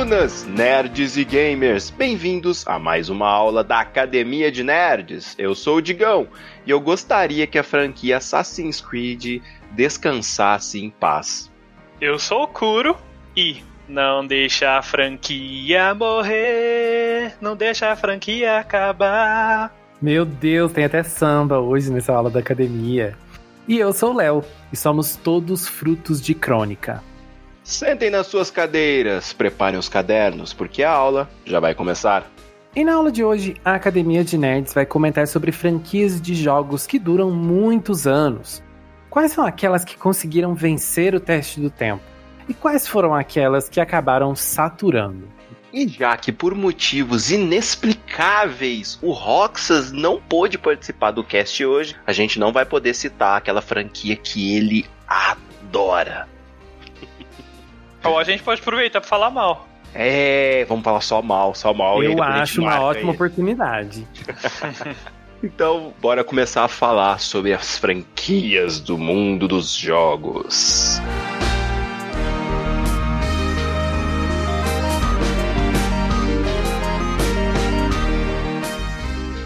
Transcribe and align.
alunas, 0.00 0.46
nerds 0.46 1.18
e 1.18 1.24
gamers, 1.24 1.90
bem-vindos 1.90 2.66
a 2.66 2.78
mais 2.78 3.10
uma 3.10 3.28
aula 3.28 3.62
da 3.62 3.80
Academia 3.80 4.50
de 4.50 4.64
Nerds. 4.64 5.34
Eu 5.36 5.54
sou 5.54 5.76
o 5.76 5.82
Digão 5.82 6.26
e 6.64 6.70
eu 6.70 6.80
gostaria 6.80 7.46
que 7.46 7.58
a 7.58 7.62
franquia 7.62 8.16
Assassin's 8.16 8.80
Creed 8.80 9.42
descansasse 9.72 10.82
em 10.82 10.88
paz. 10.88 11.52
Eu 12.00 12.18
sou 12.18 12.44
o 12.44 12.48
Kuro 12.48 12.96
e 13.36 13.62
não 13.86 14.26
deixa 14.26 14.78
a 14.78 14.82
franquia 14.82 15.94
morrer, 15.94 17.34
não 17.38 17.54
deixa 17.54 17.92
a 17.92 17.96
franquia 17.96 18.56
acabar. 18.56 19.70
Meu 20.00 20.24
Deus, 20.24 20.72
tem 20.72 20.86
até 20.86 21.02
samba 21.02 21.58
hoje 21.58 21.92
nessa 21.92 22.14
aula 22.14 22.30
da 22.30 22.40
academia. 22.40 23.18
E 23.68 23.78
eu 23.78 23.92
sou 23.92 24.14
o 24.14 24.16
Léo, 24.16 24.42
e 24.72 24.76
somos 24.78 25.14
todos 25.14 25.68
frutos 25.68 26.22
de 26.22 26.34
crônica. 26.34 27.02
Sentem 27.70 28.10
nas 28.10 28.26
suas 28.26 28.50
cadeiras, 28.50 29.32
preparem 29.32 29.78
os 29.78 29.88
cadernos, 29.88 30.52
porque 30.52 30.82
a 30.82 30.90
aula 30.90 31.30
já 31.44 31.60
vai 31.60 31.72
começar. 31.72 32.28
E 32.74 32.82
na 32.82 32.94
aula 32.94 33.12
de 33.12 33.22
hoje, 33.22 33.54
a 33.64 33.76
Academia 33.76 34.24
de 34.24 34.36
Nerds 34.36 34.74
vai 34.74 34.84
comentar 34.84 35.28
sobre 35.28 35.52
franquias 35.52 36.20
de 36.20 36.34
jogos 36.34 36.84
que 36.84 36.98
duram 36.98 37.30
muitos 37.30 38.08
anos. 38.08 38.60
Quais 39.08 39.30
são 39.30 39.46
aquelas 39.46 39.84
que 39.84 39.96
conseguiram 39.96 40.52
vencer 40.52 41.14
o 41.14 41.20
teste 41.20 41.60
do 41.60 41.70
tempo? 41.70 42.02
E 42.48 42.52
quais 42.52 42.88
foram 42.88 43.14
aquelas 43.14 43.68
que 43.68 43.80
acabaram 43.80 44.34
saturando? 44.34 45.28
E 45.72 45.86
já 45.86 46.16
que 46.16 46.32
por 46.32 46.56
motivos 46.56 47.30
inexplicáveis 47.30 48.98
o 49.00 49.12
Roxas 49.12 49.92
não 49.92 50.20
pôde 50.20 50.58
participar 50.58 51.12
do 51.12 51.22
cast 51.22 51.64
hoje, 51.64 51.94
a 52.04 52.12
gente 52.12 52.36
não 52.36 52.52
vai 52.52 52.66
poder 52.66 52.94
citar 52.94 53.38
aquela 53.38 53.62
franquia 53.62 54.16
que 54.16 54.56
ele 54.56 54.86
adora. 55.06 56.39
Ou 58.04 58.18
a 58.18 58.24
gente 58.24 58.42
pode 58.42 58.60
aproveitar 58.60 59.00
para 59.00 59.08
falar 59.08 59.30
mal. 59.30 59.68
É, 59.94 60.64
vamos 60.68 60.84
falar 60.84 61.00
só 61.00 61.20
mal, 61.20 61.54
só 61.54 61.74
mal. 61.74 62.02
Eu 62.02 62.22
acho 62.22 62.62
uma 62.62 62.80
ótima 62.80 63.12
oportunidade. 63.12 64.06
então, 65.42 65.92
bora 66.00 66.22
começar 66.22 66.64
a 66.64 66.68
falar 66.68 67.18
sobre 67.18 67.52
as 67.52 67.76
franquias 67.76 68.78
do 68.78 68.96
mundo 68.96 69.48
dos 69.48 69.74
jogos. 69.74 71.00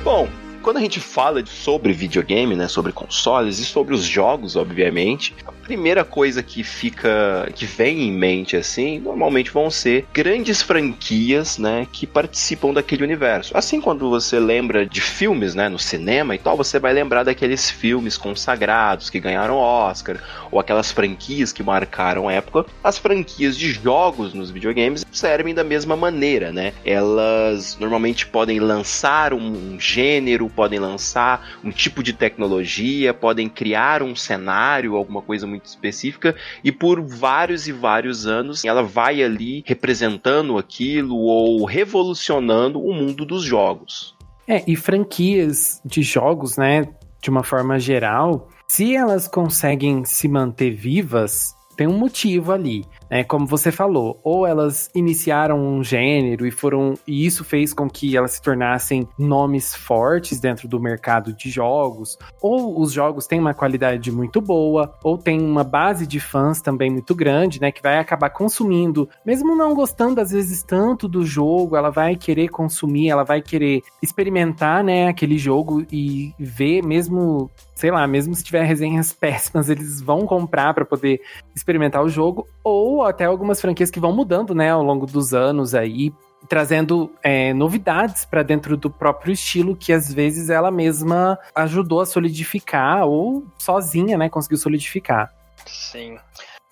Bom, 0.05 0.29
quando 0.63 0.77
a 0.77 0.81
gente 0.81 1.01
fala 1.01 1.45
sobre 1.47 1.93
videogame, 1.93 2.55
né, 2.55 2.69
sobre 2.69 2.93
consoles 2.93 3.59
e 3.59 3.65
sobre 3.65 3.95
os 3.95 4.05
jogos, 4.05 4.55
obviamente, 4.55 5.35
primeira 5.65 6.05
coisa 6.05 6.43
que 6.43 6.63
fica, 6.63 7.51
que 7.55 7.67
vem 7.67 8.03
em 8.03 8.13
mente 8.13 8.57
assim, 8.57 8.99
normalmente 9.01 9.51
vão 9.51 9.71
ser 9.71 10.07
grandes 10.13 10.63
franquias, 10.63 11.59
né, 11.59 11.87
que 11.93 12.07
participam 12.07 12.73
daquele 12.73 13.03
universo. 13.03 13.57
Assim, 13.57 13.81
quando 13.81 14.09
você 14.09 14.39
lembra 14.39 14.87
de 14.87 15.01
filmes, 15.01 15.55
né, 15.55 15.69
no 15.69 15.79
cinema 15.79 16.35
e 16.35 16.39
tal, 16.39 16.57
você 16.57 16.79
vai 16.79 16.93
lembrar 16.93 17.25
daqueles 17.25 17.71
filmes 17.71 18.17
consagrados 18.17 19.11
que 19.11 19.21
ganharam 19.21 19.57
Oscar 19.57 20.19
ou 20.51 20.61
aquelas 20.61 20.91
franquias 20.91 21.53
que 21.53 21.63
marcaram 21.63 22.31
época. 22.31 22.67
As 22.83 22.99
franquias 22.99 23.57
de 23.59 23.73
jogos 23.73 24.35
nos 24.35 24.51
videogames 24.51 25.05
servem 25.11 25.55
da 25.55 25.65
mesma 25.65 25.97
maneira, 25.97 26.53
né? 26.53 26.73
Elas 26.85 27.77
normalmente 27.79 28.27
podem 28.27 28.61
lançar 28.61 29.33
um 29.35 29.79
gênero 29.79 30.49
podem 30.49 30.79
lançar 30.79 31.59
um 31.63 31.71
tipo 31.71 32.03
de 32.03 32.13
tecnologia, 32.13 33.13
podem 33.13 33.49
criar 33.49 34.03
um 34.03 34.15
cenário, 34.15 34.97
alguma 34.97 35.23
coisa 35.23 35.47
muito 35.47 35.54
específica, 35.63 36.35
e 36.63 36.73
por 36.73 37.01
vários 37.01 37.67
e 37.69 37.73
vários 37.73 38.27
anos 38.27 38.65
ela 38.65 38.83
vai 38.83 39.23
ali 39.23 39.63
representando 39.67 40.59
aquilo 40.59 41.17
ou 41.17 41.65
revolucionando 41.65 42.81
o 42.81 42.93
mundo 42.93 43.25
dos 43.25 43.43
jogos. 43.43 44.15
É, 44.47 44.63
e 44.67 44.77
franquias 44.77 45.81
de 45.85 46.03
jogos, 46.03 46.57
né, 46.57 46.87
de 47.23 47.31
uma 47.31 47.43
forma 47.43 47.79
geral, 47.79 48.49
se 48.69 48.95
elas 48.95 49.27
conseguem 49.27 50.05
se 50.05 50.29
manter 50.29 50.75
vivas, 50.75 51.55
tem 51.77 51.87
um 51.87 51.99
motivo 51.99 52.53
ali. 52.53 52.85
É, 53.11 53.23
como 53.23 53.47
você 53.47 53.71
falou, 53.71 54.19
ou 54.23 54.47
elas 54.47 54.91
iniciaram 54.95 55.59
um 55.59 55.83
gênero 55.85 56.47
e 56.47 56.51
foram 56.51 56.95
e 57.07 57.27
isso 57.27 57.45
fez 57.45 57.73
com 57.73 57.89
que 57.89 58.17
elas 58.17 58.33
se 58.33 58.43
tornassem 58.43 59.07
nomes 59.19 59.75
fortes 59.75 60.41
dentro 60.41 60.67
do 60.67 60.81
mercado 60.81 61.33
de 61.33 61.51
jogos, 61.51 62.19
ou 62.41 62.81
os 62.81 62.93
jogos 62.93 63.27
têm 63.27 63.39
uma 63.39 63.55
qualidade 63.55 64.11
muito 64.11 64.41
boa, 64.41 64.95
ou 65.03 65.19
tem 65.19 65.41
uma 65.41 65.65
base 65.65 66.07
de 66.07 66.19
fãs 66.19 66.61
também 66.61 66.91
muito 66.91 67.15
grande, 67.15 67.61
né, 67.61 67.71
que 67.71 67.83
vai 67.83 67.99
acabar 67.99 68.31
consumindo, 68.31 69.09
mesmo 69.25 69.55
não 69.55 69.75
gostando 69.75 70.21
às 70.21 70.31
vezes 70.31 70.63
tanto 70.63 71.09
do 71.09 71.25
jogo, 71.25 71.77
ela 71.77 71.91
vai 71.91 72.17
querer 72.17 72.49
consumir, 72.49 73.11
ela 73.11 73.25
vai 73.25 73.43
querer 73.43 73.83
experimentar, 74.03 74.83
né, 74.83 75.09
aquele 75.09 75.39
jogo 75.39 75.85
e 75.93 76.33
ver 76.39 76.83
mesmo 76.83 77.51
sei 77.75 77.91
lá, 77.91 78.07
mesmo 78.07 78.35
se 78.35 78.45
tiver 78.45 78.63
resenhas 78.63 79.13
péssimas, 79.15 79.69
eles 79.69 80.01
vão 80.01 80.27
comprar 80.27 80.73
para 80.73 80.85
poder 80.85 81.21
experimentar 81.55 82.03
o 82.03 82.09
jogo, 82.09 82.47
ou 82.63 82.94
até 83.03 83.25
algumas 83.25 83.61
franquias 83.61 83.91
que 83.91 84.01
vão 84.01 84.13
mudando, 84.13 84.55
né, 84.55 84.71
ao 84.71 84.83
longo 84.83 85.07
dos 85.07 85.35
anos 85.35 85.75
aí, 85.75 86.13
trazendo 86.49 87.11
é, 87.23 87.53
novidades 87.55 88.25
para 88.25 88.43
dentro 88.43 88.77
do 88.77 88.91
próprio 88.91 89.33
estilo 89.33 89.77
que 89.77 89.93
às 89.93 90.13
vezes 90.13 90.51
ela 90.51 90.71
mesma 90.71 91.39
ajudou 91.55 92.01
a 92.01 92.07
solidificar 92.07 93.07
ou 93.07 93.45
sozinha, 93.59 94.19
né, 94.19 94.29
conseguiu 94.29 94.59
solidificar. 94.59 95.33
Sim. 95.67 96.19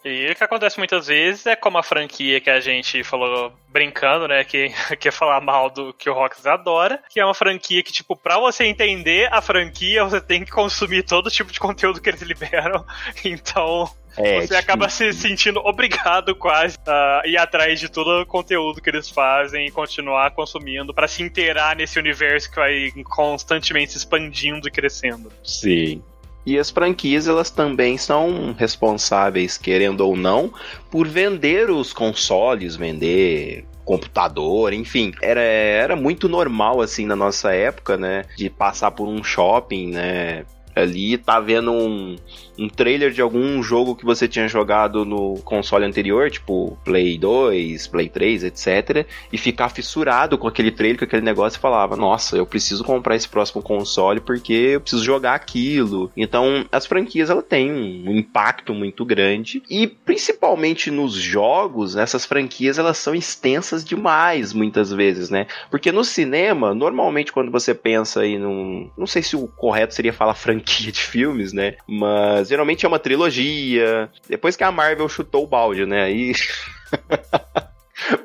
E 0.04 0.28
o 0.32 0.34
que 0.34 0.42
acontece 0.42 0.78
muitas 0.78 1.06
vezes 1.06 1.46
é 1.46 1.54
como 1.54 1.78
a 1.78 1.82
franquia 1.82 2.40
que 2.40 2.50
a 2.50 2.58
gente 2.58 3.04
falou 3.04 3.52
brincando, 3.68 4.26
né? 4.26 4.42
Que 4.42 4.72
quer 4.98 5.12
falar 5.12 5.40
mal 5.40 5.70
do 5.70 5.94
que 5.94 6.10
o 6.10 6.12
Rox 6.12 6.44
adora, 6.44 7.00
que 7.08 7.20
é 7.20 7.24
uma 7.24 7.34
franquia 7.34 7.82
que, 7.84 7.92
tipo, 7.92 8.16
pra 8.16 8.38
você 8.38 8.64
entender 8.64 9.32
a 9.32 9.40
franquia, 9.40 10.02
você 10.02 10.20
tem 10.20 10.44
que 10.44 10.50
consumir 10.50 11.04
todo 11.04 11.30
tipo 11.30 11.52
de 11.52 11.60
conteúdo 11.60 12.00
que 12.00 12.10
eles 12.10 12.22
liberam. 12.22 12.84
Então, 13.24 13.88
é, 14.16 14.40
você 14.40 14.48
tipo... 14.48 14.58
acaba 14.58 14.88
se 14.88 15.12
sentindo 15.12 15.60
obrigado 15.60 16.34
quase 16.34 16.76
a 16.86 17.22
ir 17.24 17.36
atrás 17.36 17.80
de 17.80 17.88
todo 17.88 18.22
o 18.22 18.26
conteúdo 18.26 18.80
que 18.80 18.90
eles 18.90 19.08
fazem 19.08 19.66
e 19.66 19.70
continuar 19.70 20.30
consumindo 20.32 20.92
para 20.92 21.08
se 21.08 21.22
inteirar 21.22 21.76
nesse 21.76 21.98
universo 21.98 22.50
que 22.50 22.56
vai 22.56 22.90
constantemente 23.04 23.92
se 23.92 23.98
expandindo 23.98 24.68
e 24.68 24.70
crescendo. 24.70 25.32
Sim. 25.42 26.02
E 26.44 26.58
as 26.58 26.70
franquias 26.70 27.28
elas 27.28 27.50
também 27.50 27.96
são 27.96 28.52
responsáveis, 28.58 29.56
querendo 29.56 30.00
ou 30.00 30.16
não, 30.16 30.52
por 30.90 31.06
vender 31.06 31.70
os 31.70 31.92
consoles, 31.92 32.74
vender 32.74 33.64
computador, 33.84 34.72
enfim, 34.72 35.12
era, 35.20 35.40
era 35.40 35.96
muito 35.96 36.28
normal 36.28 36.80
assim 36.80 37.04
na 37.04 37.16
nossa 37.16 37.52
época, 37.52 37.96
né, 37.96 38.24
de 38.36 38.48
passar 38.48 38.92
por 38.92 39.08
um 39.08 39.22
shopping, 39.22 39.90
né, 39.90 40.44
ali 40.74 41.18
tá 41.18 41.38
vendo 41.40 41.70
um, 41.72 42.16
um 42.58 42.68
trailer 42.68 43.10
de 43.10 43.20
algum 43.20 43.62
jogo 43.62 43.94
que 43.94 44.04
você 44.04 44.26
tinha 44.26 44.48
jogado 44.48 45.04
no 45.04 45.34
console 45.44 45.84
anterior, 45.84 46.30
tipo 46.30 46.78
Play 46.84 47.18
2, 47.18 47.86
Play 47.86 48.08
3, 48.08 48.44
etc. 48.44 49.06
E 49.32 49.38
ficar 49.38 49.68
fissurado 49.68 50.38
com 50.38 50.48
aquele 50.48 50.70
trailer, 50.70 50.98
com 50.98 51.04
aquele 51.04 51.22
negócio 51.22 51.58
e 51.58 51.60
falava: 51.60 51.96
Nossa, 51.96 52.36
eu 52.36 52.46
preciso 52.46 52.84
comprar 52.84 53.16
esse 53.16 53.28
próximo 53.28 53.62
console 53.62 54.20
porque 54.20 54.52
eu 54.52 54.80
preciso 54.80 55.04
jogar 55.04 55.34
aquilo. 55.34 56.10
Então, 56.16 56.66
as 56.70 56.86
franquias 56.86 57.30
ela 57.30 57.42
têm 57.42 57.70
um 57.70 58.12
impacto 58.12 58.74
muito 58.74 59.04
grande 59.04 59.62
e 59.68 59.86
principalmente 59.86 60.90
nos 60.90 61.14
jogos, 61.14 61.96
essas 61.96 62.24
franquias 62.24 62.78
elas 62.78 62.98
são 62.98 63.14
extensas 63.14 63.84
demais 63.84 64.52
muitas 64.52 64.90
vezes, 64.90 65.30
né? 65.30 65.46
Porque 65.70 65.92
no 65.92 66.04
cinema, 66.04 66.74
normalmente 66.74 67.32
quando 67.32 67.50
você 67.50 67.74
pensa 67.74 68.20
aí 68.20 68.38
num, 68.38 68.90
não 68.96 69.06
sei 69.06 69.22
se 69.22 69.36
o 69.36 69.46
correto 69.46 69.94
seria 69.94 70.12
falar 70.12 70.34
franquia 70.34 70.61
de 70.62 71.00
filmes, 71.00 71.52
né? 71.52 71.74
Mas 71.86 72.48
geralmente 72.48 72.84
é 72.84 72.88
uma 72.88 72.98
trilogia. 72.98 74.10
Depois 74.28 74.56
que 74.56 74.64
a 74.64 74.72
Marvel 74.72 75.08
chutou 75.08 75.44
o 75.44 75.46
balde, 75.46 75.86
né? 75.86 76.04
Aí. 76.04 76.32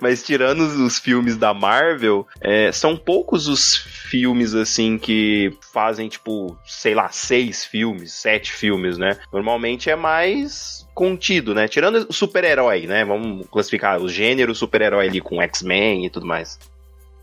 Mas 0.02 0.24
tirando 0.24 0.62
os 0.62 1.00
filmes 1.00 1.38
da 1.38 1.54
Marvel, 1.54 2.26
é, 2.42 2.72
são 2.72 2.98
poucos 2.98 3.48
os 3.48 3.76
filmes 3.76 4.56
assim 4.56 4.98
que 4.98 5.56
fazem, 5.72 6.08
tipo, 6.08 6.58
sei 6.66 6.96
lá, 6.96 7.10
seis 7.10 7.66
filmes, 7.66 8.12
sete 8.14 8.52
filmes, 8.52 8.98
né? 8.98 9.18
Normalmente 9.32 9.90
é 9.90 9.96
mais 9.96 10.88
contido, 10.94 11.54
né? 11.54 11.68
Tirando 11.68 12.08
o 12.10 12.14
super-herói, 12.14 12.88
né? 12.88 13.06
Vamos 13.06 13.46
classificar 13.50 14.02
o 14.02 14.10
gênero 14.10 14.56
super-herói 14.56 15.08
ali 15.08 15.22
com 15.22 15.42
X-Men 15.42 16.06
e 16.06 16.10
tudo 16.10 16.26
mais. 16.26 16.58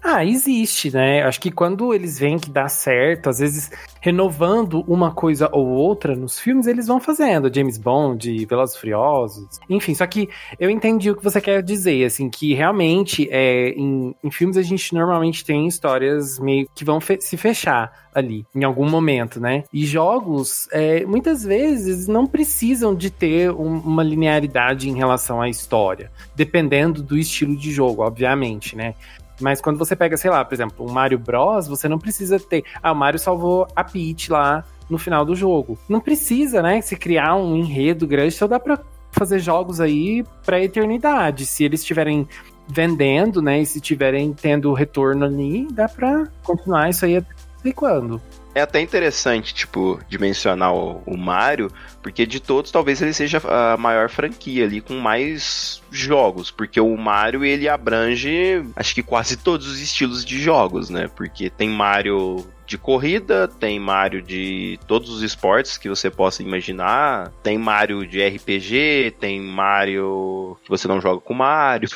Ah, 0.07 0.23
existe, 0.23 0.91
né? 0.91 1.23
Acho 1.23 1.41
que 1.41 1.51
quando 1.51 1.95
eles 1.95 2.19
veem 2.19 2.39
que 2.39 2.51
dá 2.51 2.69
certo, 2.69 3.31
às 3.31 3.39
vezes 3.39 3.71
renovando 4.03 4.85
uma 4.87 5.11
coisa 5.11 5.49
ou 5.51 5.67
outra 5.67 6.15
nos 6.15 6.39
filmes, 6.39 6.67
eles 6.67 6.87
vão 6.87 7.01
fazendo. 7.01 7.51
James 7.53 7.79
Bond, 7.79 8.45
Velozes 8.45 8.77
Furiosos, 8.77 9.59
enfim. 9.69 9.95
Só 9.95 10.07
que 10.07 10.29
eu 10.61 10.69
entendi 10.69 11.11
o 11.11 11.17
que 11.17 11.25
você 11.25 11.41
quer 11.41 11.63
dizer, 11.63 12.05
assim, 12.05 12.29
que 12.29 12.53
realmente 12.53 13.27
é, 13.31 13.71
em, 13.71 14.15
em 14.23 14.31
filmes 14.31 14.59
a 14.59 14.63
gente 14.63 14.93
normalmente 14.93 15.43
tem 15.43 15.67
histórias 15.67 16.39
meio 16.39 16.69
que 16.75 16.85
vão 16.85 17.01
fe 17.01 17.19
se 17.19 17.39
fechar 17.39 18.05
ali, 18.15 18.45
em 18.55 18.63
algum 18.63 18.89
momento, 18.89 19.41
né? 19.41 19.65
E 19.73 19.87
jogos, 19.87 20.69
é, 20.71 21.05
muitas 21.07 21.43
vezes, 21.43 22.07
não 22.07 22.27
precisam 22.27 22.95
de 22.95 23.11
ter 23.11 23.51
um, 23.51 23.79
uma 23.79 24.03
linearidade 24.03 24.89
em 24.89 24.97
relação 24.97 25.41
à 25.41 25.49
história, 25.49 26.13
dependendo 26.37 27.03
do 27.03 27.17
estilo 27.17 27.57
de 27.57 27.73
jogo, 27.73 28.03
obviamente, 28.03 28.77
né? 28.77 28.95
Mas 29.41 29.61
quando 29.61 29.79
você 29.79 29.97
pega, 29.97 30.17
sei 30.17 30.31
lá, 30.31 30.45
por 30.45 30.55
exemplo, 30.55 30.87
um 30.89 30.93
Mario 30.93 31.19
Bros, 31.19 31.67
você 31.67 31.89
não 31.89 31.99
precisa 31.99 32.39
ter. 32.39 32.65
Ah, 32.83 32.93
o 32.93 32.95
Mario 32.95 33.19
salvou 33.19 33.67
a 33.75 33.83
Peach 33.83 34.31
lá 34.31 34.65
no 34.89 34.99
final 34.99 35.25
do 35.25 35.35
jogo. 35.35 35.79
Não 35.89 36.01
precisa, 36.01 36.63
né? 36.63 36.81
Se 36.81 36.97
criar 36.97 37.35
um 37.37 37.57
enredo 37.57 38.07
grande, 38.07 38.33
só 38.33 38.47
dá 38.47 38.61
pra 38.61 38.79
fazer 39.11 39.39
jogos 39.39 39.81
aí 39.81 40.25
pra 40.45 40.63
eternidade. 40.63 41.47
Se 41.47 41.65
eles 41.65 41.81
estiverem 41.81 42.29
vendendo, 42.69 43.43
né? 43.43 43.61
E 43.61 43.67
se 43.67 43.79
estiverem 43.79 44.33
tendo 44.33 44.73
retorno 44.73 45.25
ali, 45.25 45.67
dá 45.71 45.89
pra 45.89 46.27
continuar 46.43 46.91
isso 46.91 47.05
aí 47.05 47.17
até 47.17 47.73
quando. 47.73 48.21
É 48.55 48.61
até 48.61 48.81
interessante, 48.81 49.53
tipo, 49.53 49.99
o, 49.99 51.03
o, 51.05 51.17
Mario, 51.19 51.71
porque 52.01 52.25
de 52.25 52.39
todos 52.39 52.71
talvez 52.71 53.03
ele 53.03 53.13
seja 53.13 53.43
a 53.45 53.77
maior 53.77 54.09
franquia 54.09 54.65
ali 54.65 54.81
com 54.81 54.95
mais 54.95 55.83
jogos, 55.91 56.53
porque 56.53 56.81
o 56.81 56.97
Mario 56.97 57.45
ele 57.45 57.69
abrange, 57.69 58.65
acho 58.77 58.95
que 58.95 59.03
quase 59.03 59.37
todos 59.37 59.67
os 59.67 59.81
estilos 59.81 60.25
de 60.25 60.41
jogos, 60.41 60.89
né? 60.89 61.09
Porque 61.09 61.51
tem 61.51 61.69
Mario 61.69 62.47
de 62.65 62.79
corrida, 62.79 63.49
tem 63.49 63.81
Mario 63.81 64.23
de 64.23 64.79
todos 64.87 65.11
os 65.11 65.23
esportes 65.23 65.77
que 65.77 65.89
você 65.89 66.09
possa 66.09 66.43
imaginar, 66.43 67.33
tem 67.43 67.59
Mario 67.59 68.07
de 68.07 68.25
RPG, 68.25 69.17
tem 69.19 69.41
Mario 69.41 70.57
que 70.63 70.71
você 70.71 70.87
não 70.87 71.01
joga 71.01 71.21
com 71.21 71.35
Mario. 71.35 71.89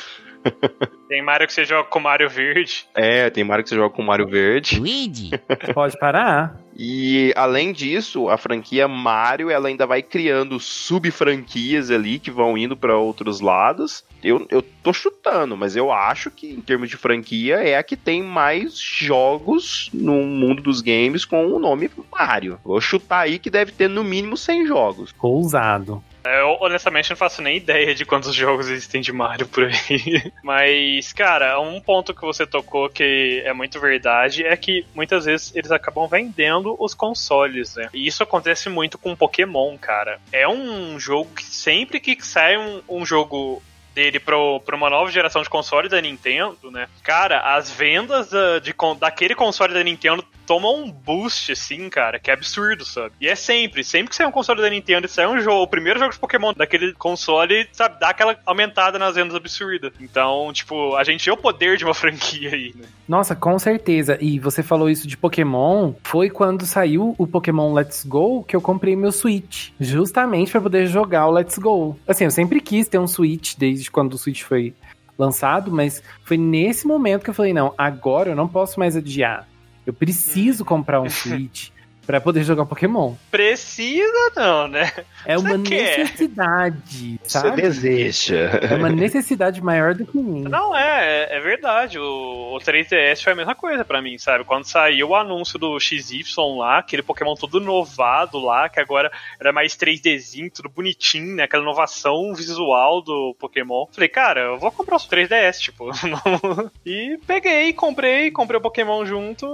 Tem 1.09 1.23
Mario 1.23 1.47
que 1.47 1.53
você 1.53 1.65
joga 1.65 1.89
com 1.89 1.99
Mario 1.99 2.29
Verde. 2.29 2.85
É, 2.93 3.31
tem 3.31 3.43
Mario 3.43 3.63
que 3.63 3.69
você 3.69 3.75
joga 3.75 3.89
com 3.89 4.03
Mario 4.03 4.27
Verde. 4.27 4.79
Luigi. 4.79 5.31
Pode 5.73 5.97
parar. 5.97 6.55
E 6.77 7.33
além 7.35 7.73
disso, 7.73 8.29
a 8.29 8.37
franquia 8.37 8.87
Mario 8.87 9.49
ela 9.49 9.69
ainda 9.69 9.87
vai 9.87 10.03
criando 10.03 10.59
sub-franquias 10.59 11.89
ali 11.89 12.19
que 12.19 12.29
vão 12.29 12.55
indo 12.55 12.77
para 12.77 12.95
outros 12.95 13.41
lados. 13.41 14.05
Eu, 14.23 14.45
eu 14.51 14.61
tô 14.61 14.93
chutando, 14.93 15.57
mas 15.57 15.75
eu 15.75 15.91
acho 15.91 16.29
que 16.29 16.53
em 16.53 16.61
termos 16.61 16.89
de 16.89 16.95
franquia 16.95 17.55
é 17.55 17.75
a 17.75 17.83
que 17.83 17.97
tem 17.97 18.21
mais 18.21 18.77
jogos 18.77 19.89
no 19.91 20.23
mundo 20.23 20.61
dos 20.61 20.79
games 20.79 21.25
com 21.25 21.47
o 21.47 21.57
nome 21.57 21.89
Mario. 22.11 22.59
Vou 22.63 22.79
chutar 22.79 23.21
aí 23.21 23.39
que 23.39 23.49
deve 23.49 23.71
ter 23.71 23.89
no 23.89 24.03
mínimo 24.03 24.37
100 24.37 24.67
jogos. 24.67 25.15
Ousado. 25.19 26.03
Eu 26.37 26.57
honestamente 26.59 27.09
não 27.09 27.17
faço 27.17 27.41
nem 27.41 27.57
ideia 27.57 27.95
de 27.95 28.05
quantos 28.05 28.33
jogos 28.35 28.69
existem 28.69 29.01
de 29.01 29.11
Mario 29.11 29.47
por 29.47 29.65
aí. 29.65 30.31
Mas, 30.43 31.13
cara, 31.13 31.59
um 31.59 31.79
ponto 31.79 32.13
que 32.13 32.21
você 32.21 32.45
tocou 32.45 32.89
que 32.89 33.41
é 33.45 33.53
muito 33.53 33.79
verdade 33.79 34.45
é 34.45 34.55
que 34.55 34.85
muitas 34.93 35.25
vezes 35.25 35.55
eles 35.55 35.71
acabam 35.71 36.07
vendendo 36.07 36.75
os 36.79 36.93
consoles, 36.93 37.75
né? 37.75 37.89
E 37.93 38.05
isso 38.05 38.23
acontece 38.23 38.69
muito 38.69 38.97
com 38.97 39.15
Pokémon, 39.15 39.77
cara. 39.77 40.19
É 40.31 40.47
um 40.47 40.99
jogo 40.99 41.33
que 41.35 41.43
sempre 41.43 41.99
que 41.99 42.19
sai 42.25 42.57
um, 42.57 42.81
um 42.87 43.05
jogo 43.05 43.61
dele 43.93 44.19
pro, 44.19 44.59
pra 44.61 44.75
uma 44.75 44.89
nova 44.89 45.11
geração 45.11 45.41
de 45.41 45.49
console 45.49 45.89
da 45.89 46.01
Nintendo, 46.01 46.71
né? 46.71 46.87
Cara, 47.03 47.55
as 47.55 47.69
vendas 47.69 48.29
da, 48.29 48.59
de, 48.59 48.73
daquele 48.97 49.35
console 49.35 49.73
da 49.73 49.83
Nintendo 49.83 50.23
tomam 50.49 50.83
um 50.83 50.91
boost, 50.91 51.51
assim, 51.51 51.87
cara, 51.91 52.17
que 52.17 52.31
é 52.31 52.33
absurdo, 52.33 52.83
sabe? 52.83 53.13
E 53.21 53.27
é 53.27 53.35
sempre, 53.35 53.83
sempre 53.83 54.09
que 54.09 54.15
sai 54.15 54.25
um 54.25 54.31
console 54.31 54.59
da 54.63 54.69
Nintendo 54.71 55.05
e 55.05 55.09
sai 55.09 55.27
um 55.27 55.39
jogo, 55.39 55.61
o 55.61 55.67
primeiro 55.67 55.99
jogo 55.99 56.11
de 56.11 56.17
Pokémon 56.17 56.53
daquele 56.53 56.91
console, 56.93 57.67
sabe, 57.71 57.99
dá 57.99 58.09
aquela 58.09 58.35
aumentada 58.47 58.97
nas 58.97 59.13
vendas 59.13 59.35
absurda. 59.35 59.93
Então, 59.99 60.51
tipo, 60.51 60.95
a 60.95 61.03
gente 61.03 61.29
é 61.29 61.31
o 61.31 61.37
poder 61.37 61.77
de 61.77 61.85
uma 61.85 61.93
franquia 61.95 62.49
aí, 62.49 62.73
né? 62.75 62.87
Nossa, 63.07 63.35
com 63.35 63.59
certeza. 63.59 64.17
E 64.19 64.39
você 64.39 64.63
falou 64.63 64.89
isso 64.89 65.07
de 65.07 65.15
Pokémon, 65.15 65.93
foi 66.03 66.31
quando 66.31 66.65
saiu 66.65 67.13
o 67.19 67.27
Pokémon 67.27 67.71
Let's 67.71 68.03
Go 68.03 68.43
que 68.43 68.55
eu 68.55 68.61
comprei 68.61 68.95
meu 68.95 69.11
Switch, 69.11 69.69
justamente 69.79 70.49
para 70.51 70.61
poder 70.61 70.87
jogar 70.87 71.27
o 71.27 71.31
Let's 71.31 71.59
Go. 71.59 71.95
Assim, 72.07 72.23
eu 72.23 72.31
sempre 72.31 72.59
quis 72.59 72.87
ter 72.87 72.97
um 72.97 73.05
Switch 73.07 73.53
desde 73.55 73.91
quando 73.91 74.15
o 74.15 74.17
Switch 74.17 74.41
foi 74.41 74.73
lançado, 75.19 75.71
mas 75.71 76.01
foi 76.23 76.37
nesse 76.37 76.87
momento 76.87 77.23
que 77.23 77.29
eu 77.29 77.33
falei, 77.33 77.53
não, 77.53 77.73
agora 77.77 78.29
eu 78.29 78.35
não 78.35 78.47
posso 78.47 78.79
mais 78.79 78.95
adiar. 78.95 79.48
Eu 79.89 79.93
preciso 79.93 80.63
comprar 80.63 81.01
um 81.01 81.09
Switch 81.09 81.69
para 82.09 82.19
poder 82.19 82.43
jogar 82.43 82.65
Pokémon. 82.65 83.13
Precisa 83.29 84.31
não, 84.35 84.67
né? 84.67 84.91
É 85.23 85.37
uma 85.37 85.55
necessidade, 85.55 87.19
sabe? 87.23 87.49
Você 87.49 87.61
deseja. 87.61 88.49
É 88.63 88.73
uma 88.73 88.89
necessidade 88.89 89.61
maior 89.61 89.93
do 89.93 90.07
que 90.07 90.17
mim. 90.17 90.41
Não, 90.41 90.75
é, 90.75 91.27
é 91.29 91.39
verdade. 91.39 91.99
O, 91.99 92.55
o 92.55 92.57
3DS 92.57 93.21
foi 93.21 93.33
a 93.33 93.35
mesma 93.35 93.53
coisa 93.53 93.85
para 93.85 94.01
mim, 94.01 94.17
sabe? 94.17 94.43
Quando 94.43 94.65
saiu 94.65 95.09
o 95.09 95.15
anúncio 95.15 95.59
do 95.59 95.79
XY 95.79 96.23
lá, 96.57 96.79
aquele 96.79 97.03
Pokémon 97.03 97.35
todo 97.35 97.61
inovado 97.61 98.39
lá, 98.39 98.67
que 98.69 98.79
agora 98.79 99.11
era 99.39 99.53
mais 99.53 99.77
3Dzinho, 99.77 100.51
tudo 100.51 100.67
bonitinho, 100.67 101.35
né? 101.35 101.43
Aquela 101.43 101.61
inovação 101.61 102.33
visual 102.33 103.03
do 103.03 103.35
Pokémon. 103.37 103.85
Falei, 103.91 104.09
cara, 104.09 104.41
eu 104.41 104.57
vou 104.57 104.71
comprar 104.71 104.95
o 104.95 104.99
3DS, 104.99 105.59
tipo. 105.59 105.91
e 106.83 107.19
peguei, 107.27 107.71
comprei, 107.71 108.31
comprei 108.31 108.57
o 108.57 108.63
Pokémon 108.63 109.05
junto. 109.05 109.47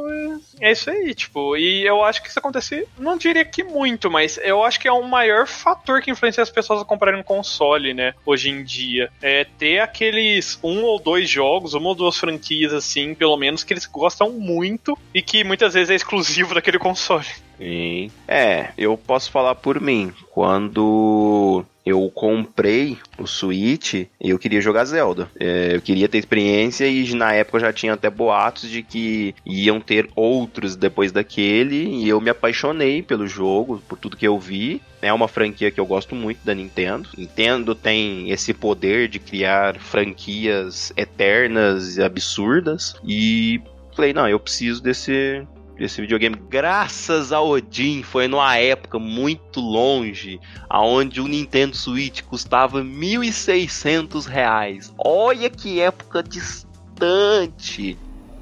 é 0.61 0.71
isso 0.71 0.89
aí, 0.89 1.13
tipo. 1.13 1.57
E 1.57 1.85
eu 1.85 2.01
acho 2.01 2.23
que 2.23 2.29
isso 2.29 2.44
acontecer, 2.45 2.88
não 2.97 3.18
diria 3.18 3.44
que 3.44 3.63
muito, 3.63 4.09
mas 4.09 4.39
eu 4.44 4.63
acho 4.63 4.80
que 4.80 4.88
é 4.88 4.92
o 4.92 5.07
maior 5.07 5.47
fator 5.47 6.01
que 6.01 6.12
influencia 6.12 6.44
as 6.44 6.50
pessoas 6.50 6.81
a 6.81 6.86
comprarem 6.86 7.19
um 7.19 7.24
console, 7.24 7.94
né? 7.94 8.13
Hoje 8.25 8.50
em 8.50 8.63
dia. 8.63 9.12
É 9.21 9.45
ter 9.57 9.80
aqueles 9.80 10.59
um 10.63 10.83
ou 10.83 11.00
dois 11.00 11.30
jogos, 11.30 11.74
uma 11.74 11.89
ou 11.89 11.95
duas 11.95 12.18
franquias, 12.18 12.74
assim, 12.74 13.15
pelo 13.15 13.38
menos, 13.38 13.63
que 13.63 13.74
eles 13.74 13.86
gostam 13.86 14.31
muito 14.31 14.97
e 15.13 15.21
que 15.21 15.44
muitas 15.44 15.74
vezes 15.74 15.89
é 15.89 15.95
exclusivo 15.95 16.53
daquele 16.56 16.80
console. 16.80 17.25
Sim. 17.57 18.12
É, 18.27 18.69
eu 18.77 18.98
posso 18.98 19.31
falar 19.31 19.56
por 19.56 19.79
mim. 19.79 20.13
Quando 20.31 21.65
eu 21.86 22.10
comprei 22.13 22.98
o 23.18 23.27
Switch 23.27 23.94
e 23.94 24.10
eu 24.22 24.39
queria 24.39 24.60
jogar 24.60 24.86
Zelda. 24.86 25.30
É, 25.39 25.75
eu 25.75 25.82
queria 25.82 26.10
ter 26.10 26.18
experiência 26.18 26.88
e 26.88 27.13
na 27.13 27.34
época 27.34 27.60
já 27.60 27.72
tinha 27.72 27.94
até 27.94 28.10
boatos 28.10 28.70
de 28.70 28.82
que 28.82 29.36
iam 29.46 29.80
ter 29.80 30.10
outros 30.15 30.75
depois 30.75 31.12
daquele 31.12 31.88
e 31.88 32.10
eu 32.10 32.20
me 32.20 32.30
apaixonei 32.30 33.04
pelo 33.04 33.27
jogo, 33.27 33.82
por 33.88 33.98
tudo 33.98 34.18
que 34.18 34.27
eu 34.27 34.39
vi. 34.39 34.82
É 35.01 35.13
uma 35.13 35.27
franquia 35.27 35.70
que 35.70 35.80
eu 35.80 35.86
gosto 35.86 36.15
muito 36.15 36.39
da 36.44 36.56
Nintendo. 36.56 37.08
Nintendo 37.15 37.75
tem 37.75 38.32
esse 38.32 38.54
poder 38.54 39.08
de 39.08 39.20
criar 39.20 39.77
franquias 39.77 40.92
eternas 40.98 41.98
e 41.98 42.01
absurdas 42.01 42.96
e 43.06 43.62
falei, 43.96 44.13
não, 44.13 44.27
eu 44.27 44.39
preciso 44.39 44.82
desse 44.82 45.46
esse 45.77 46.00
videogame, 46.00 46.36
graças 46.50 47.32
a 47.32 47.41
Odin, 47.41 48.01
foi 48.01 48.27
numa 48.27 48.55
época 48.58 48.98
muito 48.98 49.60
longe, 49.60 50.39
aonde 50.70 51.20
o 51.20 51.27
Nintendo 51.27 51.75
Switch 51.75 52.22
custava 52.22 52.82
1.600 52.82 54.25
reais. 54.25 54.94
Olha 54.98 55.50
que 55.50 55.82
época 55.82 56.24
distante. 56.24 57.98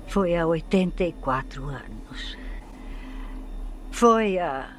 Foi 0.07 0.35
há 0.35 0.45
84 0.45 1.65
anos. 1.65 2.37
Foi 3.89 4.37
há 4.37 4.69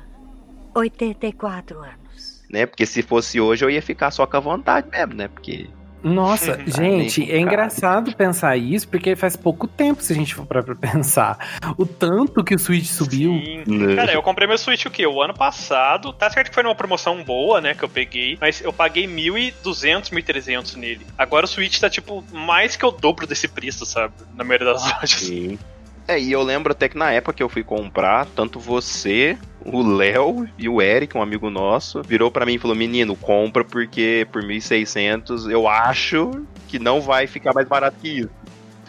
84 0.74 1.78
anos. 1.78 2.44
Né? 2.48 2.66
Porque 2.66 2.86
se 2.86 3.02
fosse 3.02 3.40
hoje 3.40 3.64
eu 3.64 3.70
ia 3.70 3.82
ficar 3.82 4.12
só 4.12 4.26
com 4.26 4.36
a 4.36 4.40
vontade 4.40 4.88
mesmo, 4.88 5.14
né? 5.14 5.26
Porque 5.26 5.68
nossa, 6.04 6.60
gente, 6.68 7.30
é 7.30 7.40
engraçado 7.40 8.14
pensar 8.14 8.56
isso, 8.56 8.86
porque 8.86 9.16
faz 9.16 9.36
pouco 9.36 9.66
tempo, 9.66 10.02
se 10.02 10.12
a 10.12 10.16
gente 10.16 10.34
for 10.34 10.46
pra 10.46 10.62
pensar. 10.76 11.38
O 11.78 11.86
tanto 11.86 12.44
que 12.44 12.54
o 12.54 12.58
Switch 12.58 12.86
subiu. 12.86 13.32
Sim. 13.32 13.64
Né? 13.66 13.96
Cara, 13.96 14.12
eu 14.12 14.22
comprei 14.22 14.46
meu 14.46 14.58
Switch 14.58 14.84
o 14.84 14.90
quê? 14.90 15.06
O 15.06 15.22
ano 15.22 15.34
passado. 15.34 16.12
Tá 16.12 16.28
certo 16.28 16.48
que 16.48 16.54
foi 16.54 16.62
numa 16.62 16.74
promoção 16.74 17.24
boa, 17.24 17.60
né? 17.60 17.74
Que 17.74 17.84
eu 17.84 17.88
peguei. 17.88 18.36
Mas 18.40 18.60
eu 18.60 18.72
paguei 18.72 19.06
1.200, 19.06 20.10
1.300 20.10 20.76
nele. 20.76 21.06
Agora 21.16 21.46
o 21.46 21.48
Switch 21.48 21.80
tá, 21.80 21.88
tipo, 21.88 22.22
mais 22.32 22.76
que 22.76 22.84
o 22.84 22.90
dobro 22.90 23.26
desse 23.26 23.48
preço, 23.48 23.86
sabe? 23.86 24.12
Na 24.34 24.44
maioria 24.44 24.72
das 24.72 24.84
ah, 24.84 24.98
lojas. 25.00 25.20
Sim. 25.20 25.58
É, 26.06 26.18
e 26.18 26.32
eu 26.32 26.42
lembro 26.42 26.72
até 26.72 26.88
que 26.88 26.98
na 26.98 27.10
época 27.12 27.34
que 27.34 27.42
eu 27.42 27.48
fui 27.48 27.64
comprar, 27.64 28.26
tanto 28.36 28.58
você, 28.60 29.38
o 29.64 29.82
Léo 29.82 30.46
e 30.58 30.68
o 30.68 30.82
Eric, 30.82 31.16
um 31.16 31.22
amigo 31.22 31.48
nosso, 31.48 32.02
virou 32.02 32.30
para 32.30 32.44
mim 32.44 32.54
e 32.54 32.58
falou: 32.58 32.76
Menino, 32.76 33.16
compra 33.16 33.64
porque 33.64 34.26
por 34.30 34.42
1.600 34.42 35.50
eu 35.50 35.66
acho 35.66 36.44
que 36.68 36.78
não 36.78 37.00
vai 37.00 37.26
ficar 37.26 37.54
mais 37.54 37.66
barato 37.66 37.96
que 38.00 38.20
isso. 38.20 38.30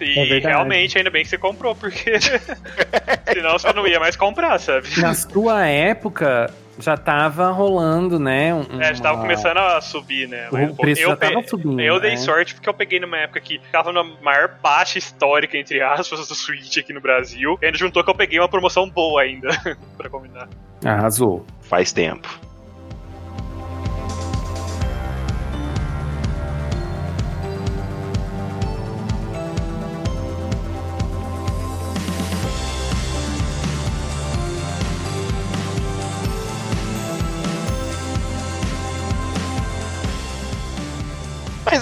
E 0.02 0.20
é 0.20 0.40
realmente, 0.40 0.98
ainda 0.98 1.10
bem 1.10 1.24
que 1.24 1.30
você 1.30 1.38
comprou, 1.38 1.74
porque 1.74 2.20
senão 3.32 3.58
você 3.58 3.72
não 3.72 3.88
ia 3.88 4.00
mais 4.00 4.18
comprar, 4.18 4.60
sabe? 4.60 4.88
Na 5.00 5.14
sua 5.14 5.66
época, 5.66 6.52
já 6.80 6.98
tava 6.98 7.52
rolando, 7.52 8.20
né? 8.20 8.54
Um, 8.54 8.82
é, 8.82 8.94
já 8.94 9.04
tava 9.04 9.22
começando 9.22 9.58
a 9.58 9.82
subir, 9.82 10.28
né? 10.28 10.50
O 10.50 10.76
preço 10.76 11.02
eu, 11.02 11.10
já 11.10 11.16
tava 11.16 11.48
subindo. 11.48 11.80
Eu 11.80 12.00
dei 12.00 12.12
né? 12.12 12.18
sorte 12.18 12.54
porque 12.54 12.68
eu 12.68 12.74
peguei 12.74 13.00
numa 13.00 13.18
época 13.18 13.40
que 13.40 13.60
tava 13.72 13.92
na 13.92 14.04
maior 14.04 14.56
baixa 14.62 14.98
histórica, 14.98 15.58
entre 15.58 15.82
aspas, 15.82 16.28
do 16.28 16.36
Switch 16.36 16.78
aqui 16.78 16.94
no 16.94 17.02
Brasil. 17.02 17.58
E 17.62 17.66
ainda 17.66 17.78
juntou 17.78 18.04
que 18.04 18.10
eu 18.10 18.16
peguei 18.16 18.40
uma 18.40 18.50
promoção 18.50 18.90
boa 18.90 19.22
ainda, 19.22 19.50
pra 19.98 20.10
combinar. 20.10 20.48
Arrasou. 20.84 21.46
Faz 21.62 21.92
tempo. 21.92 22.28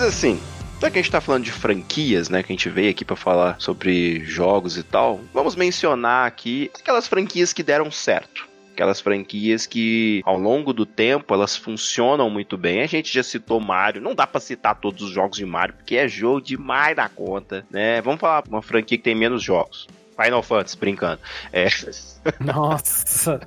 Assim, 0.03 0.39
já 0.81 0.91
que 0.91 0.99
a 0.99 1.01
gente 1.01 1.11
tá 1.11 1.21
falando 1.21 1.45
de 1.45 1.51
franquias, 1.51 2.29
né, 2.29 2.43
que 2.43 2.51
a 2.51 2.55
gente 2.55 2.69
veio 2.69 2.91
aqui 2.91 3.05
para 3.05 3.15
falar 3.15 3.55
sobre 3.59 4.23
jogos 4.25 4.77
e 4.77 4.83
tal, 4.83 5.21
vamos 5.33 5.55
mencionar 5.55 6.27
aqui 6.27 6.69
aquelas 6.77 7.07
franquias 7.07 7.53
que 7.53 7.63
deram 7.63 7.89
certo. 7.89 8.47
Aquelas 8.73 8.99
franquias 8.99 9.67
que, 9.67 10.21
ao 10.25 10.37
longo 10.37 10.73
do 10.73 10.83
tempo, 10.83 11.31
elas 11.33 11.55
funcionam 11.55 12.27
muito 12.27 12.57
bem. 12.57 12.81
A 12.81 12.87
gente 12.87 13.13
já 13.13 13.21
citou 13.21 13.59
Mario. 13.59 14.01
Não 14.01 14.15
dá 14.15 14.25
para 14.25 14.41
citar 14.41 14.75
todos 14.79 15.03
os 15.03 15.11
jogos 15.11 15.37
de 15.37 15.45
Mario, 15.45 15.75
porque 15.75 15.95
é 15.95 16.07
jogo 16.07 16.41
demais 16.41 16.95
da 16.95 17.07
conta, 17.07 17.63
né? 17.69 18.01
Vamos 18.01 18.19
falar 18.19 18.43
uma 18.49 18.63
franquia 18.63 18.97
que 18.97 19.03
tem 19.03 19.13
menos 19.13 19.43
jogos. 19.43 19.87
Final 20.19 20.41
Fantasy, 20.41 20.77
brincando. 20.77 21.21
É. 21.51 21.67
Nossa. 22.39 23.41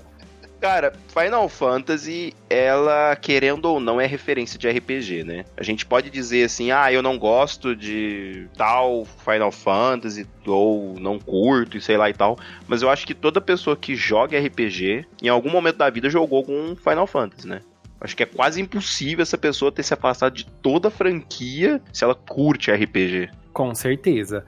Cara, 0.67 0.93
Final 1.17 1.49
Fantasy, 1.49 2.35
ela, 2.51 3.15
querendo 3.15 3.67
ou 3.67 3.79
não, 3.79 4.01
é 4.01 4.07
referência 4.07 4.59
de 4.59 4.69
RPG, 4.69 5.23
né? 5.23 5.45
A 5.57 5.63
gente 5.63 5.87
pode 5.87 6.11
dizer 6.11 6.43
assim, 6.43 6.73
ah, 6.73 6.93
eu 6.93 7.01
não 7.01 7.17
gosto 7.17 7.77
de 7.77 8.49
tal 8.57 9.05
Final 9.05 9.53
Fantasy, 9.53 10.27
ou 10.45 10.99
não 10.99 11.21
curto, 11.21 11.77
e 11.77 11.81
sei 11.81 11.97
lá 11.97 12.11
e 12.11 12.13
tal. 12.13 12.37
Mas 12.67 12.83
eu 12.83 12.91
acho 12.91 13.07
que 13.07 13.15
toda 13.15 13.41
pessoa 13.41 13.77
que 13.77 13.95
joga 13.95 14.41
RPG, 14.41 15.07
em 15.23 15.29
algum 15.29 15.51
momento 15.51 15.77
da 15.77 15.89
vida, 15.89 16.11
jogou 16.11 16.43
com 16.43 16.75
Final 16.75 17.07
Fantasy, 17.07 17.47
né? 17.47 17.61
Acho 18.01 18.17
que 18.17 18.25
é 18.25 18.27
quase 18.27 18.61
impossível 18.61 19.23
essa 19.23 19.39
pessoa 19.39 19.71
ter 19.71 19.85
se 19.85 19.95
afastado 19.95 20.35
de 20.35 20.47
toda 20.47 20.89
a 20.89 20.91
franquia 20.91 21.81
se 21.93 22.03
ela 22.03 22.17
curte 22.17 22.73
RPG. 22.73 23.31
Com 23.53 23.73
certeza. 23.73 24.45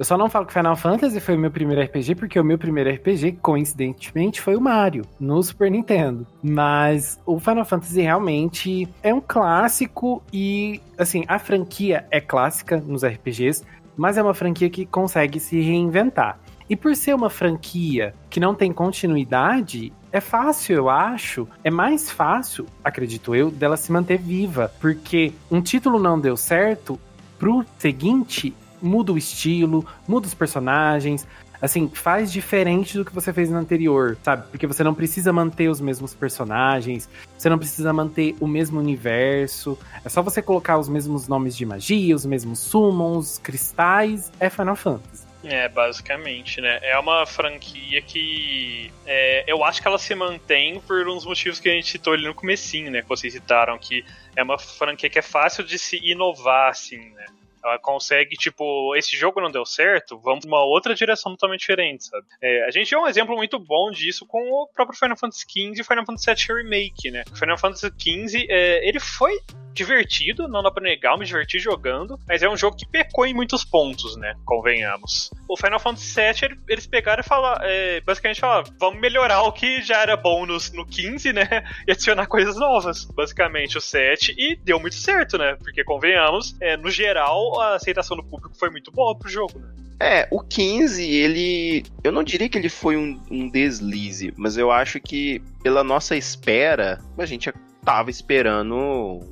Eu 0.00 0.04
só 0.06 0.16
não 0.16 0.30
falo 0.30 0.46
que 0.46 0.54
Final 0.54 0.74
Fantasy 0.76 1.20
foi 1.20 1.36
o 1.36 1.38
meu 1.38 1.50
primeiro 1.50 1.82
RPG, 1.82 2.14
porque 2.14 2.40
o 2.40 2.42
meu 2.42 2.56
primeiro 2.56 2.88
RPG, 2.88 3.32
coincidentemente, 3.32 4.40
foi 4.40 4.56
o 4.56 4.60
Mario, 4.60 5.04
no 5.20 5.42
Super 5.42 5.70
Nintendo. 5.70 6.26
Mas 6.42 7.20
o 7.26 7.38
Final 7.38 7.66
Fantasy 7.66 8.00
realmente 8.00 8.88
é 9.02 9.12
um 9.12 9.20
clássico 9.20 10.22
e, 10.32 10.80
assim, 10.96 11.26
a 11.28 11.38
franquia 11.38 12.06
é 12.10 12.18
clássica 12.18 12.78
nos 12.78 13.04
RPGs, 13.04 13.62
mas 13.94 14.16
é 14.16 14.22
uma 14.22 14.32
franquia 14.32 14.70
que 14.70 14.86
consegue 14.86 15.38
se 15.38 15.60
reinventar. 15.60 16.40
E 16.66 16.74
por 16.74 16.96
ser 16.96 17.14
uma 17.14 17.28
franquia 17.28 18.14
que 18.30 18.40
não 18.40 18.54
tem 18.54 18.72
continuidade, 18.72 19.92
é 20.10 20.18
fácil, 20.18 20.76
eu 20.76 20.88
acho. 20.88 21.46
É 21.62 21.70
mais 21.70 22.10
fácil, 22.10 22.64
acredito 22.82 23.34
eu, 23.34 23.50
dela 23.50 23.76
se 23.76 23.92
manter 23.92 24.16
viva. 24.16 24.72
Porque 24.80 25.34
um 25.50 25.60
título 25.60 25.98
não 25.98 26.18
deu 26.18 26.38
certo, 26.38 26.98
pro 27.38 27.64
seguinte, 27.78 28.54
muda 28.82 29.12
o 29.12 29.18
estilo, 29.18 29.86
muda 30.06 30.26
os 30.26 30.34
personagens, 30.34 31.26
assim, 31.60 31.90
faz 31.92 32.32
diferente 32.32 32.96
do 32.96 33.04
que 33.04 33.14
você 33.14 33.32
fez 33.32 33.50
no 33.50 33.58
anterior, 33.58 34.16
sabe? 34.22 34.46
Porque 34.50 34.66
você 34.66 34.82
não 34.82 34.94
precisa 34.94 35.32
manter 35.32 35.68
os 35.68 35.80
mesmos 35.80 36.14
personagens, 36.14 37.08
você 37.36 37.48
não 37.48 37.58
precisa 37.58 37.92
manter 37.92 38.34
o 38.40 38.46
mesmo 38.46 38.80
universo, 38.80 39.78
é 40.04 40.08
só 40.08 40.22
você 40.22 40.40
colocar 40.40 40.78
os 40.78 40.88
mesmos 40.88 41.28
nomes 41.28 41.56
de 41.56 41.66
magia, 41.66 42.14
os 42.14 42.24
mesmos 42.24 42.58
summons, 42.58 43.38
cristais, 43.38 44.32
é 44.40 44.48
Final 44.48 44.76
Fantasy. 44.76 45.30
É, 45.42 45.68
basicamente, 45.68 46.60
né? 46.60 46.80
É 46.82 46.98
uma 46.98 47.24
franquia 47.24 48.02
que 48.02 48.92
é, 49.06 49.44
eu 49.46 49.64
acho 49.64 49.80
que 49.80 49.88
ela 49.88 49.96
se 49.96 50.14
mantém 50.14 50.78
por 50.80 51.08
uns 51.08 51.24
motivos 51.24 51.58
que 51.58 51.68
a 51.68 51.72
gente 51.72 51.88
citou 51.88 52.12
ali 52.12 52.24
no 52.24 52.34
comecinho, 52.34 52.90
né? 52.90 53.00
Que 53.00 53.08
vocês 53.08 53.32
citaram, 53.32 53.78
que 53.78 54.04
é 54.36 54.42
uma 54.42 54.58
franquia 54.58 55.08
que 55.08 55.18
é 55.18 55.22
fácil 55.22 55.64
de 55.64 55.78
se 55.78 55.96
inovar, 55.96 56.68
assim, 56.70 56.98
né? 56.98 57.24
Ela 57.64 57.78
consegue, 57.78 58.36
tipo, 58.36 58.94
esse 58.96 59.16
jogo 59.16 59.40
não 59.40 59.50
deu 59.50 59.64
certo, 59.64 60.18
vamos 60.18 60.44
uma 60.44 60.64
outra 60.64 60.94
direção 60.94 61.32
totalmente 61.32 61.60
diferente, 61.60 62.04
sabe? 62.04 62.26
É, 62.42 62.64
a 62.64 62.70
gente 62.70 62.94
é 62.94 62.98
um 62.98 63.06
exemplo 63.06 63.36
muito 63.36 63.58
bom 63.58 63.90
disso 63.90 64.26
com 64.26 64.50
o 64.50 64.68
próprio 64.68 64.98
Final 64.98 65.16
Fantasy 65.16 65.44
XV 65.48 65.80
e 65.80 65.84
Final 65.84 66.06
Fantasy 66.06 66.46
VII 66.46 66.62
Remake, 66.62 67.10
né? 67.10 67.24
Final 67.34 67.58
Fantasy 67.58 67.86
XV, 67.98 68.46
é, 68.48 68.88
ele 68.88 68.98
foi 68.98 69.38
divertido, 69.72 70.48
não 70.48 70.62
dá 70.62 70.70
pra 70.70 70.82
negar, 70.82 71.12
eu 71.12 71.18
me 71.18 71.24
diverti 71.24 71.58
jogando, 71.58 72.18
mas 72.26 72.42
é 72.42 72.48
um 72.48 72.56
jogo 72.56 72.76
que 72.76 72.86
pecou 72.86 73.26
em 73.26 73.34
muitos 73.34 73.64
pontos, 73.64 74.16
né? 74.16 74.34
Convenhamos. 74.44 75.30
O 75.50 75.56
Final 75.56 75.80
Fantasy 75.80 76.14
VII, 76.14 76.56
eles 76.68 76.86
pegaram 76.86 77.22
e 77.22 77.26
falaram, 77.26 77.60
é, 77.64 78.00
basicamente 78.02 78.38
falaram, 78.38 78.72
vamos 78.78 79.00
melhorar 79.00 79.42
o 79.42 79.50
que 79.50 79.82
já 79.82 80.00
era 80.00 80.16
bom 80.16 80.46
no, 80.46 80.56
no 80.74 80.86
15, 80.86 81.32
né? 81.32 81.42
E 81.88 81.90
adicionar 81.90 82.28
coisas 82.28 82.54
novas. 82.54 83.04
Basicamente, 83.06 83.76
o 83.76 83.80
7, 83.80 84.32
e 84.38 84.54
deu 84.54 84.78
muito 84.78 84.94
certo, 84.94 85.36
né? 85.36 85.56
Porque, 85.58 85.82
convenhamos, 85.82 86.54
é, 86.60 86.76
no 86.76 86.88
geral, 86.88 87.60
a 87.60 87.74
aceitação 87.74 88.16
do 88.16 88.22
público 88.22 88.56
foi 88.56 88.70
muito 88.70 88.92
boa 88.92 89.18
pro 89.18 89.28
jogo, 89.28 89.58
né? 89.58 89.74
É, 89.98 90.28
o 90.30 90.40
15, 90.40 91.04
ele. 91.04 91.84
Eu 92.04 92.12
não 92.12 92.22
diria 92.22 92.48
que 92.48 92.56
ele 92.56 92.68
foi 92.68 92.96
um, 92.96 93.20
um 93.28 93.50
deslize, 93.50 94.32
mas 94.36 94.56
eu 94.56 94.70
acho 94.70 95.00
que, 95.00 95.42
pela 95.64 95.82
nossa 95.82 96.16
espera, 96.16 97.00
a 97.18 97.26
gente 97.26 97.50
tava 97.84 98.10
esperando 98.10 98.74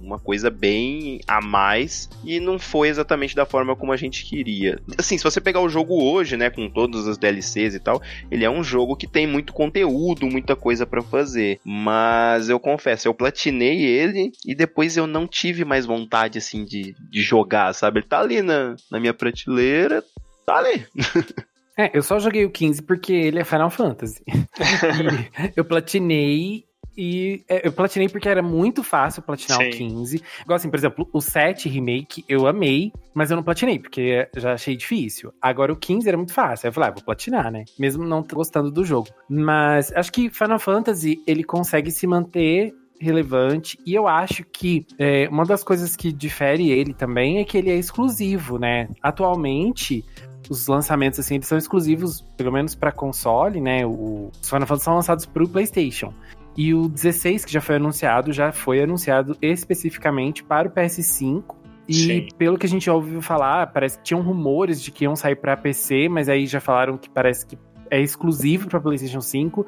uma 0.02 0.18
coisa 0.18 0.50
bem 0.50 1.20
a 1.26 1.40
mais 1.40 2.08
e 2.24 2.40
não 2.40 2.58
foi 2.58 2.88
exatamente 2.88 3.34
da 3.34 3.46
forma 3.46 3.76
como 3.76 3.92
a 3.92 3.96
gente 3.96 4.24
queria. 4.24 4.80
Assim, 4.96 5.18
se 5.18 5.24
você 5.24 5.40
pegar 5.40 5.60
o 5.60 5.68
jogo 5.68 6.02
hoje, 6.02 6.36
né, 6.36 6.50
com 6.50 6.68
todas 6.68 7.06
as 7.06 7.18
DLCs 7.18 7.74
e 7.74 7.80
tal, 7.80 8.02
ele 8.30 8.44
é 8.44 8.50
um 8.50 8.62
jogo 8.62 8.96
que 8.96 9.06
tem 9.06 9.26
muito 9.26 9.52
conteúdo, 9.52 10.26
muita 10.26 10.56
coisa 10.56 10.86
para 10.86 11.02
fazer. 11.02 11.60
Mas 11.64 12.48
eu 12.48 12.58
confesso, 12.58 13.08
eu 13.08 13.14
platinei 13.14 13.84
ele 13.84 14.32
e 14.44 14.54
depois 14.54 14.96
eu 14.96 15.06
não 15.06 15.26
tive 15.26 15.64
mais 15.64 15.86
vontade, 15.86 16.38
assim, 16.38 16.64
de, 16.64 16.94
de 17.10 17.22
jogar, 17.22 17.74
sabe? 17.74 18.00
Ele 18.00 18.06
tá 18.06 18.20
ali 18.20 18.42
na, 18.42 18.76
na 18.90 18.98
minha 18.98 19.14
prateleira, 19.14 20.02
tá 20.46 20.56
ali. 20.56 20.86
É, 21.80 21.96
eu 21.96 22.02
só 22.02 22.18
joguei 22.18 22.44
o 22.44 22.50
15 22.50 22.82
porque 22.82 23.12
ele 23.12 23.38
é 23.38 23.44
Final 23.44 23.70
Fantasy. 23.70 24.24
eu 25.54 25.64
platinei 25.64 26.64
e 26.98 27.44
é, 27.48 27.64
eu 27.64 27.72
platinei 27.72 28.08
porque 28.08 28.28
era 28.28 28.42
muito 28.42 28.82
fácil 28.82 29.22
platinar 29.22 29.58
Sim. 29.58 29.68
o 29.68 29.70
15. 29.70 30.22
Igual 30.42 30.56
assim, 30.56 30.68
por 30.68 30.76
exemplo, 30.76 31.08
o 31.12 31.20
7 31.20 31.68
Remake 31.68 32.24
eu 32.28 32.48
amei, 32.48 32.92
mas 33.14 33.30
eu 33.30 33.36
não 33.36 33.44
platinei, 33.44 33.78
porque 33.78 34.28
já 34.36 34.54
achei 34.54 34.76
difícil. 34.76 35.32
Agora 35.40 35.72
o 35.72 35.76
15 35.76 36.08
era 36.08 36.16
muito 36.16 36.34
fácil. 36.34 36.66
Aí 36.66 36.70
eu 36.70 36.72
falei, 36.72 36.90
ah, 36.90 36.92
vou 36.92 37.04
platinar, 37.04 37.52
né? 37.52 37.64
Mesmo 37.78 38.04
não 38.04 38.20
gostando 38.22 38.68
do 38.68 38.84
jogo. 38.84 39.08
Mas 39.30 39.92
acho 39.92 40.10
que 40.10 40.28
Final 40.28 40.58
Fantasy, 40.58 41.22
ele 41.24 41.44
consegue 41.44 41.92
se 41.92 42.04
manter 42.04 42.74
relevante. 43.00 43.78
E 43.86 43.94
eu 43.94 44.08
acho 44.08 44.42
que 44.44 44.84
é, 44.98 45.28
uma 45.28 45.44
das 45.44 45.62
coisas 45.62 45.94
que 45.94 46.12
difere 46.12 46.68
ele 46.72 46.92
também 46.92 47.38
é 47.38 47.44
que 47.44 47.56
ele 47.56 47.70
é 47.70 47.76
exclusivo, 47.76 48.58
né? 48.58 48.88
Atualmente, 49.00 50.04
os 50.50 50.66
lançamentos 50.66 51.20
assim, 51.20 51.36
eles 51.36 51.46
são 51.46 51.58
exclusivos, 51.58 52.22
pelo 52.36 52.50
menos 52.50 52.74
para 52.74 52.90
console, 52.90 53.60
né? 53.60 53.86
O, 53.86 54.32
os 54.42 54.48
Final 54.48 54.66
Fantasy 54.66 54.84
são 54.84 54.94
lançados 54.94 55.26
para 55.26 55.44
o 55.44 55.48
PlayStation. 55.48 56.12
E 56.58 56.74
o 56.74 56.88
16, 56.88 57.44
que 57.44 57.52
já 57.52 57.60
foi 57.60 57.76
anunciado, 57.76 58.32
já 58.32 58.50
foi 58.50 58.82
anunciado 58.82 59.38
especificamente 59.40 60.42
para 60.42 60.66
o 60.66 60.70
PS5. 60.72 61.54
E 61.86 61.94
Sim. 61.94 62.28
pelo 62.36 62.58
que 62.58 62.66
a 62.66 62.68
gente 62.68 62.90
ouviu 62.90 63.22
falar, 63.22 63.68
parece 63.68 63.96
que 63.96 64.02
tinham 64.02 64.20
rumores 64.20 64.82
de 64.82 64.90
que 64.90 65.04
iam 65.04 65.14
sair 65.14 65.36
para 65.36 65.56
PC, 65.56 66.08
mas 66.08 66.28
aí 66.28 66.48
já 66.48 66.60
falaram 66.60 66.98
que 66.98 67.08
parece 67.08 67.46
que 67.46 67.56
é 67.88 68.00
exclusivo 68.00 68.68
para 68.68 68.80
PlayStation 68.80 69.20
5. 69.20 69.64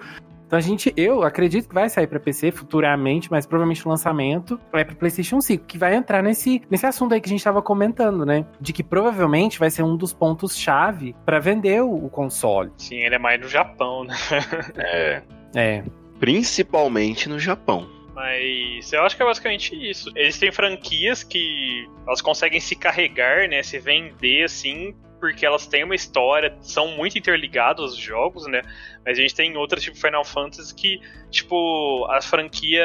Então 0.49 0.59
a 0.59 0.61
gente, 0.61 0.93
eu 0.97 1.23
acredito 1.23 1.69
que 1.69 1.75
vai 1.75 1.89
sair 1.89 2.09
para 2.09 2.19
PC 2.19 2.51
futuramente, 2.51 3.31
mas 3.31 3.47
provavelmente 3.47 3.87
o 3.87 3.89
lançamento 3.89 4.61
é 4.73 4.83
para 4.83 4.97
PlayStation 4.97 5.41
5, 5.41 5.67
que 5.67 5.79
vai 5.79 5.95
entrar 5.95 6.25
nesse, 6.25 6.61
nesse 6.69 6.85
assunto 6.87 7.15
aí 7.15 7.21
que 7.21 7.29
a 7.29 7.31
gente 7.31 7.39
estava 7.39 7.63
comentando, 7.63 8.27
né? 8.27 8.45
De 8.61 8.73
que 8.73 8.83
provavelmente 8.83 9.61
vai 9.61 9.71
ser 9.71 9.85
um 9.85 9.97
dos 9.97 10.13
pontos 10.13 10.59
chave 10.59 11.15
para 11.25 11.39
vender 11.39 11.85
o, 11.85 12.07
o 12.07 12.11
console. 12.11 12.73
Sim, 12.79 12.97
ele 12.97 13.15
é 13.15 13.19
mais 13.19 13.41
no 13.41 13.47
Japão, 13.47 14.03
né? 14.03 14.17
é. 14.77 15.23
É. 15.55 15.85
Principalmente 16.21 17.29
no 17.29 17.39
Japão. 17.39 17.89
Mas 18.15 18.93
eu 18.93 19.03
acho 19.03 19.17
que 19.17 19.23
é 19.23 19.27
basicamente 19.27 19.75
isso. 19.75 20.11
Eles 20.15 20.39
têm 20.39 20.53
franquias 20.53 21.25
que 21.25 21.89
elas 22.07 22.21
conseguem 22.21 22.61
se 22.61 22.77
carregar, 22.77 23.49
né? 23.49 23.63
Se 23.63 23.79
vender 23.79 24.45
assim, 24.45 24.95
porque 25.19 25.47
elas 25.47 25.67
têm 25.67 25.85
uma 25.85 25.95
história, 25.95 26.55
são 26.61 26.89
muito 26.89 27.17
interligados 27.17 27.95
os 27.95 27.99
jogos, 27.99 28.47
né? 28.47 28.63
Mas 29.05 29.19
a 29.19 29.23
gente 29.23 29.35
tem 29.35 29.57
outras, 29.57 29.83
tipo 29.83 29.97
Final 29.97 30.25
Fantasy, 30.25 30.75
que, 30.75 31.01
tipo, 31.31 32.07
a 32.11 32.21
franquia 32.21 32.85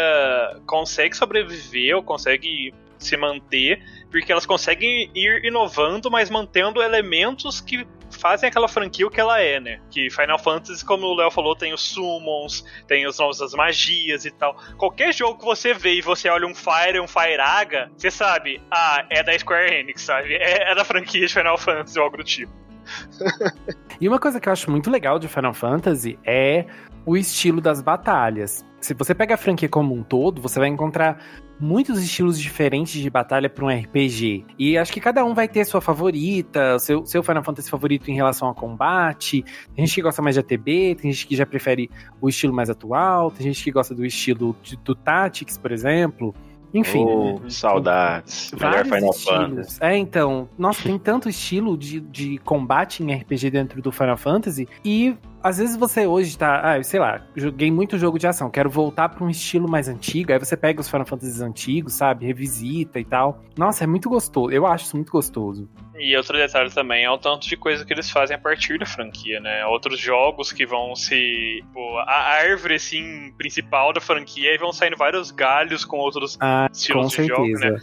consegue 0.66 1.16
sobreviver 1.16 1.98
ou 1.98 2.04
consegue 2.04 2.74
se 2.98 3.18
manter, 3.18 3.84
porque 4.10 4.32
elas 4.32 4.46
conseguem 4.46 5.12
ir 5.14 5.44
inovando, 5.44 6.10
mas 6.10 6.30
mantendo 6.30 6.82
elementos 6.82 7.60
que 7.60 7.86
fazem 8.16 8.50
aquela 8.50 8.68
franquia 8.68 9.06
o 9.06 9.10
que 9.10 9.20
ela 9.20 9.40
é, 9.40 9.60
né? 9.60 9.80
Que 9.92 10.10
Final 10.10 10.40
Fantasy, 10.40 10.84
como 10.84 11.06
o 11.06 11.16
Léo 11.16 11.32
falou, 11.32 11.56
tem 11.56 11.74
os 11.74 11.82
summons, 11.82 12.64
tem 12.88 13.06
os 13.08 13.20
nomes 13.20 13.38
das 13.38 13.54
magias 13.54 14.26
e 14.26 14.32
tal. 14.32 14.56
Qualquer 14.78 15.14
jogo 15.14 15.40
que 15.40 15.46
você 15.46 15.74
vê 15.74 15.96
e 15.96 16.02
você 16.02 16.30
olha 16.30 16.48
um 16.48 16.56
Fire, 16.56 17.00
um 17.00 17.08
Fireaga, 17.08 17.92
você 17.96 18.10
sabe, 18.10 18.62
ah, 18.72 19.06
é 19.10 19.22
da 19.24 19.38
Square 19.38 19.74
Enix, 19.74 20.02
sabe? 20.02 20.34
É, 20.36 20.72
é 20.72 20.76
da 20.76 20.84
franquia 20.84 21.26
de 21.26 21.34
Final 21.34 21.58
Fantasy 21.58 22.00
ou 22.00 22.06
algo 22.06 22.18
do 22.18 22.24
tipo. 22.24 22.52
e 24.00 24.08
uma 24.08 24.20
coisa 24.20 24.40
que 24.40 24.48
eu 24.48 24.54
acho 24.54 24.70
muito 24.70 24.90
legal 24.90 25.20
de 25.20 25.28
Final 25.28 25.54
Fantasy 25.54 26.20
é 26.26 26.66
o 27.06 27.16
estilo 27.16 27.62
das 27.62 27.82
batalhas. 27.82 28.66
Se 28.86 28.94
você 28.94 29.16
pega 29.16 29.34
a 29.34 29.38
franquia 29.38 29.68
como 29.68 29.96
um 29.96 30.04
todo, 30.04 30.40
você 30.40 30.60
vai 30.60 30.68
encontrar 30.68 31.18
muitos 31.60 32.04
estilos 32.04 32.40
diferentes 32.40 33.02
de 33.02 33.10
batalha 33.10 33.50
para 33.50 33.66
um 33.66 33.68
RPG. 33.68 34.46
E 34.60 34.78
acho 34.78 34.94
que 34.94 35.02
cada 35.02 35.26
um 35.26 35.34
vai 35.34 35.48
ter 35.48 35.66
sua 35.66 35.82
favorita, 35.82 36.78
seu, 36.78 37.04
seu 37.04 37.24
Final 37.24 37.44
Fantasy 37.44 37.68
favorito 37.68 38.12
em 38.12 38.14
relação 38.14 38.48
a 38.48 38.54
combate. 38.54 39.44
Tem 39.74 39.88
gente 39.88 39.96
que 39.96 40.04
gosta 40.04 40.22
mais 40.22 40.36
de 40.36 40.42
ATB, 40.42 40.96
tem 41.02 41.12
gente 41.12 41.26
que 41.26 41.36
já 41.36 41.48
prefere 41.48 41.90
o 42.22 42.30
estilo 42.30 42.54
mais 42.54 42.70
atual, 42.70 43.32
tem 43.32 43.48
gente 43.48 43.64
que 43.64 43.72
gosta 43.72 43.96
do 43.96 44.06
estilo 44.06 44.56
de, 44.62 44.78
do 44.78 44.94
Tactics, 44.94 45.58
por 45.58 45.72
exemplo. 45.72 46.36
Enfim. 46.72 47.06
Oh, 47.08 47.40
saudades. 47.50 48.52
Melhor 48.52 48.84
Final 48.84 49.14
Fantasy. 49.14 49.78
É, 49.82 49.98
então. 49.98 50.48
Nossa, 50.58 50.84
tem 50.84 51.00
tanto 51.00 51.28
estilo 51.28 51.76
de, 51.76 52.02
de 52.02 52.38
combate 52.40 53.02
em 53.02 53.16
RPG 53.16 53.50
dentro 53.50 53.82
do 53.82 53.92
Final 53.92 54.18
Fantasy. 54.18 54.68
E 54.84 55.18
às 55.46 55.60
vezes 55.60 55.78
você 55.78 56.08
hoje 56.08 56.36
tá, 56.36 56.60
ah, 56.60 56.82
sei 56.82 57.00
lá, 57.00 57.22
joguei 57.36 57.70
muito 57.70 58.00
jogo 58.00 58.18
de 58.18 58.26
ação, 58.26 58.50
quero 58.50 58.68
voltar 58.68 59.10
para 59.10 59.24
um 59.24 59.30
estilo 59.30 59.70
mais 59.70 59.88
antigo, 59.88 60.34
aí 60.34 60.40
você 60.40 60.58
pega 60.58 60.82
os 60.82 60.90
Final 60.90 61.06
Fantasy 61.06 61.44
antigos, 61.44 61.94
sabe, 61.94 62.26
revisita 62.26 63.00
e 63.00 63.06
tal. 63.06 63.44
Nossa, 63.56 63.84
é 63.84 63.88
muito 63.88 64.10
gostoso. 64.10 64.52
Eu 64.52 64.66
acho 64.66 64.86
isso 64.86 64.96
muito 64.96 65.12
gostoso. 65.12 65.70
E 65.98 66.18
outro 66.18 66.36
detalhe 66.36 66.72
também 66.72 67.06
é 67.06 67.12
o 67.12 67.18
tanto 67.18 67.48
de 67.48 67.56
coisa 67.56 67.86
que 67.86 67.94
eles 67.94 68.10
fazem 68.10 68.36
a 68.36 68.40
partir 68.40 68.80
da 68.80 68.88
franquia, 68.88 69.40
né? 69.40 69.66
Outros 69.68 70.00
jogos 70.00 70.52
que 70.52 70.66
vão 70.66 70.96
se. 70.96 71.64
Pô, 71.72 72.00
a 72.00 72.34
árvore, 72.42 72.76
assim, 72.76 73.32
principal 73.38 73.94
da 73.94 74.02
franquia 74.02 74.54
e 74.54 74.58
vão 74.58 74.74
saindo 74.74 74.98
vários 74.98 75.32
galhos 75.32 75.86
com 75.86 75.98
outros 75.98 76.38
ah, 76.42 76.68
estilos 76.74 77.16
com 77.16 77.22
de 77.22 77.28
jogo, 77.28 77.60
né? 77.60 77.78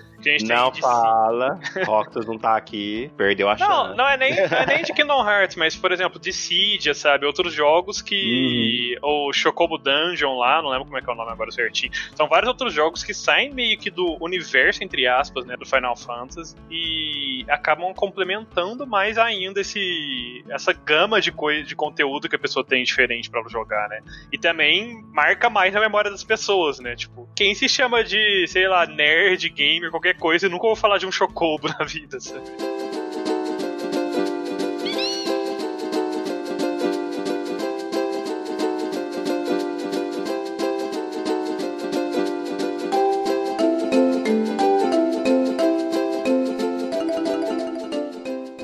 Não 0.45 0.73
fala. 0.75 1.59
Octus 1.87 2.26
não 2.26 2.38
tá 2.38 2.57
aqui. 2.57 3.11
Perdeu 3.17 3.49
a 3.49 3.57
não, 3.57 3.67
chance. 3.67 3.97
Não, 3.97 4.09
é 4.09 4.17
nem, 4.17 4.35
não 4.35 4.59
é 4.59 4.67
nem 4.67 4.83
de 4.83 4.93
Kingdom 4.93 5.29
Hearts, 5.29 5.57
mas, 5.57 5.76
por 5.76 5.93
exemplo, 5.93 6.21
Dissidia, 6.21 6.95
sabe? 6.95 7.26
Outros 7.26 7.52
jogos 7.52 8.00
que. 8.00 8.97
Uhum. 9.02 9.29
O 9.29 9.33
Chocobo 9.33 9.79
Dungeon 9.79 10.37
lá, 10.37 10.62
não 10.62 10.71
lembro 10.71 10.87
como 10.87 10.99
é 10.99 11.02
que 11.02 11.11
é 11.11 11.12
o 11.12 11.17
nome 11.17 11.31
agora 11.31 11.50
certinho. 11.50 11.93
São 12.14 12.29
vários 12.29 12.49
outros 12.49 12.73
jogos 12.73 13.02
que 13.02 13.14
saem 13.14 13.52
meio 13.52 13.79
que 13.79 13.91
do 13.91 14.17
universo, 14.21 14.83
entre 14.83 15.07
aspas, 15.07 15.45
né? 15.45 15.57
Do 15.57 15.67
Final 15.67 15.97
Fantasy. 15.97 16.57
E 16.71 17.45
acabam 17.49 17.93
complementando 17.95 18.87
mais 18.87 19.19
ainda 19.19 19.61
esse 19.61 20.45
essa 20.49 20.73
gama 20.73 21.21
de 21.21 21.33
coisa 21.33 21.62
de 21.62 21.75
conteúdo 21.75 22.29
que 22.29 22.37
a 22.37 22.38
pessoa 22.38 22.64
tem 22.64 22.83
diferente 22.83 23.31
para 23.31 23.43
jogar, 23.49 23.88
né? 23.88 24.00
E 24.33 24.38
também 24.38 25.02
marca 25.12 25.50
mais 25.50 25.73
na 25.75 25.81
memória 25.81 26.11
das 26.11 26.25
pessoas, 26.25 26.79
né? 26.79 26.95
Tipo, 26.97 27.29
quem 27.35 27.55
se 27.55 27.69
chama 27.69 28.05
de, 28.05 28.47
sei 28.49 28.69
lá, 28.69 28.87
nerd, 28.87 29.49
gamer, 29.49 29.91
qualquer 29.91 30.12
qualquer 30.12 30.14
coisa 30.14 30.47
e 30.47 30.50
nunca 30.50 30.66
vou 30.66 30.76
falar 30.76 30.99
de 30.99 31.07
um 31.07 31.12
chocobo 31.12 31.69
na 31.78 31.85
vida, 31.85 32.21
sabe? 32.21 32.45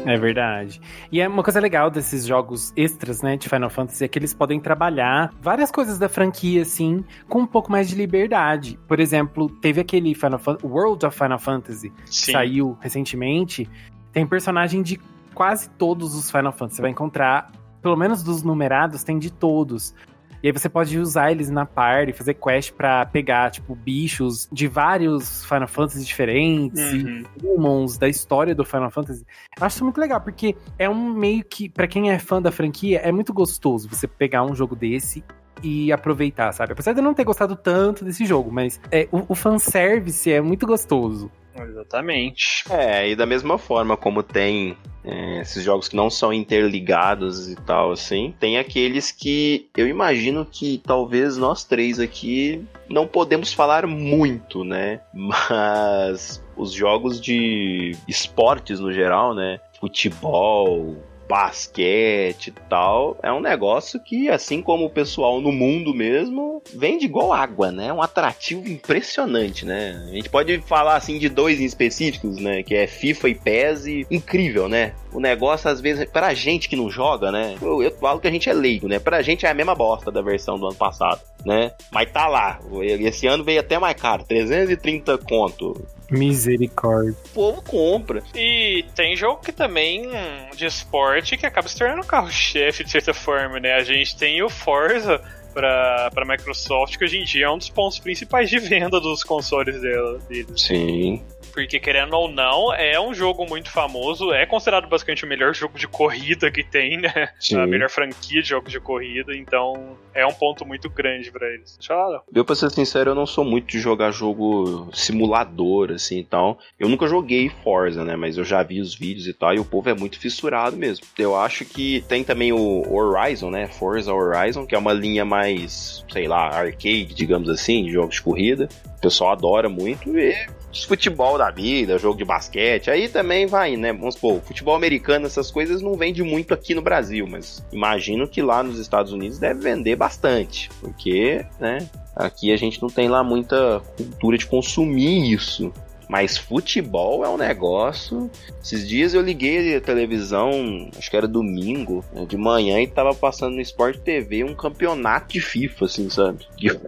É 0.09 0.17
verdade. 0.17 0.81
E 1.13 1.21
é 1.21 1.29
uma 1.29 1.43
coisa 1.43 1.61
legal 1.61 1.91
desses 1.91 2.25
jogos 2.25 2.73
extras, 2.75 3.21
né, 3.21 3.37
de 3.37 3.47
Final 3.47 3.69
Fantasy 3.69 4.05
é 4.05 4.09
que 4.09 4.19
eles 4.19 4.33
podem 4.33 4.59
trabalhar 4.59 5.35
várias 5.39 5.71
coisas 5.71 5.99
da 5.99 6.09
franquia, 6.09 6.63
assim, 6.63 7.05
com 7.29 7.41
um 7.41 7.47
pouco 7.47 7.71
mais 7.71 7.91
de 7.91 7.95
liberdade. 7.95 8.79
Por 8.89 9.01
exemplo, 9.01 9.51
teve 9.51 9.83
aquele 9.83 10.15
Final 10.15 10.39
Fan 10.39 10.57
World 10.65 11.05
of 11.05 11.15
Final 11.17 11.39
Fantasy, 11.39 11.93
Sim. 12.07 12.27
que 12.27 12.33
saiu 12.33 12.79
recentemente. 12.81 13.69
Tem 14.11 14.27
personagem 14.27 14.83
de 14.83 14.99
quase 15.35 15.69
todos 15.71 16.15
os 16.15 16.31
Final 16.31 16.53
Fantasy. 16.53 16.77
Você 16.77 16.83
vai 16.83 16.91
encontrar, 16.91 17.53
pelo 17.83 17.95
menos 17.95 18.23
dos 18.23 18.43
numerados, 18.43 19.05
tem 19.05 19.19
de 19.19 19.31
todos. 19.31 19.95
E 20.43 20.49
aí 20.49 20.53
você 20.53 20.69
pode 20.69 20.99
usar 20.99 21.33
eles 21.33 21.51
na 21.51 21.67
party, 21.67 22.13
fazer 22.13 22.35
quest 22.35 22.73
para 22.73 23.05
pegar, 23.07 23.51
tipo, 23.51 23.75
bichos 23.75 24.49
de 24.53 24.69
vários 24.69 25.45
Final 25.45 25.69
Fantasy 25.69 26.05
diferentes, 26.05 26.81
uhum. 26.81 27.25
summons 27.41 27.99
da 27.99 28.09
história 28.09 28.55
do 28.55 28.65
Final 28.65 28.91
Fantasy. 28.91 29.25
Eu 29.59 29.67
acho 29.67 29.77
isso 29.77 29.85
muito 29.85 30.01
legal, 30.01 30.21
porque 30.21 30.57
é 30.79 30.89
um 30.89 31.13
meio 31.13 31.45
que, 31.45 31.69
para 31.69 31.89
quem 31.89 32.11
é 32.11 32.19
fã 32.19 32.41
da 32.41 32.53
franquia, 32.53 32.99
é 32.99 33.11
muito 33.11 33.33
gostoso 33.33 33.89
você 33.89 34.07
pegar 34.07 34.45
um 34.45 34.55
jogo 34.55 34.77
desse 34.77 35.25
e 35.63 35.93
aproveitar, 35.93 36.53
sabe? 36.53 36.73
Apesar 36.73 36.93
de 36.93 37.01
eu 37.01 37.05
não 37.05 37.15
ter 37.15 37.25
gostado 37.25 37.57
tanto 37.57 38.05
desse 38.05 38.25
jogo, 38.25 38.51
mas 38.51 38.81
é, 38.91 39.09
o, 39.11 39.25
o 39.33 39.35
fanservice 39.35 40.31
é 40.31 40.41
muito 40.41 40.67
gostoso. 40.67 41.31
Exatamente. 41.63 42.65
É, 42.71 43.11
e 43.11 43.17
da 43.17 43.27
mesma 43.27 43.59
forma 43.59 43.97
como 43.97 44.23
tem 44.23 44.77
é, 45.05 45.41
esses 45.41 45.63
jogos 45.63 45.89
que 45.89 45.97
não 45.97 46.11
são 46.11 46.33
interligados 46.33 47.49
e 47.49 47.57
tal, 47.57 47.93
assim, 47.93 48.35
tem 48.39 48.59
aqueles 48.59 49.11
que 49.11 49.69
eu 49.77 49.89
imagino 49.89 50.45
que 50.45 50.83
talvez 50.85 51.37
nós 51.37 51.65
três 51.65 51.99
aqui 51.99 52.65
não 52.89 53.07
podemos 53.07 53.53
falar 53.53 53.87
muito, 53.87 54.65
né? 54.65 55.01
Mas 55.13 56.43
os 56.57 56.73
jogos 56.73 57.21
de 57.21 57.97
esportes 58.07 58.81
no 58.81 58.93
geral, 58.93 59.35
né? 59.35 59.61
Futebol, 59.81 60.97
basquete 61.29 62.49
e 62.49 62.53
tal, 62.69 63.17
é 63.23 63.31
um 63.31 63.41
negócio 63.41 64.01
que, 64.01 64.31
assim 64.31 64.63
como 64.63 64.87
o 64.87 64.91
pessoal 64.91 65.41
no 65.41 65.53
mundo 65.53 65.95
mesmo, 65.95 66.63
vende 66.75 67.05
igual 67.05 67.33
água, 67.33 67.71
né? 67.71 67.89
É 67.89 67.93
um 67.93 68.03
atrativo 68.03 68.67
impressionante, 68.67 69.67
né? 69.67 70.03
A 70.09 70.15
gente 70.15 70.31
pode 70.31 70.59
falar 70.63 70.97
assim 70.97 71.19
de 71.19 71.29
dois 71.29 71.61
em 71.61 71.65
específicos, 71.65 72.39
né? 72.39 72.63
Que 72.63 72.75
é 72.75 72.87
FIFA 72.87 73.29
e 73.29 73.35
PES 73.35 73.87
e 73.87 74.07
incrível, 74.11 74.69
né? 74.69 74.95
O 75.13 75.21
negócio, 75.21 75.71
às 75.71 75.81
vezes, 75.81 76.09
pra 76.11 76.33
gente 76.35 76.69
que 76.69 76.77
não 76.77 76.91
joga, 76.91 77.31
né? 77.31 77.57
Eu, 77.61 77.83
eu 77.83 77.91
falo 77.93 78.21
que 78.21 78.29
a 78.29 78.31
gente 78.31 78.49
é 78.49 78.53
leigo, 78.53 78.89
né? 78.89 78.99
Pra 78.99 79.23
gente 79.23 79.45
é 79.45 79.51
a 79.51 79.55
mesma 79.55 79.75
bosta 79.75 80.11
da 80.11 80.23
versão 80.23 80.59
do 80.59 80.67
ano 80.67 80.77
passado, 80.77 81.21
né? 81.45 81.73
Mas 81.93 82.11
tá 82.11 82.27
lá. 82.27 82.59
Esse 82.83 83.27
ano 83.27 83.45
veio 83.45 83.61
até 83.61 83.79
mais 83.79 84.01
caro, 84.01 84.25
330 84.25 85.19
conto. 85.19 85.87
Misericórdia. 86.11 87.15
O 87.27 87.35
povo 87.35 87.63
compra. 87.63 88.23
E 88.35 88.85
tem 88.95 89.17
jogo 89.17 89.43
que 89.43 89.53
também 89.53 90.09
de 90.57 90.67
esporte 90.67 91.37
que 91.37 91.47
acaba 91.47 91.69
se 91.69 91.77
tornando 91.77 92.07
carro-chefe 92.07 92.85
de 92.85 92.91
certa 92.91 93.13
forma, 93.13 93.61
né? 93.61 93.75
A 93.75 93.85
gente 93.85 94.17
tem 94.17 94.43
o 94.43 94.49
Forza 94.49 95.21
para 95.53 96.11
a 96.15 96.25
Microsoft, 96.25 96.97
que 96.97 97.05
hoje 97.05 97.19
em 97.19 97.25
dia 97.25 97.47
é 97.47 97.51
um 97.51 97.59
dos 97.59 97.69
pontos 97.69 97.99
principais 97.99 98.49
de 98.49 98.59
venda 98.59 99.01
dos 99.01 99.23
consoles 99.23 99.81
dela. 99.81 100.19
Deles. 100.29 100.61
Sim 100.61 101.23
porque 101.59 101.81
querendo 101.81 102.15
ou 102.15 102.31
não, 102.31 102.73
é 102.73 103.01
um 103.01 103.13
jogo 103.13 103.45
muito 103.45 103.69
famoso, 103.69 104.33
é 104.33 104.47
considerado 104.47 104.89
basicamente 104.89 105.25
o 105.25 105.29
melhor 105.29 105.53
jogo 105.53 105.77
de 105.77 105.89
corrida 105.89 106.53
que 106.53 106.63
tem, 106.63 106.97
né? 106.97 107.31
Sim. 107.41 107.59
A 107.59 107.67
melhor 107.67 107.91
franquia 107.91 108.41
de 108.41 108.49
jogos 108.49 108.71
de 108.71 108.79
corrida, 108.79 109.35
então 109.35 109.99
é 110.15 110.25
um 110.25 110.33
ponto 110.33 110.65
muito 110.65 110.89
grande 110.89 111.33
para 111.33 111.53
eles. 111.53 111.77
Tchau. 111.81 112.25
Eu, 112.33 112.45
pra 112.45 112.55
ser 112.55 112.71
sincero, 112.71 113.11
eu 113.11 113.15
não 113.17 113.27
sou 113.27 113.45
muito 113.45 113.67
de 113.67 113.81
jogar 113.81 114.13
jogo 114.13 114.89
simulador, 114.95 115.91
assim, 115.91 116.19
então. 116.19 116.57
Eu 116.79 116.89
nunca 116.89 117.09
joguei 117.09 117.49
Forza, 117.49 118.05
né? 118.05 118.15
Mas 118.15 118.39
eu 118.39 118.45
já 118.45 118.63
vi 118.63 118.81
os 118.81 118.95
vídeos 118.95 119.27
e 119.27 119.35
tal, 119.35 119.53
e 119.53 119.59
o 119.59 119.65
povo 119.65 119.91
é 119.91 119.95
muito 119.95 120.17
fissurado 120.17 120.77
mesmo. 120.77 121.05
Eu 121.19 121.35
acho 121.35 121.65
que 121.65 122.05
tem 122.09 122.23
também 122.23 122.53
o 122.53 122.85
Horizon, 122.89 123.51
né? 123.51 123.67
Forza 123.67 124.15
Horizon, 124.15 124.65
que 124.65 124.77
é 124.77 124.79
uma 124.79 124.93
linha 124.93 125.25
mais, 125.25 126.05
sei 126.09 126.29
lá, 126.29 126.51
arcade, 126.51 127.15
digamos 127.15 127.49
assim, 127.49 127.85
de 127.85 127.91
jogos 127.91 128.15
de 128.15 128.23
corrida. 128.23 128.69
O 128.97 129.01
pessoal 129.01 129.33
adora 129.33 129.69
muito 129.69 130.09
e 130.17 130.58
futebol 130.87 131.39
da 131.39 131.51
vida, 131.51 131.99
jogo 131.99 132.19
de 132.19 132.25
basquete, 132.25 132.91
aí 132.91 133.09
também 133.09 133.47
vai, 133.47 133.77
né? 133.77 133.93
Vamos 133.93 134.15
supor, 134.15 134.41
futebol 134.41 134.75
americano, 134.75 135.27
essas 135.27 135.51
coisas 135.51 135.81
não 135.81 135.95
vende 135.95 136.23
muito 136.23 136.53
aqui 136.53 136.75
no 136.75 136.83
Brasil, 136.83 137.27
mas 137.29 137.65
imagino 137.73 138.29
que 138.29 138.43
lá 138.43 138.63
nos 138.63 138.79
Estados 138.79 139.13
Unidos 139.13 139.39
deve 139.39 139.61
vender 139.61 139.97
bastante, 139.97 140.71
porque, 140.81 141.45
né? 141.59 141.89
Aqui 142.15 142.53
a 142.53 142.57
gente 142.57 142.83
não 142.83 142.89
tem 142.89 143.09
lá 143.09 143.23
muita 143.23 143.81
cultura 143.97 144.37
de 144.37 144.47
consumir 144.47 145.33
isso. 145.33 145.73
Mas 146.09 146.37
futebol 146.37 147.25
é 147.25 147.29
um 147.29 147.37
negócio. 147.37 148.31
Esses 148.63 148.89
dias 148.89 149.13
eu 149.13 149.21
liguei 149.21 149.77
a 149.77 149.81
televisão, 149.81 150.91
acho 150.97 151.11
que 151.11 151.17
era 151.17 151.29
domingo, 151.29 152.05
né, 152.13 152.25
de 152.25 152.37
manhã, 152.37 152.81
e 152.81 152.87
tava 152.87 153.15
passando 153.15 153.55
no 153.55 153.61
Sport 153.61 153.99
TV 153.99 154.43
um 154.43 154.55
campeonato 154.55 155.35
de 155.35 155.41
FIFA, 155.41 155.85
assim, 155.85 156.09
sabe? 156.09 156.47
E 156.59 156.67
eu, 156.67 156.81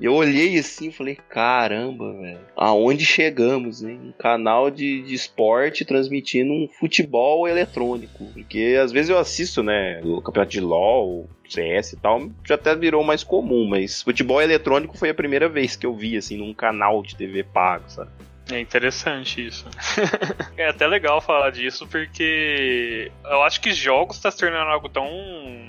eu 0.00 0.14
olhei 0.14 0.58
assim 0.58 0.88
e 0.88 0.92
falei: 0.92 1.18
caramba, 1.28 2.12
velho, 2.14 2.38
aonde 2.56 3.04
chegamos, 3.04 3.82
hein? 3.82 4.00
Um 4.02 4.12
canal 4.12 4.70
de, 4.70 5.02
de 5.02 5.14
esporte 5.14 5.84
transmitindo 5.84 6.52
um 6.52 6.68
futebol 6.68 7.46
eletrônico. 7.46 8.24
Porque 8.32 8.78
às 8.80 8.92
vezes 8.92 9.10
eu 9.10 9.18
assisto, 9.18 9.62
né, 9.62 10.00
o 10.04 10.22
campeonato 10.22 10.52
de 10.52 10.60
LOL, 10.60 11.28
CS 11.48 11.92
e 11.92 11.96
tal, 11.96 12.30
já 12.46 12.54
até 12.54 12.74
virou 12.74 13.02
mais 13.02 13.24
comum, 13.24 13.66
mas 13.66 14.02
futebol 14.02 14.40
eletrônico 14.40 14.96
foi 14.96 15.10
a 15.10 15.14
primeira 15.14 15.48
vez 15.48 15.76
que 15.76 15.84
eu 15.84 15.94
vi, 15.94 16.16
assim, 16.16 16.36
num 16.38 16.54
canal 16.54 17.02
de 17.02 17.16
TV 17.16 17.42
pago, 17.42 17.84
sabe? 17.88 18.10
É 18.52 18.60
interessante 18.60 19.46
isso. 19.46 19.66
é 20.56 20.68
até 20.68 20.86
legal 20.86 21.20
falar 21.20 21.50
disso 21.50 21.86
porque 21.86 23.10
eu 23.24 23.42
acho 23.42 23.60
que 23.60 23.72
jogos 23.72 24.16
está 24.16 24.30
se 24.30 24.38
tornando 24.38 24.70
algo 24.70 24.88
tão 24.88 25.08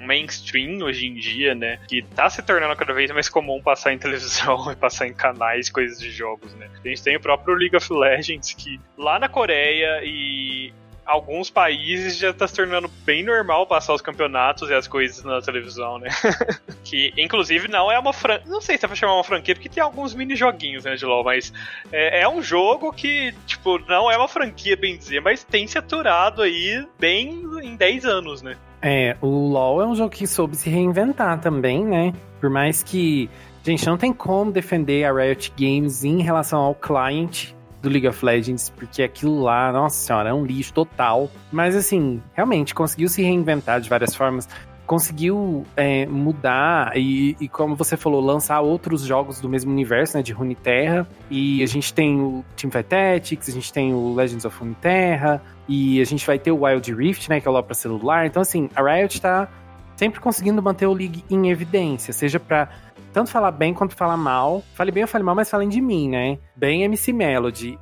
mainstream 0.05 0.83
hoje 0.83 1.07
em 1.07 1.13
dia, 1.13 1.53
né? 1.53 1.79
Que 1.87 2.01
tá 2.01 2.29
se 2.29 2.41
tornando 2.41 2.75
cada 2.75 2.93
vez 2.93 3.11
mais 3.11 3.29
comum 3.29 3.61
passar 3.61 3.93
em 3.93 3.97
televisão 3.97 4.69
e 4.71 4.75
passar 4.75 5.07
em 5.07 5.13
canais, 5.13 5.69
coisas 5.69 5.99
de 5.99 6.11
jogos, 6.11 6.53
né? 6.55 6.69
A 6.83 6.87
gente 6.87 7.03
tem 7.03 7.15
o 7.15 7.19
próprio 7.19 7.55
League 7.55 7.75
of 7.75 7.93
Legends 7.93 8.53
que 8.53 8.79
lá 8.97 9.19
na 9.19 9.29
Coreia 9.29 10.01
e 10.03 10.73
alguns 11.05 11.49
países 11.49 12.17
já 12.17 12.33
tá 12.33 12.47
se 12.47 12.55
tornando 12.55 12.89
bem 13.05 13.23
normal 13.23 13.65
passar 13.67 13.93
os 13.93 14.01
campeonatos 14.01 14.69
e 14.69 14.73
as 14.73 14.87
coisas 14.87 15.23
na 15.23 15.41
televisão, 15.41 15.97
né? 15.97 16.09
que, 16.83 17.13
inclusive, 17.17 17.67
não 17.67 17.91
é 17.91 17.97
uma 17.99 18.13
franquia. 18.13 18.49
Não 18.49 18.61
sei 18.61 18.77
se 18.77 18.85
é 18.85 18.87
pra 18.87 18.95
chamar 18.95 19.15
uma 19.15 19.23
franquia, 19.23 19.55
porque 19.55 19.69
tem 19.69 19.81
alguns 19.81 20.13
mini-joguinhos, 20.13 20.85
né, 20.85 20.95
de 20.95 21.05
LoL, 21.05 21.23
mas 21.23 21.51
é, 21.91 22.21
é, 22.21 22.29
um 22.29 22.41
jogo 22.41 22.91
que, 22.91 23.33
tipo, 23.45 23.79
não 23.87 24.09
é 24.09 24.17
uma 24.17 24.27
franquia, 24.27 24.75
bem 24.75 24.97
dizer, 24.97 25.21
mas 25.21 25.43
tem 25.43 25.67
se 25.67 25.77
aturado 25.77 26.41
aí 26.41 26.85
bem 26.99 27.43
em 27.61 27.75
10 27.75 28.05
anos, 28.05 28.41
né? 28.41 28.57
É, 28.81 29.15
o 29.21 29.27
LoL 29.27 29.81
é 29.81 29.85
um 29.85 29.95
jogo 29.95 30.09
que 30.09 30.25
soube 30.25 30.55
se 30.55 30.69
reinventar 30.69 31.39
também, 31.39 31.83
né? 31.85 32.13
Por 32.39 32.49
mais 32.49 32.81
que. 32.81 33.29
Gente, 33.63 33.85
não 33.85 33.95
tem 33.95 34.11
como 34.11 34.51
defender 34.51 35.03
a 35.03 35.13
Riot 35.13 35.53
Games 35.55 36.03
em 36.03 36.19
relação 36.23 36.59
ao 36.59 36.73
client 36.73 37.53
do 37.81 37.89
League 37.89 38.07
of 38.07 38.23
Legends, 38.23 38.69
porque 38.69 39.03
aquilo 39.03 39.41
lá, 39.41 39.71
nossa 39.71 39.95
senhora, 39.95 40.29
é 40.29 40.33
um 40.33 40.45
lixo 40.45 40.73
total. 40.73 41.29
Mas 41.51 41.75
assim, 41.75 42.21
realmente 42.33 42.73
conseguiu 42.75 43.09
se 43.09 43.21
reinventar 43.21 43.81
de 43.81 43.89
várias 43.89 44.15
formas. 44.15 44.47
Conseguiu 44.85 45.65
é, 45.75 46.05
mudar 46.05 46.97
e, 46.97 47.37
e, 47.39 47.47
como 47.47 47.75
você 47.77 47.95
falou, 47.95 48.19
lançar 48.19 48.59
outros 48.59 49.03
jogos 49.03 49.39
do 49.39 49.47
mesmo 49.47 49.71
universo, 49.71 50.17
né? 50.17 50.23
De 50.23 50.33
Runeterra. 50.33 51.07
E 51.29 51.63
a 51.63 51.65
gente 51.65 51.93
tem 51.93 52.19
o 52.19 52.43
Teamfight 52.57 52.89
Tactics, 52.89 53.47
a 53.47 53.51
gente 53.53 53.71
tem 53.71 53.93
o 53.93 54.13
Legends 54.13 54.43
of 54.43 54.57
Runeterra. 54.59 55.41
E 55.67 56.01
a 56.01 56.03
gente 56.03 56.27
vai 56.27 56.37
ter 56.37 56.51
o 56.51 56.65
Wild 56.65 56.93
Rift, 56.93 57.29
né? 57.29 57.39
Que 57.39 57.47
é 57.47 57.51
lá 57.51 57.63
para 57.63 57.73
celular. 57.73 58.25
Então, 58.25 58.41
assim, 58.41 58.69
a 58.75 58.83
Riot 58.83 59.21
tá 59.21 59.47
sempre 60.01 60.19
conseguindo 60.19 60.63
manter 60.63 60.87
o 60.87 60.93
League 60.93 61.23
em 61.29 61.51
evidência, 61.51 62.11
seja 62.11 62.39
para 62.39 62.69
tanto 63.13 63.29
falar 63.29 63.51
bem 63.51 63.71
quanto 63.71 63.95
falar 63.95 64.17
mal. 64.17 64.63
Fale 64.73 64.91
bem 64.91 65.03
ou 65.03 65.07
fale 65.07 65.23
mal, 65.23 65.35
mas 65.35 65.47
falem 65.47 65.69
de 65.69 65.79
mim, 65.79 66.09
né? 66.09 66.39
Bem 66.55 66.81
MC 66.81 67.13
Melody. 67.13 67.77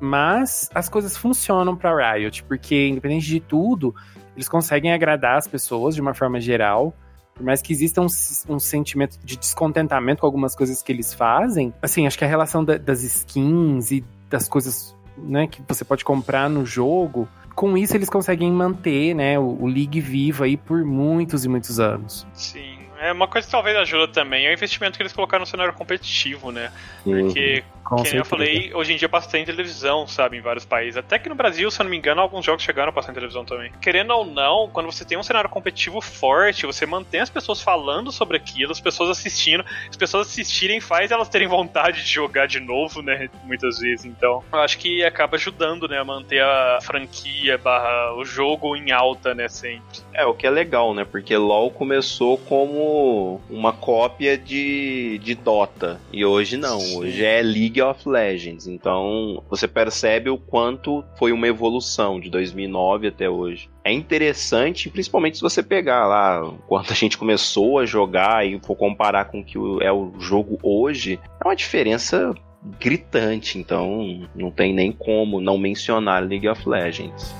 Mas 0.00 0.70
as 0.74 0.88
coisas 0.88 1.14
funcionam 1.14 1.76
pra 1.76 2.14
Riot, 2.14 2.42
porque 2.44 2.88
independente 2.88 3.26
de 3.26 3.38
tudo, 3.38 3.94
eles 4.34 4.48
conseguem 4.48 4.94
agradar 4.94 5.36
as 5.36 5.46
pessoas 5.46 5.94
de 5.94 6.00
uma 6.00 6.14
forma 6.14 6.40
geral. 6.40 6.94
Por 7.34 7.44
mais 7.44 7.60
que 7.60 7.70
exista 7.70 8.00
um, 8.00 8.06
um, 8.48 8.58
sentimento 8.58 9.18
de 9.22 9.36
descontentamento 9.36 10.22
com 10.22 10.26
algumas 10.26 10.56
coisas 10.56 10.82
que 10.82 10.90
eles 10.90 11.12
fazem, 11.12 11.74
assim, 11.82 12.06
acho 12.06 12.16
que 12.16 12.24
a 12.24 12.28
relação 12.28 12.64
da, 12.64 12.78
das 12.78 13.02
skins 13.02 13.90
e 13.90 14.02
das 14.30 14.48
coisas 14.48 14.96
né, 15.18 15.46
que 15.46 15.62
você 15.68 15.84
pode 15.84 16.02
comprar 16.02 16.48
no 16.48 16.64
jogo, 16.64 17.28
com 17.54 17.76
isso 17.76 17.96
eles 17.96 18.08
conseguem 18.08 18.50
manter 18.50 19.14
né, 19.14 19.38
o, 19.38 19.58
o 19.60 19.66
League 19.66 20.00
vivo 20.00 20.44
aí 20.44 20.56
por 20.56 20.84
muitos 20.84 21.44
e 21.44 21.48
muitos 21.48 21.78
anos. 21.78 22.26
Sim. 22.32 22.78
É 23.00 23.10
uma 23.10 23.26
coisa 23.26 23.44
que 23.44 23.50
talvez 23.50 23.76
ajuda 23.76 24.06
também 24.12 24.46
é 24.46 24.50
o 24.50 24.52
investimento 24.52 24.96
que 24.96 25.02
eles 25.02 25.12
colocaram 25.12 25.40
no 25.40 25.46
cenário 25.46 25.72
competitivo, 25.72 26.52
né? 26.52 26.70
Porque 27.02 27.64
com 27.96 28.02
que 28.02 28.16
eu 28.16 28.24
falei, 28.24 28.72
hoje 28.74 28.92
em 28.92 28.96
dia 28.96 29.08
passa 29.08 29.38
em 29.38 29.44
televisão, 29.44 30.06
sabe, 30.06 30.36
em 30.36 30.40
vários 30.40 30.64
países. 30.64 30.96
Até 30.96 31.18
que 31.18 31.28
no 31.28 31.34
Brasil, 31.34 31.70
se 31.70 31.80
eu 31.80 31.84
não 31.84 31.90
me 31.90 31.96
engano, 31.96 32.20
alguns 32.20 32.44
jogos 32.44 32.62
chegaram 32.62 32.90
a 32.90 32.92
passar 32.92 33.12
em 33.12 33.14
televisão 33.14 33.44
também. 33.44 33.72
Querendo 33.80 34.12
ou 34.12 34.24
não, 34.24 34.68
quando 34.72 34.90
você 34.90 35.04
tem 35.04 35.18
um 35.18 35.22
cenário 35.22 35.50
competitivo 35.50 36.00
forte, 36.00 36.66
você 36.66 36.86
mantém 36.86 37.20
as 37.20 37.30
pessoas 37.30 37.60
falando 37.60 38.10
sobre 38.10 38.36
aquilo, 38.36 38.72
as 38.72 38.80
pessoas 38.80 39.10
assistindo. 39.10 39.64
As 39.88 39.96
pessoas 39.96 40.28
assistirem 40.28 40.80
faz 40.80 41.10
elas 41.10 41.28
terem 41.28 41.48
vontade 41.48 42.02
de 42.02 42.08
jogar 42.08 42.46
de 42.46 42.60
novo, 42.60 43.02
né? 43.02 43.28
Muitas 43.44 43.78
vezes. 43.78 44.04
Então, 44.04 44.42
eu 44.52 44.58
acho 44.58 44.78
que 44.78 45.04
acaba 45.04 45.36
ajudando, 45.36 45.88
né, 45.88 45.98
a 45.98 46.04
manter 46.04 46.42
a 46.42 46.78
franquia 46.82 47.58
barra 47.58 48.14
o 48.14 48.24
jogo 48.24 48.76
em 48.76 48.92
alta, 48.92 49.34
né, 49.34 49.48
sempre. 49.48 49.82
É, 50.12 50.24
o 50.24 50.34
que 50.34 50.46
é 50.46 50.50
legal, 50.50 50.94
né? 50.94 51.04
Porque 51.04 51.36
LoL 51.36 51.70
começou 51.70 52.38
como 52.38 53.40
uma 53.50 53.72
cópia 53.72 54.36
de, 54.36 55.18
de 55.22 55.34
Dota. 55.34 56.00
E 56.12 56.24
hoje 56.24 56.56
não. 56.56 56.80
Sim. 56.80 56.98
Hoje 56.98 57.24
é 57.24 57.42
League 57.42 57.81
of 57.82 58.08
Legends. 58.08 58.66
Então, 58.66 59.42
você 59.48 59.66
percebe 59.68 60.30
o 60.30 60.38
quanto 60.38 61.04
foi 61.18 61.32
uma 61.32 61.46
evolução 61.46 62.20
de 62.20 62.30
2009 62.30 63.08
até 63.08 63.28
hoje. 63.28 63.68
É 63.84 63.92
interessante, 63.92 64.88
principalmente 64.88 65.36
se 65.36 65.42
você 65.42 65.62
pegar 65.62 66.06
lá 66.06 66.52
quando 66.66 66.90
a 66.90 66.94
gente 66.94 67.18
começou 67.18 67.78
a 67.78 67.86
jogar 67.86 68.46
e 68.46 68.60
for 68.60 68.76
comparar 68.76 69.26
com 69.26 69.40
o 69.40 69.44
que 69.44 69.58
é 69.80 69.92
o 69.92 70.12
jogo 70.18 70.58
hoje, 70.62 71.18
é 71.42 71.46
uma 71.46 71.56
diferença 71.56 72.34
gritante. 72.78 73.58
Então, 73.58 74.28
não 74.34 74.50
tem 74.50 74.72
nem 74.72 74.92
como 74.92 75.40
não 75.40 75.58
mencionar 75.58 76.22
League 76.22 76.48
of 76.48 76.68
Legends. 76.68 77.34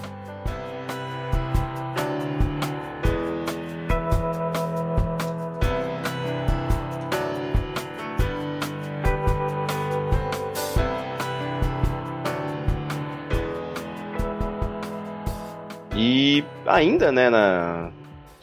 Ainda, 16.75 17.13
né, 17.13 17.31
na, 17.31 17.93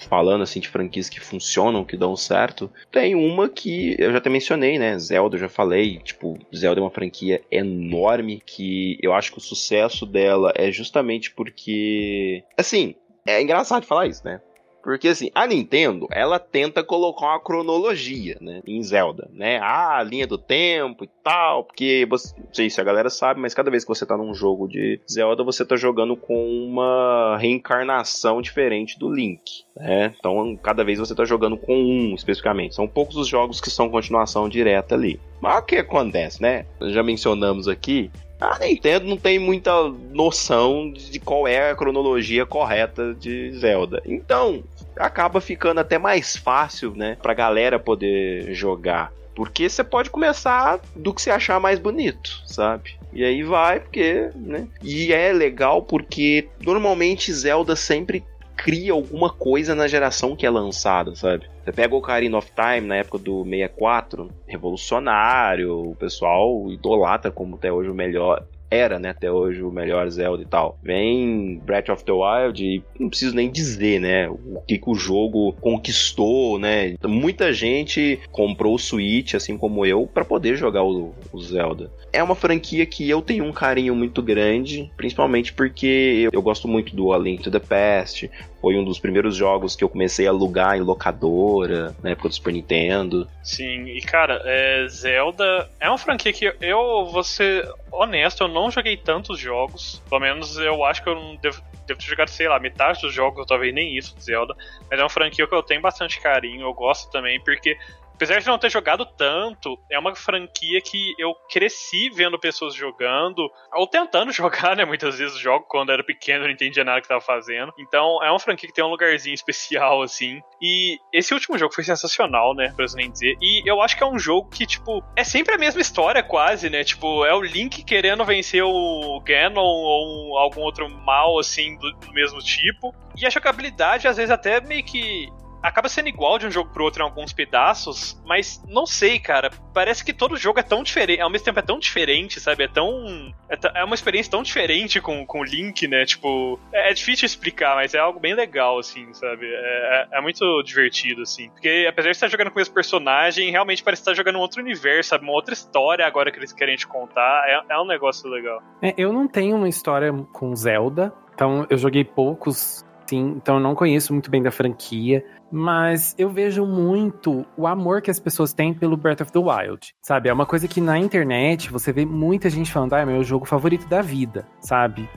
falando 0.07 0.43
assim 0.43 0.59
de 0.59 0.69
franquias 0.69 1.09
que 1.09 1.19
funcionam, 1.19 1.83
que 1.83 1.97
dão 1.97 2.15
certo, 2.15 2.71
tem 2.91 3.15
uma 3.15 3.49
que 3.49 3.95
eu 3.99 4.11
já 4.11 4.17
até 4.17 4.29
mencionei, 4.29 4.79
né? 4.79 4.97
Zelda, 4.97 5.35
eu 5.35 5.41
já 5.41 5.49
falei, 5.49 5.99
tipo, 5.99 6.37
Zelda 6.55 6.79
é 6.79 6.83
uma 6.83 6.89
franquia 6.89 7.41
enorme 7.51 8.41
que 8.45 8.97
eu 9.01 9.13
acho 9.13 9.31
que 9.31 9.37
o 9.37 9.41
sucesso 9.41 10.05
dela 10.05 10.53
é 10.55 10.71
justamente 10.71 11.31
porque, 11.31 12.43
assim, 12.57 12.95
é 13.25 13.41
engraçado 13.41 13.85
falar 13.85 14.07
isso, 14.07 14.23
né? 14.25 14.41
Porque 14.83 15.09
assim, 15.09 15.29
a 15.35 15.45
Nintendo, 15.45 16.07
ela 16.11 16.39
tenta 16.39 16.83
colocar 16.83 17.27
uma 17.27 17.39
cronologia, 17.39 18.37
né, 18.41 18.61
em 18.65 18.81
Zelda, 18.81 19.29
né? 19.33 19.59
Ah, 19.59 19.97
a 19.97 20.03
linha 20.03 20.25
do 20.25 20.37
tempo 20.37 21.03
e 21.03 21.09
tal, 21.23 21.63
porque 21.63 22.07
você, 22.09 22.33
não 22.37 22.53
sei 22.53 22.69
se 22.69 22.79
a 22.79 22.83
galera 22.83 23.09
sabe, 23.09 23.39
mas 23.39 23.53
cada 23.53 23.69
vez 23.69 23.83
que 23.83 23.89
você 23.89 24.05
tá 24.05 24.17
num 24.17 24.33
jogo 24.33 24.67
de 24.67 24.99
Zelda, 25.09 25.43
você 25.43 25.65
tá 25.65 25.75
jogando 25.75 26.15
com 26.15 26.47
uma 26.65 27.37
reencarnação 27.37 28.41
diferente 28.41 28.97
do 28.97 29.11
Link, 29.11 29.63
né? 29.75 30.13
Então, 30.17 30.57
cada 30.57 30.83
vez 30.83 30.99
você 30.99 31.13
tá 31.13 31.25
jogando 31.25 31.57
com 31.57 31.75
um 31.75 32.15
especificamente. 32.15 32.75
São 32.75 32.87
poucos 32.87 33.15
os 33.15 33.27
jogos 33.27 33.61
que 33.61 33.69
são 33.69 33.89
continuação 33.89 34.47
direta 34.49 34.95
ali. 34.95 35.19
Mas 35.41 35.59
o 35.59 35.65
que 35.65 35.77
acontece, 35.77 36.41
né? 36.41 36.65
Já 36.81 37.03
mencionamos 37.03 37.67
aqui 37.67 38.11
a 38.39 38.57
Nintendo 38.59 39.05
não 39.05 39.17
tem 39.17 39.37
muita 39.37 39.71
noção 40.11 40.91
de 40.91 41.19
qual 41.19 41.47
é 41.47 41.71
a 41.71 41.75
cronologia 41.75 42.45
correta 42.45 43.13
de 43.13 43.51
Zelda. 43.51 44.01
Então, 44.05 44.63
acaba 44.95 45.41
ficando 45.41 45.79
até 45.79 45.97
mais 45.97 46.35
fácil, 46.35 46.93
né, 46.95 47.17
pra 47.21 47.33
galera 47.33 47.77
poder 47.77 48.53
jogar. 48.53 49.11
Porque 49.35 49.69
você 49.69 49.83
pode 49.83 50.09
começar 50.09 50.79
do 50.95 51.13
que 51.13 51.21
você 51.21 51.31
achar 51.31 51.59
mais 51.59 51.79
bonito, 51.79 52.41
sabe? 52.45 52.97
E 53.13 53.23
aí 53.23 53.41
vai, 53.41 53.79
porque, 53.79 54.29
né? 54.35 54.67
E 54.83 55.13
é 55.13 55.31
legal 55.31 55.81
porque 55.81 56.49
normalmente 56.61 57.31
Zelda 57.31 57.75
sempre 57.75 58.23
cria 58.63 58.91
alguma 58.91 59.29
coisa 59.29 59.73
na 59.73 59.87
geração 59.87 60.35
que 60.35 60.45
é 60.45 60.49
lançada, 60.49 61.15
sabe? 61.15 61.49
Você 61.63 61.71
pega 61.71 61.95
o 61.95 61.97
Ocarina 61.97 62.37
of 62.37 62.51
Time 62.51 62.87
na 62.87 62.97
época 62.97 63.17
do 63.17 63.43
64, 63.43 64.29
revolucionário, 64.47 65.91
o 65.91 65.95
pessoal 65.95 66.69
idolatra 66.69 67.31
como 67.31 67.55
até 67.55 67.71
hoje 67.71 67.89
o 67.89 67.95
melhor 67.95 68.45
era, 68.69 68.99
né, 68.99 69.09
até 69.09 69.31
hoje 69.31 69.61
o 69.63 69.71
melhor 69.71 70.09
Zelda 70.09 70.43
e 70.43 70.45
tal. 70.45 70.77
Vem 70.83 71.59
Breath 71.65 71.89
of 71.89 72.03
the 72.03 72.11
Wild 72.11 72.63
e 72.63 72.83
não 72.99 73.09
preciso 73.09 73.35
nem 73.35 73.51
dizer, 73.51 73.99
né, 73.99 74.29
o 74.29 74.61
que, 74.67 74.77
que 74.77 74.89
o 74.89 74.95
jogo 74.95 75.53
conquistou, 75.59 76.59
né. 76.59 76.95
Muita 77.05 77.51
gente 77.51 78.19
comprou 78.31 78.75
o 78.75 78.79
Switch, 78.79 79.33
assim 79.33 79.57
como 79.57 79.85
eu, 79.85 80.07
para 80.07 80.25
poder 80.25 80.55
jogar 80.55 80.83
o, 80.83 81.13
o, 81.31 81.41
Zelda. 81.41 81.91
É 82.11 82.21
uma 82.21 82.35
franquia 82.35 82.85
que 82.85 83.09
eu 83.09 83.21
tenho 83.21 83.43
um 83.43 83.51
carinho 83.51 83.95
muito 83.95 84.21
grande, 84.21 84.91
principalmente 84.97 85.53
porque 85.53 86.23
eu, 86.25 86.31
eu 86.33 86.41
gosto 86.41 86.67
muito 86.67 86.95
do 86.95 87.13
A 87.13 87.17
Link 87.17 87.41
to 87.43 87.51
the 87.51 87.59
Past, 87.59 88.29
foi 88.61 88.77
um 88.77 88.83
dos 88.83 88.99
primeiros 88.99 89.35
jogos 89.35 89.75
que 89.75 89.83
eu 89.83 89.89
comecei 89.89 90.27
a 90.27 90.29
alugar 90.29 90.75
em 90.75 90.81
locadora, 90.81 91.95
na 92.03 92.11
época 92.11 92.29
do 92.29 92.35
Super 92.35 92.53
Nintendo. 92.53 93.27
Sim, 93.41 93.85
e 93.85 94.01
cara, 94.01 94.41
é, 94.45 94.87
Zelda 94.87 95.69
é 95.79 95.89
uma 95.89 95.97
franquia 95.97 96.33
que 96.33 96.53
eu 96.61 97.05
vou 97.05 97.23
ser 97.23 97.67
honesto, 97.91 98.43
eu 98.43 98.47
não 98.47 98.69
joguei 98.69 98.97
tantos 98.97 99.39
jogos. 99.39 100.01
Pelo 100.09 100.21
menos 100.21 100.57
eu 100.57 100.83
acho 100.83 101.03
que 101.03 101.09
eu 101.09 101.15
não 101.15 101.35
devo, 101.37 101.61
devo 101.87 101.99
ter 101.99 102.05
jogado, 102.05 102.29
sei 102.29 102.47
lá, 102.47 102.59
metade 102.59 103.01
dos 103.01 103.13
jogos, 103.13 103.45
talvez 103.45 103.73
nem 103.73 103.97
isso 103.97 104.15
de 104.15 104.23
Zelda. 104.23 104.55
Mas 104.89 104.99
é 104.99 105.03
uma 105.03 105.09
franquia 105.09 105.47
que 105.47 105.55
eu 105.55 105.63
tenho 105.63 105.81
bastante 105.81 106.19
carinho, 106.19 106.61
eu 106.61 106.73
gosto 106.73 107.09
também, 107.11 107.39
porque 107.41 107.77
apesar 108.19 108.41
de 108.41 108.47
não 108.47 108.57
ter 108.57 108.69
jogado 108.69 109.05
tanto, 109.05 109.79
é 109.89 109.97
uma 109.97 110.13
franquia 110.13 110.81
que 110.81 111.15
eu 111.17 111.33
cresci 111.49 112.09
vendo 112.09 112.37
pessoas 112.37 112.75
jogando, 112.75 113.49
ou 113.73 113.87
tentando 113.87 114.29
jogar, 114.33 114.75
né? 114.75 114.83
Muitas 114.83 115.17
vezes 115.17 115.39
jogo 115.39 115.65
quando 115.69 115.93
era 115.93 116.03
pequeno, 116.03 116.43
não 116.43 116.51
entendia 116.51 116.83
nada 116.83 116.99
que 116.99 117.07
tava 117.07 117.21
fazendo. 117.21 117.73
Então 117.79 118.21
é 118.21 118.29
uma 118.29 118.39
franquia 118.39 118.67
que 118.67 118.75
tem 118.75 118.83
um 118.83 118.89
lugarzinho 118.89 119.33
especial, 119.33 120.01
assim. 120.03 120.41
E 120.61 120.97
esse 121.13 121.33
último 121.33 121.57
jogo 121.57 121.73
foi 121.73 121.85
sensacional, 121.85 122.53
né? 122.53 122.73
Pra 122.75 122.85
nem 122.95 123.09
dizer. 123.09 123.37
E 123.41 123.63
eu 123.65 123.81
acho 123.81 123.95
que 123.95 124.03
é 124.03 124.07
um 124.07 124.19
jogo 124.19 124.49
que, 124.49 124.65
tipo, 124.65 125.01
é 125.15 125.23
sempre 125.23 125.55
a 125.55 125.57
mesma 125.57 125.79
história, 125.79 126.21
quase, 126.21 126.69
né? 126.69 126.83
Tipo, 126.83 127.25
é 127.25 127.33
o 127.33 127.41
Link 127.41 127.85
querendo 127.85 128.25
vencer 128.25 128.63
o 128.63 129.21
Ganon 129.21 129.61
ou 129.61 130.37
algum 130.37 130.61
outro 130.61 130.89
mal, 130.89 131.39
assim, 131.39 131.77
do, 131.77 131.91
do 131.93 132.11
mesmo 132.11 132.39
tipo. 132.39 132.93
E 133.15 133.25
a 133.25 133.29
jogabilidade, 133.29 134.07
às 134.09 134.17
vezes, 134.17 134.31
até 134.31 134.59
meio 134.59 134.83
que 134.83 135.29
acaba 135.61 135.89
sendo 135.89 136.09
igual 136.09 136.37
de 136.39 136.47
um 136.47 136.51
jogo 136.51 136.71
pro 136.71 136.83
outro 136.83 137.01
em 137.01 137.05
alguns 137.05 137.33
pedaços, 137.33 138.21
mas 138.25 138.63
não 138.67 138.85
sei, 138.85 139.19
cara. 139.19 139.51
Parece 139.73 140.03
que 140.03 140.13
todo 140.13 140.37
jogo 140.37 140.59
é 140.59 140.63
tão 140.63 140.83
diferente, 140.83 141.21
ao 141.21 141.29
mesmo 141.29 141.45
tempo 141.45 141.59
é 141.59 141.63
tão 141.63 141.79
diferente, 141.79 142.39
sabe? 142.39 142.63
É 142.63 142.67
tão. 142.67 143.33
É, 143.49 143.81
é 143.81 143.83
uma 143.83 143.95
experiência 143.95 144.31
tão 144.31 144.43
diferente 144.43 145.01
com, 145.01 145.25
com 145.25 145.41
o 145.41 145.43
Link, 145.43 145.87
né? 145.87 146.05
Tipo, 146.05 146.59
é, 146.73 146.91
é 146.91 146.93
difícil 146.93 147.25
explicar, 147.25 147.75
mas 147.75 147.93
é 147.93 147.99
algo 147.99 148.19
bem 148.19 148.33
legal, 148.33 148.79
assim, 148.79 149.13
sabe? 149.13 149.45
É, 149.45 150.07
é, 150.13 150.17
é, 150.17 150.21
muito 150.21 150.61
divertido, 150.63 151.21
assim. 151.21 151.49
Porque 151.49 151.85
apesar 151.89 152.09
de 152.09 152.15
estar 152.15 152.27
jogando 152.27 152.51
com 152.51 152.59
esse 152.59 152.71
personagem, 152.71 153.51
realmente 153.51 153.83
parece 153.83 154.01
estar 154.01 154.13
jogando 154.13 154.37
um 154.37 154.41
outro 154.41 154.61
universo, 154.61 155.09
sabe? 155.09 155.23
Uma 155.23 155.33
outra 155.33 155.53
história 155.53 156.05
agora 156.05 156.31
que 156.31 156.39
eles 156.39 156.53
querem 156.53 156.75
te 156.75 156.87
contar. 156.87 157.43
É, 157.47 157.73
é 157.73 157.79
um 157.79 157.85
negócio 157.85 158.29
legal. 158.29 158.61
É, 158.81 158.93
eu 158.97 159.11
não 159.11 159.27
tenho 159.27 159.55
uma 159.55 159.69
história 159.69 160.11
com 160.33 160.55
Zelda, 160.55 161.13
então 161.33 161.65
eu 161.69 161.77
joguei 161.77 162.03
poucos 162.03 162.83
sim, 163.09 163.33
então 163.35 163.55
eu 163.55 163.61
não 163.61 163.73
conheço 163.73 164.13
muito 164.13 164.29
bem 164.29 164.41
da 164.41 164.51
franquia, 164.51 165.25
mas 165.51 166.13
eu 166.17 166.29
vejo 166.29 166.65
muito 166.65 167.45
o 167.57 167.65
amor 167.65 168.01
que 168.01 168.11
as 168.11 168.19
pessoas 168.19 168.53
têm 168.53 168.73
pelo 168.73 168.95
Breath 168.95 169.21
of 169.21 169.31
the 169.31 169.39
Wild, 169.39 169.93
sabe? 170.01 170.29
É 170.29 170.33
uma 170.33 170.45
coisa 170.45 170.67
que 170.67 170.79
na 170.79 170.97
internet 170.97 171.71
você 171.71 171.91
vê 171.91 172.05
muita 172.05 172.49
gente 172.49 172.71
falando, 172.71 172.93
ah, 172.93 172.99
é 172.99 173.05
meu 173.05 173.23
jogo 173.23 173.45
favorito 173.45 173.87
da 173.87 174.01
vida, 174.01 174.47
sabe? 174.61 175.09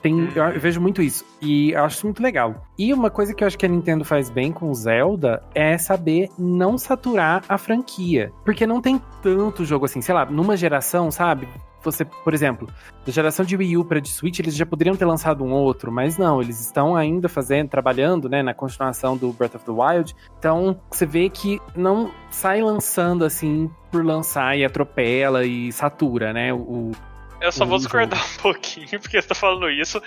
Tem, 0.00 0.18
eu, 0.18 0.30
eu, 0.34 0.44
uhum. 0.44 0.58
vejo 0.58 0.80
muito 0.80 1.02
isso. 1.02 1.26
E 1.42 1.72
eu 1.72 1.84
acho 1.84 2.06
muito 2.06 2.22
legal. 2.22 2.64
E 2.78 2.94
uma 2.94 3.10
coisa 3.10 3.34
que 3.34 3.44
eu 3.44 3.46
acho 3.46 3.58
que 3.58 3.66
a 3.66 3.68
Nintendo 3.68 4.04
faz 4.04 4.30
bem 4.30 4.50
com 4.50 4.72
Zelda 4.72 5.42
é 5.54 5.76
saber 5.76 6.30
não 6.38 6.78
saturar 6.78 7.44
a 7.46 7.58
franquia. 7.58 8.32
Porque 8.44 8.66
não 8.66 8.80
tem 8.80 9.00
tanto 9.22 9.64
jogo 9.64 9.84
assim, 9.84 10.00
sei 10.00 10.14
lá, 10.14 10.24
numa 10.24 10.56
geração, 10.56 11.10
sabe? 11.10 11.48
Você, 11.82 12.04
por 12.04 12.34
exemplo, 12.34 12.68
da 13.04 13.12
geração 13.12 13.44
de 13.44 13.56
Wii 13.56 13.76
U 13.78 13.84
para 13.84 14.00
de 14.00 14.08
Switch, 14.08 14.38
eles 14.38 14.54
já 14.54 14.66
poderiam 14.66 14.96
ter 14.96 15.04
lançado 15.04 15.44
um 15.44 15.52
outro, 15.52 15.90
mas 15.90 16.18
não, 16.18 16.40
eles 16.40 16.60
estão 16.60 16.94
ainda 16.94 17.28
fazendo, 17.28 17.68
trabalhando, 17.68 18.28
né, 18.28 18.42
na 18.42 18.54
continuação 18.54 19.16
do 19.16 19.32
Breath 19.32 19.54
of 19.54 19.64
the 19.64 19.72
Wild. 19.72 20.14
Então, 20.38 20.80
você 20.90 21.06
vê 21.06 21.28
que 21.28 21.60
não 21.74 22.10
sai 22.30 22.62
lançando 22.62 23.24
assim 23.24 23.70
por 23.90 24.04
lançar 24.04 24.56
e 24.56 24.64
atropela 24.64 25.44
e 25.44 25.72
satura, 25.72 26.32
né, 26.32 26.52
o, 26.52 26.92
eu 27.40 27.52
só 27.52 27.64
vou 27.64 27.78
discordar 27.78 28.22
um 28.22 28.42
pouquinho, 28.42 29.00
porque 29.00 29.20
você 29.20 29.26
tá 29.26 29.34
falando 29.34 29.70
isso. 29.70 30.00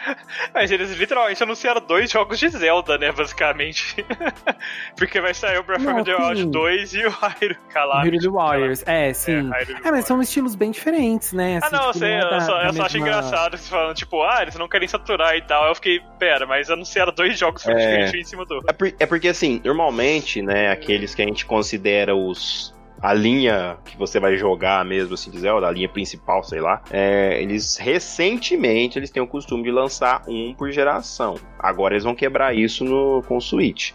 Mas 0.53 0.71
eles 0.71 0.91
literalmente 0.91 1.41
anunciaram 1.41 1.81
dois 1.81 2.11
jogos 2.11 2.39
de 2.39 2.49
Zelda, 2.49 2.97
né? 2.97 3.11
Basicamente. 3.11 4.05
porque 4.95 5.19
vai 5.19 5.33
sair 5.33 5.57
o 5.57 5.63
Breath 5.63 5.85
of 5.85 6.03
the 6.03 6.15
Wild 6.15 6.45
2 6.45 6.93
e 6.93 7.05
o 7.05 7.09
Hyrule 7.09 7.57
Calamity. 7.69 8.17
Hyrule 8.17 8.33
Warriors, 8.33 8.83
é, 8.85 9.13
sim. 9.13 9.49
É, 9.53 9.87
é, 9.87 9.91
mas 9.91 10.05
são 10.05 10.21
estilos 10.21 10.55
bem 10.55 10.71
diferentes, 10.71 11.33
né? 11.33 11.57
Assim, 11.57 11.75
ah, 11.75 11.77
não, 11.77 11.87
tipo, 11.87 11.99
sei. 11.99 12.13
É 12.13 12.23
eu, 12.23 12.41
só, 12.41 12.61
eu 12.61 12.73
só 12.73 12.83
acho 12.83 12.97
engraçado 12.97 13.57
você 13.57 13.69
falando, 13.69 13.95
tipo, 13.95 14.23
ah, 14.23 14.41
eles 14.41 14.55
não 14.55 14.67
querem 14.67 14.87
saturar 14.87 15.35
e 15.35 15.41
tal. 15.41 15.67
Eu 15.67 15.75
fiquei, 15.75 16.01
pera, 16.19 16.45
mas 16.45 16.69
anunciaram 16.69 17.13
dois 17.13 17.37
jogos 17.37 17.65
é... 17.67 17.73
diferentes 17.73 18.13
em 18.13 18.23
cima 18.23 18.45
do. 18.45 18.59
É, 18.67 18.73
por, 18.73 18.93
é 18.99 19.05
porque, 19.05 19.27
assim, 19.27 19.61
normalmente, 19.63 20.41
né, 20.41 20.69
aqueles 20.71 21.15
que 21.15 21.21
a 21.21 21.25
gente 21.25 21.45
considera 21.45 22.15
os 22.15 22.73
a 23.03 23.13
linha 23.13 23.77
que 23.83 23.97
você 23.97 24.17
vai 24.17 24.37
jogar 24.37 24.85
mesmo, 24.85 25.15
assim, 25.15 25.29
de 25.29 25.37
Zelda, 25.37 25.67
a 25.67 25.71
linha 25.71 25.89
principal, 25.89 26.41
sei 26.41 26.61
lá, 26.61 26.81
é, 26.89 27.37
eles 27.43 27.75
recentemente 27.75 28.97
eles 28.97 29.11
têm 29.11 29.21
o 29.21 29.27
costume 29.27 29.63
de 29.63 29.71
lançar 29.71 30.23
um 30.25 30.53
por 30.53 30.71
geração. 30.71 31.35
Agora 31.59 31.95
eles 31.95 32.05
vão 32.05 32.15
quebrar 32.15 32.55
isso 32.55 32.85
no, 32.85 33.21
com 33.27 33.35
o 33.35 33.41
Switch. 33.41 33.91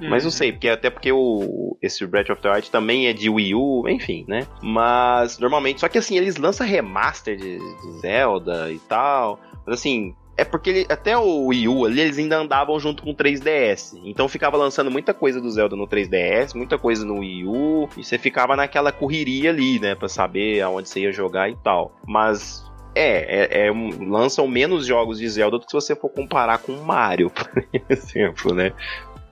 Uhum. 0.00 0.10
Mas 0.10 0.24
não 0.24 0.30
sei, 0.32 0.50
porque 0.50 0.68
até 0.68 0.90
porque 0.90 1.12
o, 1.12 1.78
esse 1.80 2.04
Breath 2.04 2.30
of 2.30 2.42
the 2.42 2.50
Wild 2.50 2.68
também 2.68 3.06
é 3.06 3.12
de 3.12 3.30
Wii 3.30 3.54
U, 3.54 3.88
enfim, 3.88 4.24
né? 4.26 4.44
Mas 4.60 5.38
normalmente, 5.38 5.78
só 5.78 5.88
que 5.88 5.96
assim, 5.96 6.16
eles 6.16 6.36
lançam 6.36 6.66
remaster 6.66 7.36
de, 7.36 7.58
de 7.58 8.00
Zelda 8.00 8.72
e 8.72 8.80
tal. 8.80 9.38
Mas 9.64 9.78
assim, 9.78 10.16
é 10.38 10.44
porque 10.44 10.70
ele, 10.70 10.86
até 10.88 11.18
o 11.18 11.46
Wii 11.46 11.66
U 11.66 11.84
ali, 11.84 12.00
eles 12.00 12.16
ainda 12.16 12.38
andavam 12.38 12.78
junto 12.78 13.02
com 13.02 13.10
o 13.10 13.14
3DS. 13.14 14.00
Então 14.04 14.28
ficava 14.28 14.56
lançando 14.56 14.88
muita 14.88 15.12
coisa 15.12 15.40
do 15.40 15.50
Zelda 15.50 15.74
no 15.74 15.88
3DS, 15.88 16.54
muita 16.54 16.78
coisa 16.78 17.04
no 17.04 17.18
Wii 17.18 17.44
U. 17.44 17.88
E 17.96 18.04
você 18.04 18.16
ficava 18.16 18.54
naquela 18.54 18.92
correria 18.92 19.50
ali, 19.50 19.80
né? 19.80 19.96
Pra 19.96 20.08
saber 20.08 20.60
aonde 20.60 20.88
você 20.88 21.00
ia 21.00 21.12
jogar 21.12 21.50
e 21.50 21.56
tal. 21.56 21.92
Mas 22.06 22.64
é, 22.94 23.64
é, 23.64 23.66
é, 23.66 23.70
lançam 24.00 24.46
menos 24.46 24.86
jogos 24.86 25.18
de 25.18 25.28
Zelda 25.28 25.58
do 25.58 25.64
que 25.64 25.70
se 25.70 25.74
você 25.74 25.96
for 25.96 26.08
comparar 26.08 26.58
com 26.58 26.72
Mario, 26.72 27.30
por 27.34 27.64
exemplo, 27.88 28.54
né? 28.54 28.72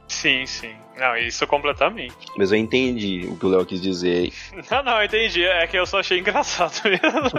Sim, 0.09 0.47
sim. 0.47 0.75
Não, 0.97 1.17
isso 1.17 1.47
completamente. 1.47 2.15
Mas 2.37 2.53
eu 2.53 2.59
entendi 2.59 3.27
o 3.29 3.37
que 3.37 3.45
o 3.45 3.49
Léo 3.49 3.67
quis 3.67 3.81
dizer. 3.81 4.33
Não, 4.71 4.83
não, 4.83 4.99
eu 4.99 5.05
entendi. 5.05 5.45
É 5.45 5.67
que 5.67 5.77
eu 5.77 5.85
só 5.85 6.01
achei 6.01 6.19
engraçado 6.21 6.73
mesmo. 6.89 7.31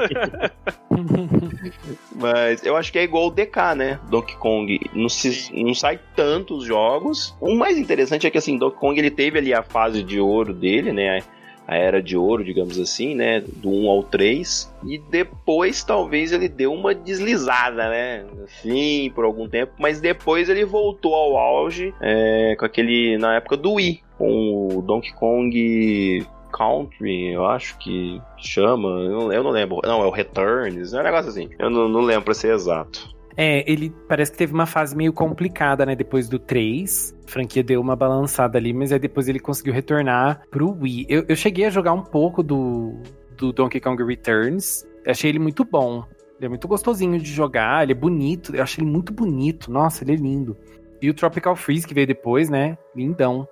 Mas 2.15 2.63
eu 2.65 2.75
acho 2.75 2.91
que 2.91 2.99
é 2.99 3.03
igual 3.03 3.27
o 3.27 3.31
DK, 3.31 3.75
né? 3.75 3.99
Donkey 4.09 4.35
Kong. 4.35 4.79
Não, 4.93 5.09
se, 5.09 5.51
não 5.53 5.73
sai 5.73 5.99
tantos 6.15 6.65
jogos. 6.65 7.35
O 7.41 7.55
mais 7.55 7.77
interessante 7.77 8.27
é 8.27 8.29
que, 8.29 8.37
assim, 8.37 8.57
Donkey 8.57 8.79
Kong 8.79 8.99
ele 8.99 9.11
teve 9.11 9.39
ali 9.39 9.53
a 9.53 9.63
fase 9.63 10.03
de 10.03 10.19
ouro 10.19 10.53
dele, 10.53 10.91
né? 10.93 11.23
A 11.67 11.75
era 11.75 12.01
de 12.01 12.15
ouro, 12.15 12.45
digamos 12.45 12.79
assim, 12.79 13.13
né? 13.13 13.41
Do 13.41 13.69
1 13.69 13.89
ao 13.89 14.03
3. 14.03 14.73
E 14.85 14.97
depois 14.97 15.83
talvez 15.83 16.31
ele 16.31 16.47
deu 16.47 16.73
uma 16.73 16.95
deslizada, 16.95 17.89
né? 17.89 18.25
Assim, 18.45 19.11
por 19.13 19.25
algum 19.25 19.49
tempo. 19.49 19.73
Mas 19.77 19.99
depois 19.99 20.47
ele 20.47 20.63
voltou 20.63 21.13
ao 21.13 21.35
auge 21.37 21.93
é, 21.99 22.55
com 22.57 22.65
aquele. 22.65 23.17
na 23.17 23.35
época 23.35 23.57
do 23.57 23.73
Wii. 23.73 24.01
Com 24.17 24.77
o 24.77 24.81
Donkey 24.81 25.13
Kong 25.13 26.25
Country, 26.51 27.33
eu 27.33 27.45
acho 27.45 27.77
que 27.77 28.21
chama. 28.37 28.87
Eu 28.87 29.43
não, 29.43 29.51
lembro. 29.51 29.79
Não, 29.83 30.01
é 30.01 30.07
o 30.07 30.11
Returns, 30.11 30.93
é 30.93 30.99
um 31.01 31.03
negócio 31.03 31.29
assim. 31.29 31.49
Eu 31.59 31.69
não, 31.69 31.89
não 31.89 32.01
lembro 32.01 32.23
pra 32.23 32.33
ser 32.33 32.53
exato. 32.53 33.16
É, 33.37 33.63
ele 33.71 33.93
parece 34.07 34.31
que 34.31 34.37
teve 34.37 34.51
uma 34.51 34.65
fase 34.65 34.95
meio 34.95 35.13
complicada, 35.13 35.85
né? 35.85 35.95
Depois 35.95 36.27
do 36.27 36.39
3. 36.39 37.15
A 37.27 37.29
franquia 37.29 37.63
deu 37.63 37.79
uma 37.79 37.95
balançada 37.95 38.57
ali, 38.57 38.73
mas 38.73 38.91
aí 38.91 38.97
depois 38.97 39.27
ele 39.27 39.39
conseguiu 39.39 39.73
retornar 39.73 40.41
pro 40.49 40.71
Wii. 40.71 41.05
Eu, 41.07 41.23
eu 41.29 41.35
cheguei 41.35 41.65
a 41.65 41.69
jogar 41.69 41.93
um 41.93 42.01
pouco 42.01 42.41
do, 42.41 42.99
do 43.37 43.53
Donkey 43.53 43.79
Kong 43.79 44.03
Returns. 44.03 44.83
Achei 45.05 45.29
ele 45.29 45.39
muito 45.39 45.63
bom. 45.63 46.03
Ele 46.37 46.47
é 46.47 46.49
muito 46.49 46.67
gostosinho 46.67 47.19
de 47.19 47.31
jogar, 47.31 47.83
ele 47.83 47.91
é 47.91 47.95
bonito. 47.95 48.55
Eu 48.55 48.63
achei 48.63 48.83
ele 48.83 48.91
muito 48.91 49.13
bonito. 49.13 49.71
Nossa, 49.71 50.03
ele 50.03 50.13
é 50.13 50.15
lindo. 50.15 50.57
E 50.99 51.07
o 51.07 51.13
Tropical 51.13 51.55
Freeze 51.55 51.85
que 51.85 51.93
veio 51.93 52.07
depois, 52.07 52.49
né? 52.49 52.75
Lindão. 52.95 53.47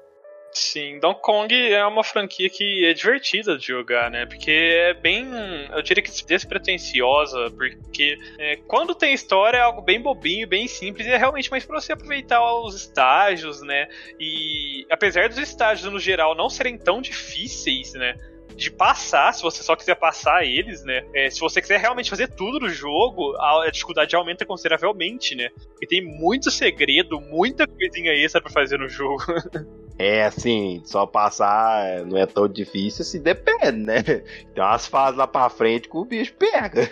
Sim, 0.58 1.00
Donkey 1.00 1.22
Kong 1.22 1.54
é 1.54 1.86
uma 1.86 2.02
franquia 2.02 2.50
que 2.50 2.86
é 2.86 2.94
divertida 2.94 3.58
de 3.58 3.68
jogar, 3.68 4.10
né? 4.10 4.26
Porque 4.26 4.50
é 4.50 4.94
bem, 4.94 5.28
eu 5.70 5.82
diria 5.82 6.02
que 6.02 6.10
despretensiosa, 6.26 7.52
porque 7.52 8.18
é, 8.40 8.56
quando 8.66 8.96
tem 8.96 9.14
história 9.14 9.58
é 9.58 9.62
algo 9.62 9.82
bem 9.82 10.02
bobinho, 10.02 10.48
bem 10.48 10.66
simples, 10.66 11.08
e 11.08 11.10
é 11.10 11.18
realmente 11.18 11.52
mais 11.52 11.66
pra 11.66 11.82
você 11.82 11.92
aproveitar 11.92 12.42
os 12.62 12.74
estágios, 12.74 13.62
né? 13.62 13.90
E 14.18 14.88
apesar 14.90 15.28
dos 15.28 15.38
estágios 15.38 15.92
no 15.92 16.00
geral 16.00 16.34
não 16.36 16.50
serem 16.50 16.78
tão 16.78 17.02
difíceis, 17.02 17.94
né? 17.94 18.16
de 18.56 18.72
passar, 18.72 19.34
se 19.34 19.44
você 19.44 19.62
só 19.62 19.76
quiser 19.76 19.96
passar 19.96 20.46
eles, 20.46 20.82
né? 20.86 21.06
É, 21.14 21.30
se 21.30 21.42
você 21.42 21.62
quiser 21.62 21.78
realmente 21.78 22.10
fazer 22.10 22.30
tudo 22.30 22.62
no 22.62 22.70
jogo, 22.70 23.36
a, 23.36 23.70
dificuldade 23.70 24.16
aumenta 24.16 24.46
consideravelmente, 24.46 25.36
né? 25.36 25.50
Porque 25.50 25.86
tem 25.86 26.02
muito 26.02 26.50
segredo, 26.50 27.20
muita 27.20 27.68
coisinha 27.68 28.14
extra 28.14 28.42
pra 28.42 28.50
fazer 28.50 28.80
no 28.80 28.88
jogo. 28.88 29.22
É, 29.98 30.26
assim, 30.26 30.82
só 30.84 31.06
passar 31.06 32.06
não 32.06 32.18
é 32.18 32.26
tão 32.26 32.48
difícil 32.48 33.06
se 33.06 33.18
depende, 33.18 33.78
né? 33.78 34.04
Tem 34.04 34.64
umas 34.64 34.86
fases 34.88 35.18
lá 35.18 35.26
pra 35.26 35.50
frente 35.50 35.88
que 35.88 35.98
o 35.98 36.04
bicho 36.04 36.34
pega. 36.34 36.90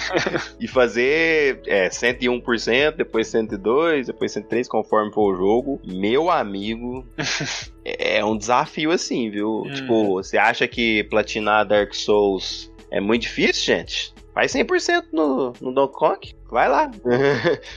e 0.60 0.68
fazer 0.68 1.60
é, 1.66 1.88
101%, 1.88 2.96
depois 2.96 3.28
102%, 3.28 4.06
depois 4.06 4.34
103%, 4.34 4.68
conforme 4.68 5.12
for 5.12 5.32
o 5.32 5.36
jogo, 5.36 5.80
meu 5.84 6.30
amigo, 6.30 7.06
é 7.84 8.22
um 8.24 8.36
desafio 8.36 8.90
assim, 8.90 9.30
viu? 9.30 9.62
Hum. 9.62 9.72
Tipo, 9.72 10.14
você 10.14 10.36
acha 10.36 10.68
que 10.68 11.04
platinar 11.04 11.66
Dark 11.66 11.94
Souls 11.94 12.70
é 12.90 13.00
muito 13.00 13.22
difícil, 13.22 13.76
gente? 13.76 14.14
Faz 14.34 14.52
100% 14.52 15.04
no, 15.12 15.52
no 15.60 15.72
Donkey 15.72 15.94
Kong. 15.94 16.34
Vai 16.50 16.68
lá. 16.68 16.90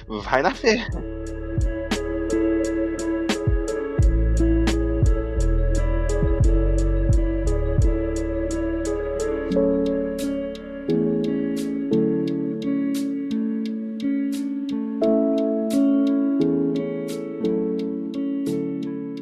Vai 0.07 0.41
na 0.41 0.53
fé. 0.53 0.85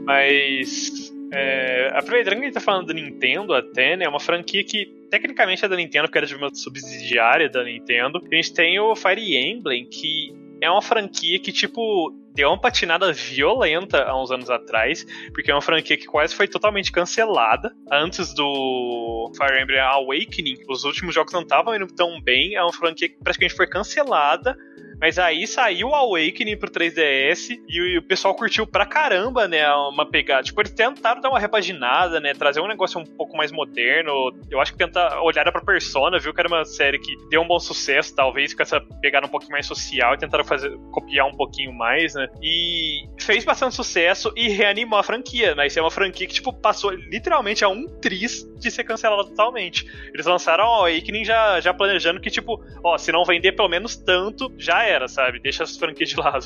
Mas. 0.05 1.11
É, 1.31 1.89
a 1.93 1.99
aproveitando 1.99 2.35
que 2.35 2.41
a 2.41 2.43
gente 2.43 2.53
tá 2.53 2.59
falando 2.59 2.87
da 2.87 2.93
Nintendo 2.93 3.53
até, 3.53 3.97
né? 3.97 4.05
É 4.05 4.09
uma 4.09 4.19
franquia 4.19 4.63
que 4.63 4.85
tecnicamente 5.09 5.65
é 5.65 5.67
da 5.67 5.75
Nintendo, 5.75 6.05
porque 6.07 6.19
era 6.19 6.27
de 6.27 6.35
uma 6.35 6.53
subsidiária 6.53 7.49
da 7.49 7.63
Nintendo. 7.63 8.21
A 8.31 8.35
gente 8.35 8.53
tem 8.53 8.79
o 8.79 8.95
Fire 8.95 9.35
Emblem, 9.35 9.85
que 9.85 10.33
é 10.61 10.69
uma 10.69 10.81
franquia 10.81 11.39
que, 11.39 11.51
tipo, 11.51 12.13
deu 12.33 12.49
uma 12.49 12.59
patinada 12.59 13.11
violenta 13.13 14.03
há 14.03 14.21
uns 14.21 14.31
anos 14.31 14.49
atrás, 14.49 15.05
porque 15.33 15.51
é 15.51 15.53
uma 15.53 15.61
franquia 15.61 15.97
que 15.97 16.05
quase 16.05 16.35
foi 16.35 16.47
totalmente 16.47 16.91
cancelada. 16.91 17.73
Antes 17.91 18.33
do 18.33 19.31
Fire 19.37 19.61
Emblem 19.61 19.79
Awakening, 19.79 20.57
os 20.67 20.83
últimos 20.83 21.13
jogos 21.13 21.33
não 21.33 21.41
estavam 21.41 21.75
indo 21.75 21.87
tão 21.87 22.19
bem, 22.21 22.55
é 22.55 22.63
uma 22.63 22.73
franquia 22.73 23.09
que 23.09 23.17
praticamente 23.23 23.55
foi 23.55 23.67
cancelada 23.67 24.57
mas 25.03 25.19
aí 25.19 25.45
saiu 25.45 25.89
o 25.89 25.95
Awakening 25.95 26.55
pro 26.55 26.71
3DS 26.71 27.59
e 27.67 27.97
o 27.97 28.01
pessoal 28.01 28.33
curtiu 28.33 28.65
pra 28.65 28.85
caramba, 28.85 29.49
né? 29.49 29.69
Uma 29.73 30.05
pegada. 30.05 30.43
Tipo, 30.43 30.61
eles 30.61 30.71
tentaram 30.71 31.19
dar 31.19 31.29
uma 31.29 31.39
repaginada, 31.39 32.21
né? 32.21 32.33
Trazer 32.33 32.61
um 32.61 32.69
negócio 32.69 33.01
um 33.01 33.05
pouco 33.05 33.35
mais 33.35 33.51
moderno. 33.51 34.33
Eu 34.49 34.61
acho 34.61 34.71
que 34.71 34.77
tentar 34.77 35.21
olhar 35.21 35.43
pra 35.51 35.59
Persona, 35.59 36.19
viu 36.19 36.33
que 36.33 36.39
era 36.39 36.47
uma 36.47 36.63
série 36.63 36.99
que 36.99 37.17
deu 37.29 37.41
um 37.41 37.47
bom 37.47 37.59
sucesso, 37.59 38.15
talvez, 38.15 38.53
com 38.53 38.63
essa 38.63 38.79
pegada 39.01 39.27
um 39.27 39.29
pouquinho 39.29 39.51
mais 39.51 39.65
social 39.65 40.13
e 40.13 40.17
tentaram 40.17 40.45
fazer, 40.45 40.71
copiar 40.91 41.27
um 41.27 41.35
pouquinho 41.35 41.73
mais, 41.73 42.13
né? 42.15 42.22
E 42.41 43.07
fez 43.19 43.43
bastante 43.43 43.75
sucesso 43.75 44.31
e 44.35 44.49
reanimou 44.49 44.99
a 44.99 45.03
franquia, 45.03 45.55
mas 45.55 45.75
é 45.75 45.81
uma 45.81 45.91
franquia 45.91 46.27
que, 46.27 46.33
tipo, 46.33 46.53
passou 46.53 46.91
literalmente 46.91 47.63
a 47.63 47.69
um 47.69 47.87
tris 47.99 48.45
de 48.57 48.71
ser 48.71 48.83
cancelada 48.83 49.23
totalmente. 49.25 49.85
Eles 50.13 50.25
lançaram 50.25 50.63
o 50.63 50.67
Awakening 50.67 51.25
já, 51.25 51.59
já 51.59 51.73
planejando 51.73 52.19
que, 52.19 52.29
tipo, 52.29 52.63
ó, 52.83 52.97
se 52.97 53.11
não 53.11 53.23
vender 53.23 53.53
pelo 53.53 53.69
menos 53.69 53.95
tanto, 53.95 54.51
já 54.57 54.83
era, 54.83 55.07
sabe? 55.07 55.39
Deixa 55.39 55.63
as 55.63 55.77
franquias 55.77 56.09
de 56.09 56.17
lado. 56.17 56.45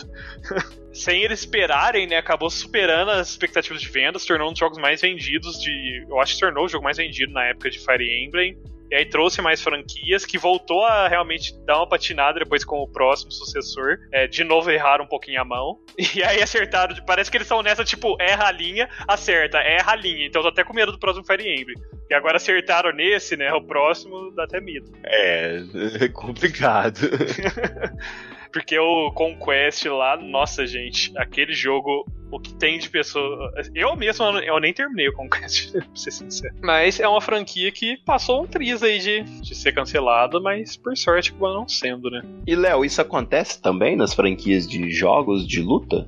Sem 0.94 1.24
eles 1.24 1.42
esperarem, 1.42 2.08
né? 2.08 2.18
Acabou 2.18 2.50
superando 2.50 3.12
as 3.12 3.30
expectativas 3.30 3.82
de 3.82 3.90
vendas, 3.90 4.26
tornou 4.26 4.50
um 4.50 4.52
dos 4.52 4.60
jogos 4.60 4.80
mais 4.80 5.02
vendidos 5.02 5.62
de. 5.62 6.06
Eu 6.10 6.20
acho 6.20 6.34
que 6.34 6.40
tornou 6.40 6.66
o 6.66 6.70
jogo 6.70 6.84
mais 6.84 6.98
vendido 6.98 7.32
na 7.32 7.46
época 7.46 7.70
de 7.70 7.80
Fire 7.80 8.26
Emblem. 8.26 8.58
E 8.90 8.96
aí 8.96 9.06
trouxe 9.06 9.42
mais 9.42 9.62
franquias 9.62 10.26
que 10.26 10.38
voltou 10.38 10.84
a 10.84 11.08
realmente 11.08 11.54
dar 11.66 11.78
uma 11.78 11.88
patinada 11.88 12.40
depois 12.40 12.64
com 12.64 12.78
o 12.80 12.88
próximo 12.88 13.32
sucessor. 13.32 13.98
É, 14.12 14.28
de 14.28 14.44
novo 14.44 14.72
erraram 14.72 15.06
um 15.06 15.08
pouquinho 15.08 15.42
a 15.42 15.46
mão. 15.46 15.80
E 16.16 16.24
aí 16.24 16.42
acertaram. 16.42 16.96
Parece 17.06 17.30
que 17.30 17.38
eles 17.38 17.46
estão 17.46 17.62
nessa, 17.62 17.84
tipo, 17.84 18.16
erra 18.20 18.48
a 18.48 18.52
linha, 18.52 18.90
acerta, 19.08 19.58
erra 19.58 19.92
a 19.92 19.96
linha. 19.96 20.26
Então 20.26 20.40
eu 20.40 20.44
tô 20.44 20.50
até 20.50 20.64
com 20.64 20.74
medo 20.74 20.92
do 20.92 21.00
próximo 21.00 21.26
Fire 21.26 21.44
Emblem. 21.44 21.76
E 22.10 22.14
agora 22.14 22.38
acertaram 22.38 22.92
nesse, 22.94 23.36
né? 23.36 23.54
O 23.54 23.62
próximo 23.62 24.32
dá 24.32 24.46
até 24.46 24.62
medo. 24.62 24.92
É, 25.04 25.62
é 26.06 26.08
complicado. 26.08 27.00
Porque 28.52 28.78
o 28.78 29.12
Conquest 29.12 29.86
lá, 29.86 30.18
nossa, 30.18 30.66
gente, 30.66 31.12
aquele 31.18 31.54
jogo, 31.54 32.06
o 32.32 32.40
que 32.40 32.54
tem 32.54 32.80
de 32.80 32.90
pessoa. 32.90 33.52
Eu 33.74 33.96
mesmo, 33.96 34.26
eu 34.26 34.60
nem 34.60 34.74
terminei 34.74 35.10
o 35.10 35.14
Conquest, 35.14 35.72
pra 35.74 35.82
ser 35.96 36.12
sincero. 36.12 36.56
Mas 36.62 37.00
é 37.00 37.08
uma 37.08 37.22
franquia 37.22 37.72
que 37.72 37.98
passou 38.06 38.44
um 38.44 38.48
triz 38.48 38.84
aí 38.84 39.00
de, 39.00 39.24
de 39.42 39.56
ser 39.56 39.74
cancelada, 39.74 40.40
mas 40.40 40.78
por 40.78 40.96
sorte 40.98 41.30
acabou 41.30 41.54
não 41.54 41.68
sendo, 41.68 42.10
né? 42.10 42.22
E 42.46 42.56
Léo, 42.56 42.84
isso 42.84 43.02
acontece 43.02 43.62
também 43.62 43.96
nas 43.96 44.14
franquias 44.14 44.68
de 44.68 44.90
jogos 44.92 45.48
de 45.48 45.62
luta? 45.62 46.08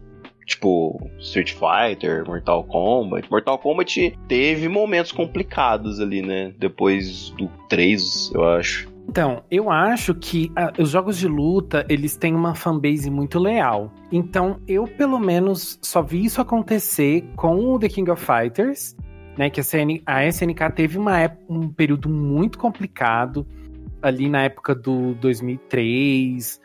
tipo 0.50 1.00
Street 1.20 1.54
Fighter, 1.54 2.26
Mortal 2.26 2.64
Kombat. 2.64 3.30
Mortal 3.30 3.58
Kombat 3.60 4.18
teve 4.28 4.68
momentos 4.68 5.12
complicados 5.12 6.00
ali, 6.00 6.22
né? 6.24 6.54
Depois 6.58 7.30
do 7.32 7.48
3, 7.70 8.32
eu 8.34 8.44
acho. 8.50 8.89
Então, 9.10 9.44
eu 9.50 9.72
acho 9.72 10.14
que 10.14 10.52
ah, 10.56 10.72
os 10.78 10.92
jogos 10.92 11.18
de 11.18 11.28
luta, 11.28 11.84
eles 11.90 12.16
têm 12.16 12.36
uma 12.36 12.54
fanbase 12.54 13.10
muito 13.10 13.40
leal. 13.40 13.92
Então, 14.12 14.60
eu 14.68 14.88
pelo 14.88 15.18
menos 15.18 15.80
só 15.82 16.04
vi 16.04 16.26
isso 16.26 16.40
acontecer 16.40 17.28
com 17.36 17.74
o 17.74 17.80
The 17.80 17.90
King 17.90 18.12
of 18.12 18.24
Fighters, 18.24 18.96
né, 19.36 19.50
que 19.50 19.60
a, 19.60 19.64
CN, 19.64 20.04
a 20.06 20.28
SNK 20.28 20.70
teve 20.76 21.00
uma 21.00 21.18
época, 21.22 21.44
um 21.50 21.70
período 21.70 22.08
muito 22.08 22.60
complicado 22.60 23.48
ali 24.00 24.30
na 24.30 24.44
época 24.44 24.76
do 24.76 25.16
2003 25.16 26.62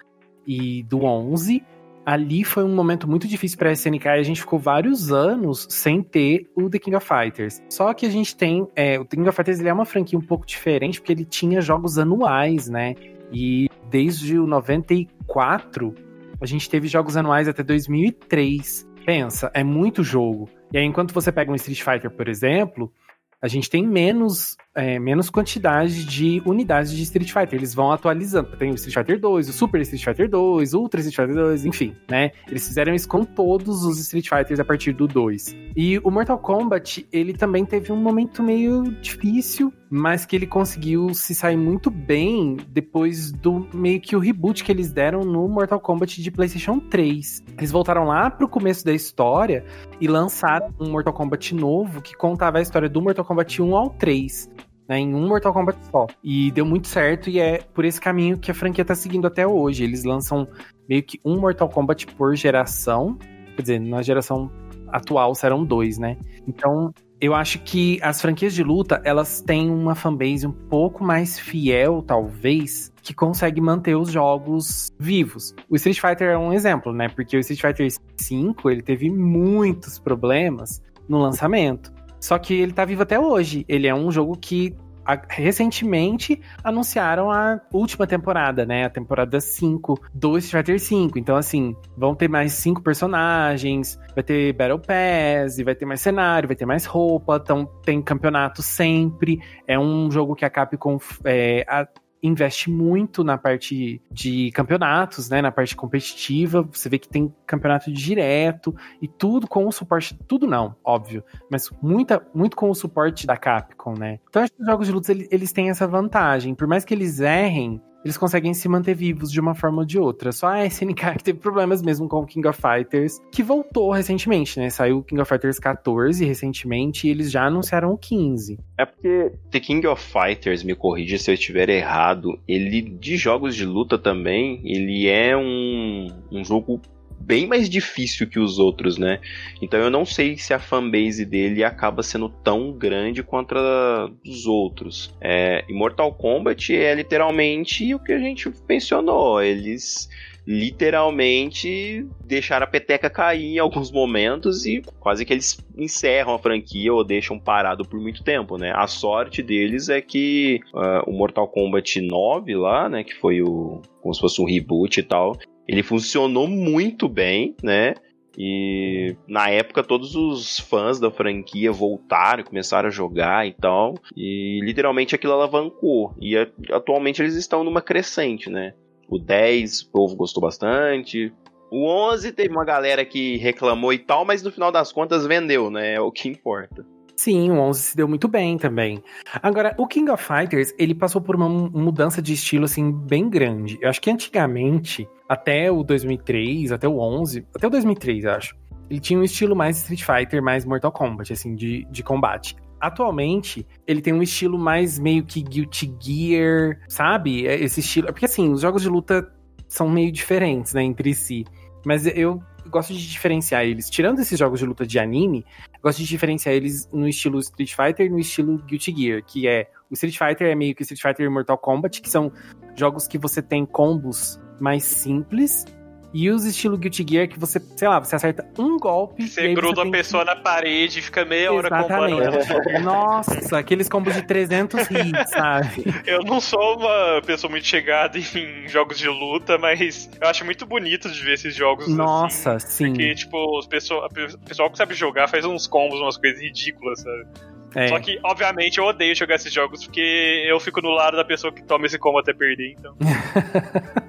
e 0.47 0.83
do 0.83 1.03
11, 1.03 1.65
ali 2.05 2.45
foi 2.45 2.65
um 2.65 2.75
momento 2.75 3.09
muito 3.09 3.27
difícil 3.27 3.59
para 3.59 3.71
a 3.71 3.73
SNK 3.73 4.07
e 4.07 4.09
a 4.09 4.23
gente 4.23 4.41
ficou 4.41 4.59
vários 4.59 5.13
anos 5.13 5.67
sem 5.71 6.03
ter 6.03 6.51
o 6.55 6.69
The 6.69 6.79
King 6.79 6.97
of 6.97 7.07
Fighters. 7.07 7.63
Só 7.69 7.93
que 7.95 8.07
a 8.07 8.11
gente 8.11 8.37
tem. 8.37 8.67
É, 8.77 8.99
o 8.99 9.05
The 9.05 9.17
King 9.17 9.29
of 9.29 9.37
Fighters 9.37 9.61
ele 9.61 9.69
é 9.69 9.73
uma 9.73 9.87
franquia 9.87 10.19
um 10.19 10.23
pouco 10.23 10.47
diferente 10.47 11.01
porque 11.01 11.13
ele 11.13 11.25
tinha 11.25 11.61
jogos 11.61 11.99
anuais, 11.99 12.69
né? 12.69 12.95
E 13.33 13.69
desde 13.91 14.39
o 14.39 14.47
94 14.47 15.95
a 16.41 16.47
gente 16.47 16.69
teve 16.69 16.89
jogos 16.89 17.17
anuais 17.17 17.49
até 17.49 17.63
2003. 17.63 18.87
Pensa, 19.07 19.51
é 19.55 19.63
muito 19.63 20.03
jogo. 20.03 20.49
E 20.73 20.79
aí, 20.79 20.85
enquanto 20.85 21.13
você 21.13 21.31
pega 21.31 21.53
um 21.53 21.55
Street 21.55 21.83
Fighter, 21.83 22.11
por 22.11 22.29
exemplo, 22.29 22.93
a 23.41 23.49
gente 23.49 23.71
tem 23.71 23.87
menos, 23.87 24.57
é, 24.75 24.99
menos 24.99 25.31
quantidade 25.31 26.05
de 26.05 26.43
unidades 26.45 26.93
de 26.93 27.03
Street 27.03 27.33
Fighter. 27.33 27.59
Eles 27.59 27.75
vão 27.75 27.93
atualizando. 27.93 28.57
Tem 28.57 28.71
o 28.71 28.75
Street 28.75 28.95
Fighter 28.95 29.21
2, 29.21 29.49
o 29.49 29.53
Super 29.53 29.81
Street 29.83 30.05
Fighter 30.05 30.29
2, 30.29 30.75
o 30.75 30.81
Ultra 30.81 31.01
Street 31.01 31.17
Fighter 31.17 31.45
2, 31.45 31.65
enfim, 31.65 31.95
né? 32.11 32.33
Eles 32.49 32.67
fizeram 32.67 32.95
isso 32.95 33.09
com 33.09 33.25
todos 33.25 33.85
os 33.85 33.99
Street 34.01 34.29
Fighters 34.29 34.59
a 34.59 34.65
partir 34.65 34.93
do 34.93 35.07
2. 35.07 35.57
E 35.77 35.99
o 35.99 36.11
Mortal 36.11 36.39
Kombat, 36.39 37.07
ele 37.13 37.33
também 37.33 37.65
teve 37.65 37.93
um 37.93 37.97
momento 37.97 38.43
meio 38.43 38.83
difícil, 39.01 39.73
mas 39.91 40.27
que 40.27 40.35
ele 40.35 40.47
conseguiu 40.47 41.15
se 41.15 41.35
sair 41.35 41.57
muito 41.57 41.91
bem 41.91 42.57
depois 42.69 43.31
do 43.31 43.67
meio 43.73 44.01
que 44.01 44.17
o 44.17 44.19
reboot 44.19 44.65
que 44.65 44.73
eles 44.73 44.93
deram 44.93 45.21
no 45.21 45.47
Mortal 45.49 45.79
Kombat 45.79 46.21
de 46.21 46.31
PlayStation 46.31 46.81
3. 46.81 47.45
Eles 47.59 47.71
voltaram 47.71 48.05
lá 48.05 48.31
pro 48.31 48.49
começo 48.49 48.85
da 48.85 48.93
história 48.93 49.65
e 50.01 50.09
lançaram 50.09 50.75
um 50.81 50.91
Mortal 50.91 51.13
Kombat 51.13 51.55
novo 51.55 52.03
que 52.03 52.17
contava 52.17 52.59
a 52.59 52.63
história 52.63 52.89
do 52.89 53.01
Mortal 53.01 53.25
Kombat 53.25 53.63
1 53.63 53.77
ao 53.77 53.91
3. 53.91 54.51
Né, 54.87 54.99
em 54.99 55.15
um 55.15 55.27
Mortal 55.27 55.53
Kombat 55.53 55.79
só. 55.91 56.07
E 56.23 56.51
deu 56.51 56.67
muito 56.67 56.89
certo, 56.89 57.31
e 57.31 57.41
é 57.41 57.59
por 57.73 57.85
esse 57.85 58.01
caminho 58.01 58.39
que 58.39 58.51
a 58.51 58.55
franquia 58.55 58.85
tá 58.85 58.95
seguindo 58.95 59.27
até 59.27 59.47
hoje. 59.47 59.83
Eles 59.83 60.05
lançam 60.05 60.47
meio 60.89 61.03
que 61.03 61.19
um 61.25 61.41
Mortal 61.41 61.69
Kombat 61.69 62.07
por 62.09 62.37
geração. 62.37 63.17
Quer 63.57 63.63
dizer, 63.63 63.79
na 63.81 64.03
geração 64.03 64.51
atual 64.89 65.35
serão 65.35 65.65
dois, 65.65 65.97
né? 65.97 66.19
Então, 66.47 66.93
eu 67.19 67.35
acho 67.35 67.61
que 67.61 67.99
as 68.03 68.21
franquias 68.21 68.53
de 68.53 68.63
luta, 68.63 69.01
elas 69.03 69.41
têm 69.41 69.71
uma 69.71 69.95
fanbase 69.95 70.47
um 70.47 70.53
pouco 70.53 71.03
mais 71.03 71.39
fiel, 71.39 72.03
talvez, 72.03 72.93
que 73.03 73.15
consegue 73.15 73.63
manter 73.63 73.95
os 73.95 74.11
jogos 74.11 74.93
vivos. 74.99 75.55
O 75.71 75.77
Street 75.77 75.99
Fighter 75.99 76.33
é 76.33 76.37
um 76.37 76.53
exemplo, 76.53 76.93
né? 76.93 77.09
Porque 77.09 77.35
o 77.35 77.41
Street 77.41 77.61
Fighter 77.61 77.89
V, 77.91 78.71
ele 78.71 78.83
teve 78.83 79.09
muitos 79.09 79.99
problemas 79.99 80.83
no 81.09 81.19
lançamento. 81.19 81.94
Só 82.25 82.39
que 82.39 82.55
ele 82.55 82.73
tá 82.73 82.87
vivo 82.87 83.03
até 83.03 83.21
hoje. 83.21 83.67
Ele 83.69 83.87
é 83.87 83.95
um 83.95 84.11
jogo 84.11 84.35
que 84.35 84.75
a, 85.05 85.21
recentemente 85.29 86.41
anunciaram 86.63 87.31
a 87.31 87.61
última 87.71 88.07
temporada, 88.07 88.65
né? 88.65 88.87
A 88.87 88.89
temporada 88.89 89.39
5 89.39 90.01
do 90.15 90.39
Street 90.39 90.65
Fighter 90.65 90.81
5. 90.81 91.19
Então, 91.19 91.37
assim, 91.37 91.77
vão 91.95 92.15
ter 92.15 92.27
mais 92.27 92.55
cinco 92.55 92.81
personagens, 92.81 93.99
vai 94.15 94.25
ter 94.25 94.55
Battle 94.55 94.79
Pass, 94.79 95.59
vai 95.63 95.75
ter 95.75 95.85
mais 95.85 96.01
cenário, 96.01 96.49
vai 96.49 96.57
ter 96.57 96.65
mais 96.65 96.87
roupa, 96.87 97.39
então 97.43 97.67
tem 97.85 98.01
campeonato 98.01 98.63
sempre. 98.63 99.39
É 99.69 99.79
um 99.79 100.11
jogo 100.11 100.35
que 100.35 100.47
a 100.47 100.51
Capcom 100.51 100.97
é, 101.27 101.63
a, 101.69 101.87
investe 102.25 102.71
muito 102.71 103.23
na 103.23 103.37
parte 103.37 104.01
de 104.11 104.51
campeonatos, 104.53 105.29
né? 105.29 105.43
Na 105.43 105.53
parte 105.53 105.77
competitiva. 105.77 106.67
Você 106.73 106.89
vê 106.89 106.99
que 106.99 107.09
tem 107.09 107.33
campeonato 107.47 107.93
direto 107.93 108.75
e 109.01 109.07
tudo 109.07 109.47
com 109.47 109.67
o 109.67 109.73
suporte. 109.73 110.19
Tudo 110.27 110.47
não, 110.47 110.75
óbvio. 110.83 111.23
Mas 111.51 111.71
muita, 111.83 112.27
muito 112.35 112.57
com 112.57 112.71
o 112.71 112.75
suporte 112.75 113.27
da 113.27 113.37
Capcom, 113.37 113.95
né? 113.95 114.19
Então 114.29 114.43
acho 114.43 114.53
que 114.53 114.63
os 114.63 114.67
jogos 114.67 114.87
de 114.87 114.93
luta 114.93 115.13
eles 115.13 115.53
têm 115.53 115.69
essa 115.69 115.87
vantagem. 115.87 116.55
Por 116.55 116.67
mais 116.67 116.85
que 116.85 116.95
eles 116.95 117.21
errem, 117.21 117.81
eles 118.05 118.19
conseguem 118.19 118.53
se 118.53 118.69
manter 118.69 118.95
vivos 118.95 119.31
de 119.31 119.41
uma 119.41 119.55
forma 119.55 119.79
ou 119.79 119.85
de 119.85 119.99
outra. 119.99 120.31
Só 120.33 120.49
a 120.49 120.67
SNK 120.67 121.17
que 121.19 121.25
teve 121.25 121.39
problemas 121.39 121.83
mesmo 121.83 122.09
com 122.09 122.21
o 122.21 122.27
King 122.27 122.47
of 122.47 122.61
Fighters, 122.61 123.21
que 123.33 123.43
voltou 123.43 123.91
recentemente, 123.91 124.59
né? 124.59 124.71
Saiu 124.71 124.99
o 124.99 125.03
King 125.03 125.21
of 125.21 125.29
Fighters 125.29 125.59
14 125.59 126.25
recentemente 126.25 127.07
e 127.07 127.11
eles 127.11 127.31
já 127.31 127.47
anunciaram 127.47 127.93
o 127.93 127.99
15. 127.99 128.59
É 128.79 128.85
porque 128.85 129.33
The 129.51 129.61
King 129.61 129.87
of 129.87 130.03
Fighters, 130.03 130.63
me 130.63 130.75
corrija 130.75 131.19
se 131.19 131.31
eu 131.31 131.35
estiver 131.35 131.69
errado, 131.69 132.39
ele 132.47 132.83
de 132.83 133.17
jogos 133.17 133.55
de 133.57 133.65
luta 133.65 133.99
também, 133.99 134.61
ele 134.65 135.09
é 135.09 135.37
um, 135.37 136.09
um 136.31 136.45
jogo 136.45 136.81
bem 137.25 137.47
mais 137.47 137.69
difícil 137.69 138.29
que 138.29 138.39
os 138.39 138.59
outros, 138.59 138.99
né? 138.99 139.21
Então 139.61 139.81
eu 139.81 139.91
não 139.91 140.05
sei 140.05 140.37
se 140.37 140.53
a 140.53 140.59
fanbase 140.59 141.25
dele 141.25 141.65
acaba 141.65 142.03
sendo 142.03 142.29
tão 142.29 142.73
grande 142.73 143.23
quanto 143.23 143.57
a 143.57 144.11
dos 144.25 144.47
outros. 144.47 145.15
É, 145.21 145.65
Mortal 145.71 146.13
Kombat 146.15 146.75
é 146.75 146.95
literalmente 146.95 147.95
o 147.95 147.99
que 147.99 148.13
a 148.13 148.19
gente 148.19 148.51
mencionou. 148.69 149.43
Eles 149.43 150.09
literalmente 150.47 152.07
deixaram 152.23 152.65
a 152.65 152.69
peteca 152.69 153.09
cair 153.09 153.55
em 153.55 153.59
alguns 153.59 153.91
momentos 153.91 154.67
e 154.67 154.83
quase 155.01 155.25
que 155.25 155.33
eles 155.33 155.59
encerram 155.77 156.35
a 156.35 156.39
franquia 156.39 156.93
ou 156.93 157.03
deixam 157.03 157.39
parado 157.39 157.85
por 157.85 157.99
muito 157.99 158.23
tempo, 158.23 158.59
né? 158.59 158.71
A 158.75 158.87
sorte 158.87 159.43
deles 159.43 159.89
é 159.89 160.03
que 160.03 160.61
uh, 160.75 161.09
o 161.09 161.13
Mortal 161.13 161.49
Kombat 161.49 162.01
9 162.01 162.55
lá, 162.57 162.89
né, 162.89 163.03
que 163.03 163.15
foi 163.15 163.41
o 163.41 163.81
como 164.03 164.15
se 164.15 164.21
fosse 164.21 164.43
um 164.43 164.45
reboot 164.45 165.01
e 165.01 165.03
tal, 165.03 165.35
ele 165.67 165.83
funcionou 165.83 166.47
muito 166.47 167.09
bem, 167.09 167.55
né? 167.63 167.95
E 168.37 169.17
na 169.29 169.49
época 169.49 169.83
todos 169.83 170.17
os 170.17 170.59
fãs 170.59 170.99
da 170.99 171.11
franquia 171.11 171.71
voltaram 171.71 172.43
começaram 172.43 172.89
a 172.89 172.93
jogar 172.93 173.47
e 173.47 173.53
tal. 173.53 173.95
E 174.17 174.61
literalmente 174.63 175.15
aquilo 175.15 175.33
alavancou. 175.33 176.15
E 176.21 176.37
atualmente 176.71 177.23
eles 177.23 177.37
estão 177.37 177.63
numa 177.63 177.81
crescente, 177.81 178.51
né? 178.51 178.75
O 179.09 179.19
10, 179.19 179.83
o 179.83 179.91
povo 179.93 180.17
gostou 180.17 180.43
bastante. 180.43 181.33
O 181.71 181.87
11 181.87 182.33
teve 182.33 182.51
uma 182.51 182.65
galera 182.65 183.05
que 183.05 183.37
reclamou 183.37 183.93
e 183.93 183.99
tal, 183.99 184.25
mas 184.25 184.43
no 184.43 184.51
final 184.51 184.73
das 184.73 184.93
contas 184.93 185.27
vendeu, 185.27 185.71
né? 185.71 185.95
É 185.95 186.01
o 186.01 186.11
que 186.11 186.29
importa. 186.29 186.85
Sim, 187.17 187.51
o 187.51 187.61
11 187.61 187.81
se 187.81 187.97
deu 187.97 188.09
muito 188.09 188.27
bem 188.27 188.59
também. 188.59 189.03
Agora, 189.43 189.75
o 189.79 189.87
King 189.87 190.11
of 190.11 190.23
Fighters, 190.23 190.75
ele 190.79 190.95
passou 190.95 191.21
por 191.21 191.37
uma 191.37 191.49
mudança 191.49 192.21
de 192.21 192.33
estilo, 192.33 192.65
assim, 192.65 192.91
bem 192.91 193.29
grande. 193.29 193.79
Eu 193.81 193.89
acho 193.89 194.01
que 194.01 194.11
antigamente, 194.11 195.09
até 195.29 195.71
o 195.71 195.83
2003, 195.85 196.73
até 196.73 196.89
o 196.89 196.99
11, 196.99 197.47
até 197.55 197.67
o 197.67 197.71
2003, 197.71 198.27
acho, 198.27 198.57
ele 198.91 199.01
tinha 199.01 199.19
um 199.19 199.23
estilo 199.23 199.55
mais 199.55 199.79
Street 199.79 200.03
Fighter, 200.03 200.43
mais 200.43 200.65
Mortal 200.65 200.93
Kombat, 200.93 201.33
assim, 201.33 201.55
de, 201.55 201.87
de 201.91 202.03
combate. 202.03 202.57
Atualmente, 202.81 203.67
ele 203.87 204.03
tem 204.03 204.13
um 204.13 204.23
estilo 204.23 204.59
mais 204.59 204.99
meio 204.99 205.25
que 205.25 205.41
Guilty 205.41 205.95
Gear, 206.01 206.81
sabe? 206.89 207.47
É 207.47 207.55
esse 207.55 207.81
estilo. 207.81 208.09
Porque, 208.09 208.27
assim, 208.27 208.53
os 208.53 208.61
jogos 208.61 208.83
de 208.83 208.89
luta 208.89 209.33
são 209.69 209.89
meio 209.89 210.13
diferentes, 210.13 210.75
né, 210.75 210.83
entre 210.83 211.15
si. 211.15 211.45
Mas 211.87 212.07
eu 212.07 212.43
gosto 212.69 212.93
de 212.93 213.09
diferenciar 213.09 213.65
eles. 213.65 213.89
Tirando 213.89 214.21
esses 214.21 214.39
jogos 214.39 214.61
de 214.61 214.67
luta 214.67 214.87
de 214.87 214.99
anime, 214.99 215.45
gosto 215.85 215.99
de 215.99 216.07
diferenciar 216.07 216.55
eles 216.55 216.89
no 216.91 217.07
estilo 217.07 217.39
Street 217.41 217.75
Fighter 217.75 218.07
e 218.07 218.09
no 218.09 218.19
estilo 218.19 218.57
Guilty 218.65 218.97
Gear, 218.97 219.23
que 219.23 219.47
é 219.47 219.69
o 219.91 219.95
Street 219.95 220.17
Fighter 220.17 220.49
é 220.49 220.55
meio 220.55 220.75
que 220.75 220.83
Street 220.83 221.03
Fighter 221.03 221.27
e 221.27 221.29
Mortal 221.29 221.59
Kombat, 221.59 222.01
que 222.01 222.09
são 222.09 222.33
jogos 222.75 223.07
que 223.07 223.19
você 223.19 223.43
tem 223.43 223.67
combos 223.67 224.41
mais 224.59 224.83
simples 224.83 225.67
e 226.15 226.31
os 226.31 226.45
estilo 226.45 226.79
Guilty 226.79 227.05
Gear 227.07 227.29
que 227.29 227.39
você, 227.39 227.61
sei 227.77 227.89
lá, 227.89 227.99
você 227.99 228.15
acerta 228.15 228.49
um 228.57 228.79
golpe. 228.79 229.27
Você 229.27 229.53
gruda 229.53 229.83
a 229.83 229.91
pessoa 229.91 230.25
que... 230.25 230.31
na 230.33 230.37
parede 230.37 231.01
e 231.01 231.03
fica 231.03 231.25
meia 231.25 231.53
hora 231.53 231.67
Exatamente. 231.67 232.81
Nossa, 232.83 233.59
aqueles 233.59 233.89
combos 233.89 234.15
de 234.15 234.23
300 234.23 234.81
hits, 234.83 235.31
sabe? 235.35 235.85
Eu 236.07 236.23
não 236.23 236.41
sou 236.41 236.79
uma 236.79 237.21
pessoa 237.27 237.51
muito 237.51 237.67
chegada 237.67 238.17
em 238.17 238.69
jogos 238.69 238.97
de 238.97 239.09
luta, 239.09 239.59
mas 239.59 240.09
eu 240.21 240.29
acho 240.29 240.45
muito 240.45 240.65
bonito 240.65 241.11
de 241.11 241.21
ver 241.21 241.33
esses 241.33 241.53
jogos. 241.53 241.87
Assim, 241.87 241.97
Nossa, 241.97 242.53
assim, 242.53 242.85
sim. 242.85 242.93
Porque, 242.93 243.15
tipo, 243.17 243.59
os 243.59 243.67
pessoal, 243.67 244.07
o 244.09 244.39
pessoal 244.47 244.71
que 244.71 244.79
sabe 244.79 244.95
jogar 244.95 245.27
faz 245.27 245.45
uns 245.45 245.67
combos, 245.67 246.01
umas 246.01 246.17
coisas 246.17 246.41
ridículas, 246.41 247.01
sabe? 247.01 247.27
É. 247.75 247.89
Só 247.89 247.99
que, 247.99 248.21
obviamente, 248.23 248.79
eu 248.79 248.85
odeio 248.85 249.17
jogar 249.17 249.35
esses 249.35 249.53
jogos 249.53 249.85
porque 249.85 250.45
eu 250.47 250.61
fico 250.61 250.81
no 250.81 250.91
lado 250.91 251.17
da 251.17 251.25
pessoa 251.25 251.53
que 251.53 251.61
toma 251.61 251.87
esse 251.87 251.99
combo 251.99 252.21
até 252.21 252.33
perder, 252.33 252.77
então. 252.79 252.95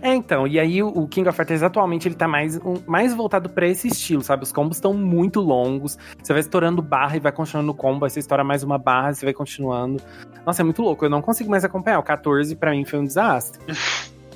É, 0.00 0.14
então, 0.14 0.46
e 0.46 0.58
aí 0.58 0.82
o 0.82 1.06
King 1.06 1.28
of 1.28 1.36
Fighters 1.36 1.62
atualmente 1.62 2.08
ele 2.08 2.14
tá 2.14 2.28
mais, 2.28 2.56
um, 2.58 2.74
mais 2.86 3.14
voltado 3.14 3.48
para 3.48 3.66
esse 3.66 3.88
estilo, 3.88 4.22
sabe? 4.22 4.44
Os 4.44 4.52
combos 4.52 4.76
estão 4.76 4.94
muito 4.94 5.40
longos, 5.40 5.98
você 6.22 6.32
vai 6.32 6.40
estourando 6.40 6.80
barra 6.80 7.16
e 7.16 7.20
vai 7.20 7.32
continuando 7.32 7.66
no 7.66 7.74
combo, 7.74 8.04
aí 8.04 8.10
você 8.10 8.20
estoura 8.20 8.44
mais 8.44 8.62
uma 8.62 8.78
barra, 8.78 9.12
você 9.12 9.26
vai 9.26 9.34
continuando. 9.34 10.02
Nossa, 10.46 10.62
é 10.62 10.64
muito 10.64 10.82
louco, 10.82 11.04
eu 11.04 11.10
não 11.10 11.20
consigo 11.20 11.50
mais 11.50 11.64
acompanhar. 11.64 11.98
O 11.98 12.02
14 12.02 12.56
para 12.56 12.70
mim 12.70 12.84
foi 12.84 12.98
um 12.98 13.04
desastre. 13.04 13.60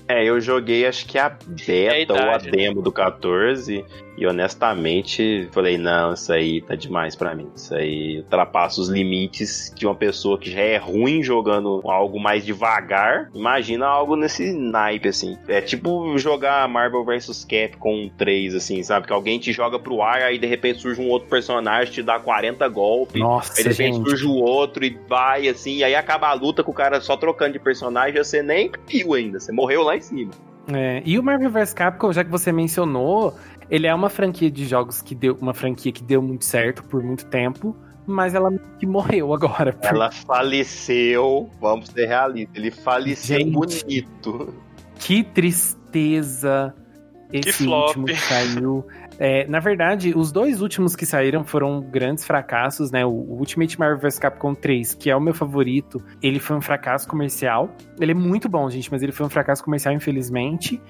É, 0.09 0.25
eu 0.25 0.41
joguei 0.41 0.87
acho 0.87 1.07
que 1.07 1.19
a 1.19 1.29
beta 1.29 2.15
é 2.15 2.23
a 2.23 2.27
ou 2.27 2.31
a 2.35 2.39
demo 2.39 2.83
do 2.83 2.93
14 2.93 3.85
e 4.17 4.27
honestamente, 4.27 5.49
falei, 5.53 5.77
não, 5.77 6.15
isso 6.15 6.33
aí 6.33 6.63
tá 6.63 6.75
demais 6.75 7.15
para 7.15 7.35
mim. 7.35 7.49
Isso 7.55 7.75
aí 7.75 8.19
ultrapassa 8.19 8.81
os 8.81 8.89
limites 8.89 9.73
de 9.75 9.87
uma 9.87 9.95
pessoa 9.95 10.39
que 10.39 10.51
já 10.51 10.61
é 10.61 10.77
ruim 10.77 11.23
jogando 11.23 11.83
algo 11.85 12.19
mais 12.19 12.45
devagar. 12.45 13.31
Imagina 13.35 13.87
algo 13.87 14.17
nesse 14.17 14.53
naipe, 14.53 15.09
assim. 15.09 15.37
É 15.47 15.61
tipo 15.61 16.17
jogar 16.17 16.67
Marvel 16.69 17.05
vs 17.05 17.45
Capcom 17.45 18.09
3, 18.17 18.55
assim, 18.55 18.83
sabe? 18.83 19.07
Que 19.07 19.13
alguém 19.13 19.39
te 19.39 19.53
joga 19.53 19.79
pro 19.79 20.01
ar, 20.01 20.23
aí 20.23 20.39
de 20.39 20.47
repente 20.47 20.81
surge 20.81 21.01
um 21.01 21.09
outro 21.09 21.29
personagem, 21.29 21.93
te 21.93 22.03
dá 22.03 22.19
40 22.19 22.67
golpes. 22.69 23.21
Nossa, 23.21 23.53
aí 23.57 23.65
de 23.65 23.69
repente 23.69 23.97
gente. 23.97 24.09
surge 24.09 24.27
o 24.27 24.35
outro 24.35 24.85
e 24.85 24.99
vai, 25.09 25.49
assim, 25.49 25.77
e 25.77 25.85
aí 25.85 25.95
acaba 25.95 26.29
a 26.29 26.33
luta 26.33 26.65
com 26.65 26.71
o 26.71 26.75
cara 26.75 27.01
só 27.01 27.17
trocando 27.17 27.53
de 27.53 27.59
personagem, 27.59 28.17
você 28.23 28.43
nem 28.43 28.71
viu 28.89 29.15
ainda. 29.15 29.39
Você 29.39 29.53
morreu 29.53 29.83
lá 29.83 29.97
em 29.97 30.01
cima. 30.01 30.31
É, 30.73 31.01
e 31.05 31.19
o 31.19 31.23
Marvel 31.23 31.51
vs 31.51 31.73
Capcom, 31.73 32.13
já 32.13 32.25
que 32.25 32.31
você 32.31 32.51
mencionou, 32.51 33.35
ele 33.71 33.87
é 33.87 33.95
uma 33.95 34.09
franquia 34.09 34.51
de 34.51 34.67
jogos 34.67 35.03
que 35.03 35.15
deu 35.15 35.37
uma 35.41 35.55
franquia 35.55 35.93
que 35.93 36.03
deu 36.03 36.23
muito 36.23 36.45
certo 36.45 36.85
por 36.85 37.03
muito 37.03 37.27
tempo, 37.27 37.77
mas 38.07 38.35
ela 38.35 38.51
que 38.79 38.87
morreu 38.87 39.35
agora. 39.35 39.73
Por... 39.73 39.87
Ela 39.97 40.11
faleceu, 40.11 41.51
vamos 41.61 41.89
ser 41.89 42.07
realistas, 42.07 42.57
ele 42.57 42.71
faleceu 42.71 43.39
Gente, 43.39 43.51
bonito. 43.51 44.55
Que 44.99 45.25
tristeza 45.25 46.75
esse 47.33 47.65
que 47.65 47.69
último 47.69 48.07
que 48.07 48.17
saiu. 48.17 48.87
É, 49.19 49.47
na 49.47 49.61
verdade, 49.61 50.13
os 50.15 50.31
dois 50.31 50.61
últimos 50.61 50.95
que 50.95 51.07
saíram 51.07 51.45
foram 51.45 51.81
grandes 51.81 52.25
fracassos, 52.25 52.91
né? 52.91 53.05
O 53.05 53.11
Ultimate 53.11 53.79
Marvel 53.79 53.99
vs 53.99 54.19
Capcom 54.19 54.55
3, 54.55 54.95
que 54.95 55.11
é 55.11 55.17
o 55.17 55.21
meu 55.21 55.35
favorito, 55.35 56.03
ele 56.23 56.39
foi 56.39 56.57
um 56.57 56.61
fracasso 56.61 57.09
comercial. 57.09 57.71
Ele 57.99 58.13
é 58.13 58.15
muito 58.15 58.49
bom, 58.49 58.69
gente, 58.71 58.91
mas 58.91 59.03
ele 59.03 59.13
foi 59.13 59.27
um 59.27 59.31
fracasso 59.31 59.65
comercial, 59.65 59.95
infelizmente. 59.95 60.81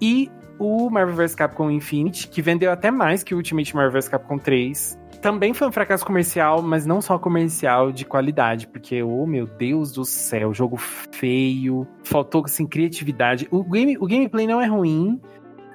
E 0.00 0.30
o 0.58 0.90
Marvel 0.90 1.14
vs 1.16 1.34
Capcom 1.34 1.70
Infinity, 1.70 2.28
que 2.28 2.42
vendeu 2.42 2.70
até 2.70 2.90
mais 2.90 3.22
que 3.22 3.34
o 3.34 3.36
Ultimate 3.38 3.74
Marvel 3.74 3.92
vs 3.92 4.08
Capcom 4.08 4.38
3. 4.38 4.98
Também 5.20 5.54
foi 5.54 5.68
um 5.68 5.72
fracasso 5.72 6.04
comercial, 6.04 6.60
mas 6.60 6.84
não 6.84 7.00
só 7.00 7.16
comercial, 7.18 7.92
de 7.92 8.04
qualidade, 8.04 8.66
porque, 8.66 9.02
oh 9.02 9.24
meu 9.24 9.46
Deus 9.46 9.92
do 9.92 10.04
céu, 10.04 10.52
jogo 10.52 10.76
feio, 10.76 11.86
faltou 12.02 12.44
assim, 12.44 12.66
criatividade. 12.66 13.46
O, 13.50 13.62
game, 13.62 13.96
o 13.98 14.06
gameplay 14.06 14.46
não 14.48 14.60
é 14.60 14.66
ruim, 14.66 15.20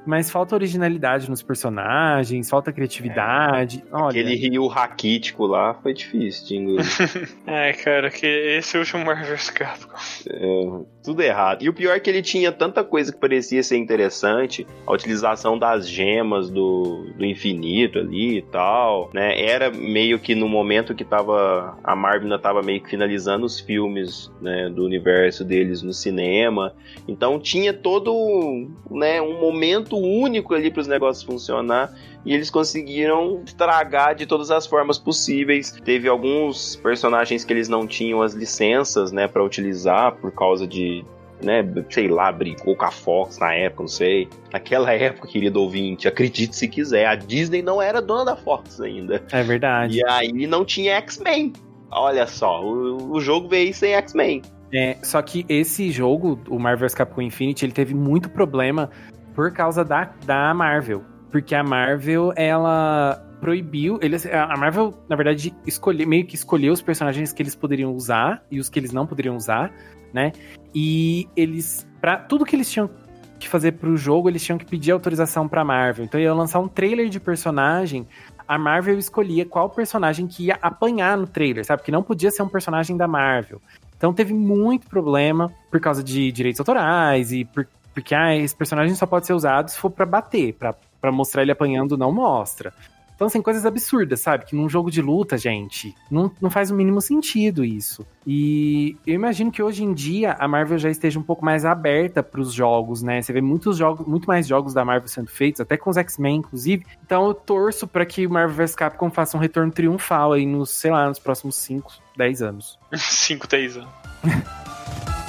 mas 0.08 0.30
falta 0.30 0.56
originalidade 0.56 1.30
nos 1.30 1.44
personagens, 1.44 2.50
falta 2.50 2.72
criatividade. 2.72 3.84
É. 3.92 3.96
Olha. 3.96 4.08
Aquele 4.08 4.36
rio 4.36 4.68
raquítico 4.68 5.46
lá 5.46 5.74
foi 5.74 5.94
difícil 5.94 6.48
de 6.48 6.56
engolir. 6.56 6.86
é, 7.46 7.74
cara, 7.74 8.10
que 8.10 8.26
esse 8.26 8.78
último 8.78 9.06
Marvel 9.06 9.38
Capcom. 9.54 9.98
É, 10.30 10.86
tudo 11.04 11.22
errado. 11.22 11.64
E 11.64 11.70
o 11.70 11.74
pior 11.74 11.96
é 11.96 12.00
que 12.00 12.10
ele 12.10 12.22
tinha 12.22 12.52
tanta 12.52 12.84
coisa 12.84 13.12
que 13.12 13.20
parecia 13.20 13.62
ser 13.62 13.78
interessante, 13.78 14.66
a 14.86 14.94
utilização 14.94 15.58
das 15.58 15.88
gemas 15.88 16.50
do, 16.50 17.12
do 17.18 17.26
infinito 17.26 18.00
ali 18.00 18.38
e 18.38 18.42
tal, 18.42 19.10
né? 19.14 19.42
Era 19.42 19.70
meio 19.70 20.20
que 20.20 20.34
no 20.34 20.48
momento 20.48 20.96
que 20.96 21.04
tava 21.04 21.78
a 21.84 21.96
Marvel 21.96 22.24
ainda 22.24 22.40
tava 22.40 22.62
meio 22.62 22.82
que 22.82 22.90
finalizando 22.90 23.46
os 23.46 23.60
filmes, 23.60 24.32
né, 24.42 24.70
do 24.70 24.86
universo 24.86 25.44
deles 25.44 25.82
no 25.82 25.94
cinema. 25.94 26.74
Então 27.08 27.40
tinha 27.40 27.74
todo, 27.74 28.70
né, 28.90 29.22
um 29.22 29.40
momento 29.40 29.97
único 29.98 30.54
ali 30.54 30.72
para 30.72 30.82
os 30.82 30.88
negócios 30.88 31.24
funcionar 31.24 31.94
e 32.26 32.34
eles 32.34 32.50
conseguiram 32.50 33.42
estragar 33.46 34.16
de 34.16 34.26
todas 34.26 34.52
as 34.52 34.66
formas 34.66 34.98
possíveis. 34.98 35.72
Teve 35.84 36.08
alguns 36.08 36.76
personagens 36.76 37.46
que 37.46 37.54
eles 37.54 37.70
não 37.70 37.88
tinham 37.88 38.22
as 38.22 38.34
licenças, 38.34 39.12
né, 39.12 39.28
para 39.28 39.44
utilizar 39.44 40.16
por 40.18 40.32
causa 40.32 40.68
de 40.68 41.06
né, 41.42 41.64
sei 41.90 42.08
lá, 42.08 42.32
brigou 42.32 42.76
com 42.76 42.86
a 42.86 42.92
Fox 42.92 43.38
na 43.38 43.54
época, 43.54 43.84
não 43.84 43.88
sei. 43.88 44.28
Naquela 44.52 44.92
época, 44.92 45.28
querido 45.28 45.62
ouvinte, 45.62 46.08
acredite 46.08 46.56
se 46.56 46.68
quiser, 46.68 47.06
a 47.06 47.16
Disney 47.16 47.62
não 47.62 47.82
era 47.82 48.02
dona 48.02 48.26
da 48.26 48.36
Fox 48.36 48.82
ainda. 48.82 49.24
É 49.32 49.44
verdade. 49.44 50.00
E 50.00 50.08
aí 50.08 50.48
não 50.48 50.66
tinha 50.66 50.96
X-Men. 50.96 51.54
Olha 51.92 52.26
só, 52.28 52.64
o, 52.64 53.12
o 53.14 53.22
jogo 53.22 53.48
veio 53.48 53.74
sem 53.74 53.94
X-Men. 53.94 54.42
É, 54.74 54.98
só 55.02 55.22
que 55.22 55.46
esse 55.48 55.92
jogo, 55.92 56.40
o 56.50 56.60
Marvel's 56.60 56.94
Capcom 56.94 57.22
Infinity, 57.22 57.66
ele 57.66 57.72
teve 57.72 57.94
muito 57.94 58.30
problema 58.30 58.90
por 59.38 59.52
causa 59.52 59.86
da, 59.86 60.12
da 60.26 60.52
Marvel. 60.52 61.04
Porque 61.30 61.54
a 61.54 61.64
Marvel, 61.64 62.34
ela 62.36 63.24
proibiu. 63.40 64.00
Eles, 64.02 64.26
a 64.26 64.58
Marvel, 64.58 64.96
na 65.08 65.16
verdade, 65.16 65.54
escolhe, 65.64 66.08
meio 66.08 66.26
que 66.26 66.34
escolheu 66.34 66.74
os 66.74 66.82
personagens 66.82 67.32
que 67.32 67.44
eles 67.44 67.54
poderiam 67.54 67.94
usar 67.94 68.44
e 68.50 68.60
os 68.60 68.68
que 68.68 68.80
eles 68.80 68.92
não 68.92 69.06
poderiam 69.06 69.36
usar, 69.36 69.72
né? 70.12 70.32
E 70.74 71.30
eles. 71.36 71.88
para 72.02 72.18
tudo 72.18 72.46
que 72.46 72.56
eles 72.56 72.72
tinham 72.72 72.90
que 73.38 73.48
fazer 73.48 73.74
pro 73.74 73.96
jogo, 73.96 74.28
eles 74.28 74.44
tinham 74.44 74.58
que 74.58 74.66
pedir 74.66 74.90
autorização 74.90 75.48
pra 75.48 75.64
Marvel. 75.64 76.06
Então 76.06 76.20
ia 76.20 76.34
lançar 76.34 76.60
um 76.60 76.68
trailer 76.68 77.08
de 77.08 77.20
personagem. 77.20 78.08
A 78.48 78.58
Marvel 78.58 78.98
escolhia 78.98 79.46
qual 79.46 79.70
personagem 79.70 80.26
que 80.26 80.46
ia 80.46 80.58
apanhar 80.60 81.16
no 81.16 81.28
trailer, 81.28 81.64
sabe? 81.64 81.84
Que 81.84 81.92
não 81.92 82.02
podia 82.02 82.32
ser 82.32 82.42
um 82.42 82.50
personagem 82.50 82.98
da 82.98 83.08
Marvel. 83.08 83.62
Então 83.96 84.14
teve 84.14 84.34
muito 84.34 84.88
problema 84.88 85.52
por 85.70 85.80
causa 85.80 86.04
de 86.04 86.32
direitos 86.32 86.60
autorais 86.60 87.32
e 87.32 87.46
por, 87.46 87.68
porque 87.98 88.14
ah, 88.14 88.36
esse 88.36 88.56
personagem 88.56 88.94
só 88.94 89.08
pode 89.08 89.26
ser 89.26 89.34
usado 89.34 89.72
se 89.72 89.80
for 89.80 89.90
para 89.90 90.06
bater, 90.06 90.54
para 90.54 91.12
mostrar 91.12 91.42
ele 91.42 91.52
apanhando, 91.52 91.98
não 91.98 92.12
mostra. 92.12 92.72
Então, 93.16 93.26
assim, 93.26 93.42
coisas 93.42 93.66
absurdas, 93.66 94.20
sabe? 94.20 94.46
Que 94.46 94.56
num 94.56 94.70
jogo 94.70 94.92
de 94.92 95.02
luta, 95.02 95.36
gente, 95.36 95.96
não, 96.12 96.32
não 96.40 96.52
faz 96.52 96.70
o 96.70 96.76
mínimo 96.76 97.02
sentido 97.02 97.66
isso. 97.66 98.06
E 98.24 98.96
eu 99.08 99.16
imagino 99.16 99.52
que 99.52 99.64
hoje 99.64 99.84
em 99.84 99.96
dia 99.96 100.34
a 100.34 100.48
Marvel 100.48 100.78
já 100.78 100.92
esteja 100.92 101.18
um 101.18 101.24
pouco 101.24 101.44
mais 101.44 101.66
aberta 101.66 102.22
para 102.22 102.40
os 102.40 102.54
jogos, 102.54 103.02
né? 103.02 103.20
Você 103.20 103.34
vê 103.34 103.42
muitos 103.42 103.78
jogos, 103.78 104.06
muito 104.06 104.28
mais 104.28 104.48
jogos 104.48 104.76
da 104.76 104.86
Marvel 104.86 105.08
sendo 105.08 105.32
feitos, 105.32 105.60
até 105.60 105.76
com 105.76 105.90
os 105.90 105.98
X-Men, 105.98 106.36
inclusive. 106.36 106.86
Então 107.04 107.26
eu 107.26 107.34
torço 107.34 107.88
para 107.88 108.06
que 108.06 108.28
o 108.28 108.30
Marvel 108.30 108.56
vs 108.56 108.76
Capcom 108.76 109.10
faça 109.10 109.36
um 109.36 109.40
retorno 109.40 109.72
triunfal 109.72 110.34
aí 110.34 110.46
nos, 110.46 110.70
sei 110.70 110.92
lá, 110.92 111.08
nos 111.08 111.18
próximos 111.18 111.56
5, 111.56 111.92
10 112.16 112.44
anos. 112.44 112.78
5, 112.94 113.48
10 113.48 113.78
anos. 113.78 113.90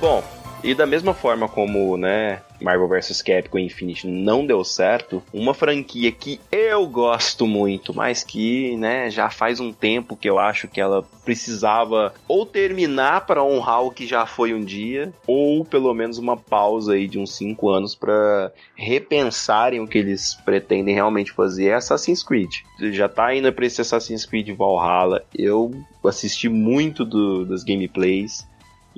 Bom, 0.00 0.22
e 0.62 0.74
da 0.74 0.86
mesma 0.86 1.12
forma 1.12 1.48
como, 1.48 1.96
né, 1.96 2.40
Marvel 2.60 2.88
vs 2.88 3.20
Capcom 3.20 3.58
Infinity 3.58 4.06
não 4.06 4.46
deu 4.46 4.62
certo, 4.62 5.20
uma 5.32 5.52
franquia 5.54 6.12
que 6.12 6.40
eu 6.52 6.86
gosto 6.86 7.46
muito, 7.48 7.92
mas 7.92 8.22
que, 8.22 8.76
né, 8.76 9.10
já 9.10 9.28
faz 9.28 9.58
um 9.58 9.72
tempo 9.72 10.16
que 10.16 10.28
eu 10.28 10.38
acho 10.38 10.68
que 10.68 10.80
ela 10.80 11.04
precisava 11.24 12.14
ou 12.28 12.46
terminar 12.46 13.26
para 13.26 13.42
honrar 13.42 13.82
o 13.82 13.90
que 13.90 14.06
já 14.06 14.24
foi 14.24 14.54
um 14.54 14.60
dia, 14.60 15.12
ou 15.26 15.64
pelo 15.64 15.92
menos 15.92 16.16
uma 16.16 16.36
pausa 16.36 16.92
aí 16.92 17.08
de 17.08 17.18
uns 17.18 17.36
5 17.36 17.68
anos 17.68 17.96
para 17.96 18.52
repensarem 18.76 19.80
o 19.80 19.86
que 19.86 19.98
eles 19.98 20.34
pretendem 20.44 20.94
realmente 20.94 21.32
fazer 21.32 21.68
é 21.70 21.74
Assassin's 21.74 22.22
Creed. 22.22 22.50
Já 22.92 23.08
tá 23.08 23.34
indo 23.34 23.52
para 23.52 23.66
esse 23.66 23.80
Assassin's 23.80 24.24
Creed 24.24 24.48
Valhalla. 24.56 25.24
Eu 25.34 25.72
assisti 26.04 26.48
muito 26.48 27.04
do, 27.04 27.44
das 27.44 27.64
gameplays 27.64 28.46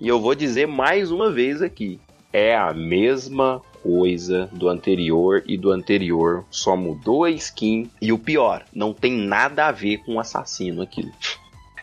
e 0.00 0.08
eu 0.08 0.18
vou 0.18 0.34
dizer 0.34 0.66
mais 0.66 1.10
uma 1.10 1.30
vez 1.30 1.60
aqui: 1.60 2.00
é 2.32 2.56
a 2.56 2.72
mesma 2.72 3.62
coisa 3.82 4.48
do 4.52 4.68
anterior 4.68 5.42
e 5.46 5.56
do 5.56 5.70
anterior, 5.70 6.44
só 6.50 6.76
mudou 6.76 7.24
a 7.24 7.30
skin. 7.30 7.90
E 8.00 8.12
o 8.12 8.18
pior, 8.18 8.64
não 8.72 8.92
tem 8.92 9.12
nada 9.12 9.66
a 9.66 9.72
ver 9.72 9.98
com 9.98 10.14
o 10.14 10.20
assassino 10.20 10.82
aquilo. 10.82 11.12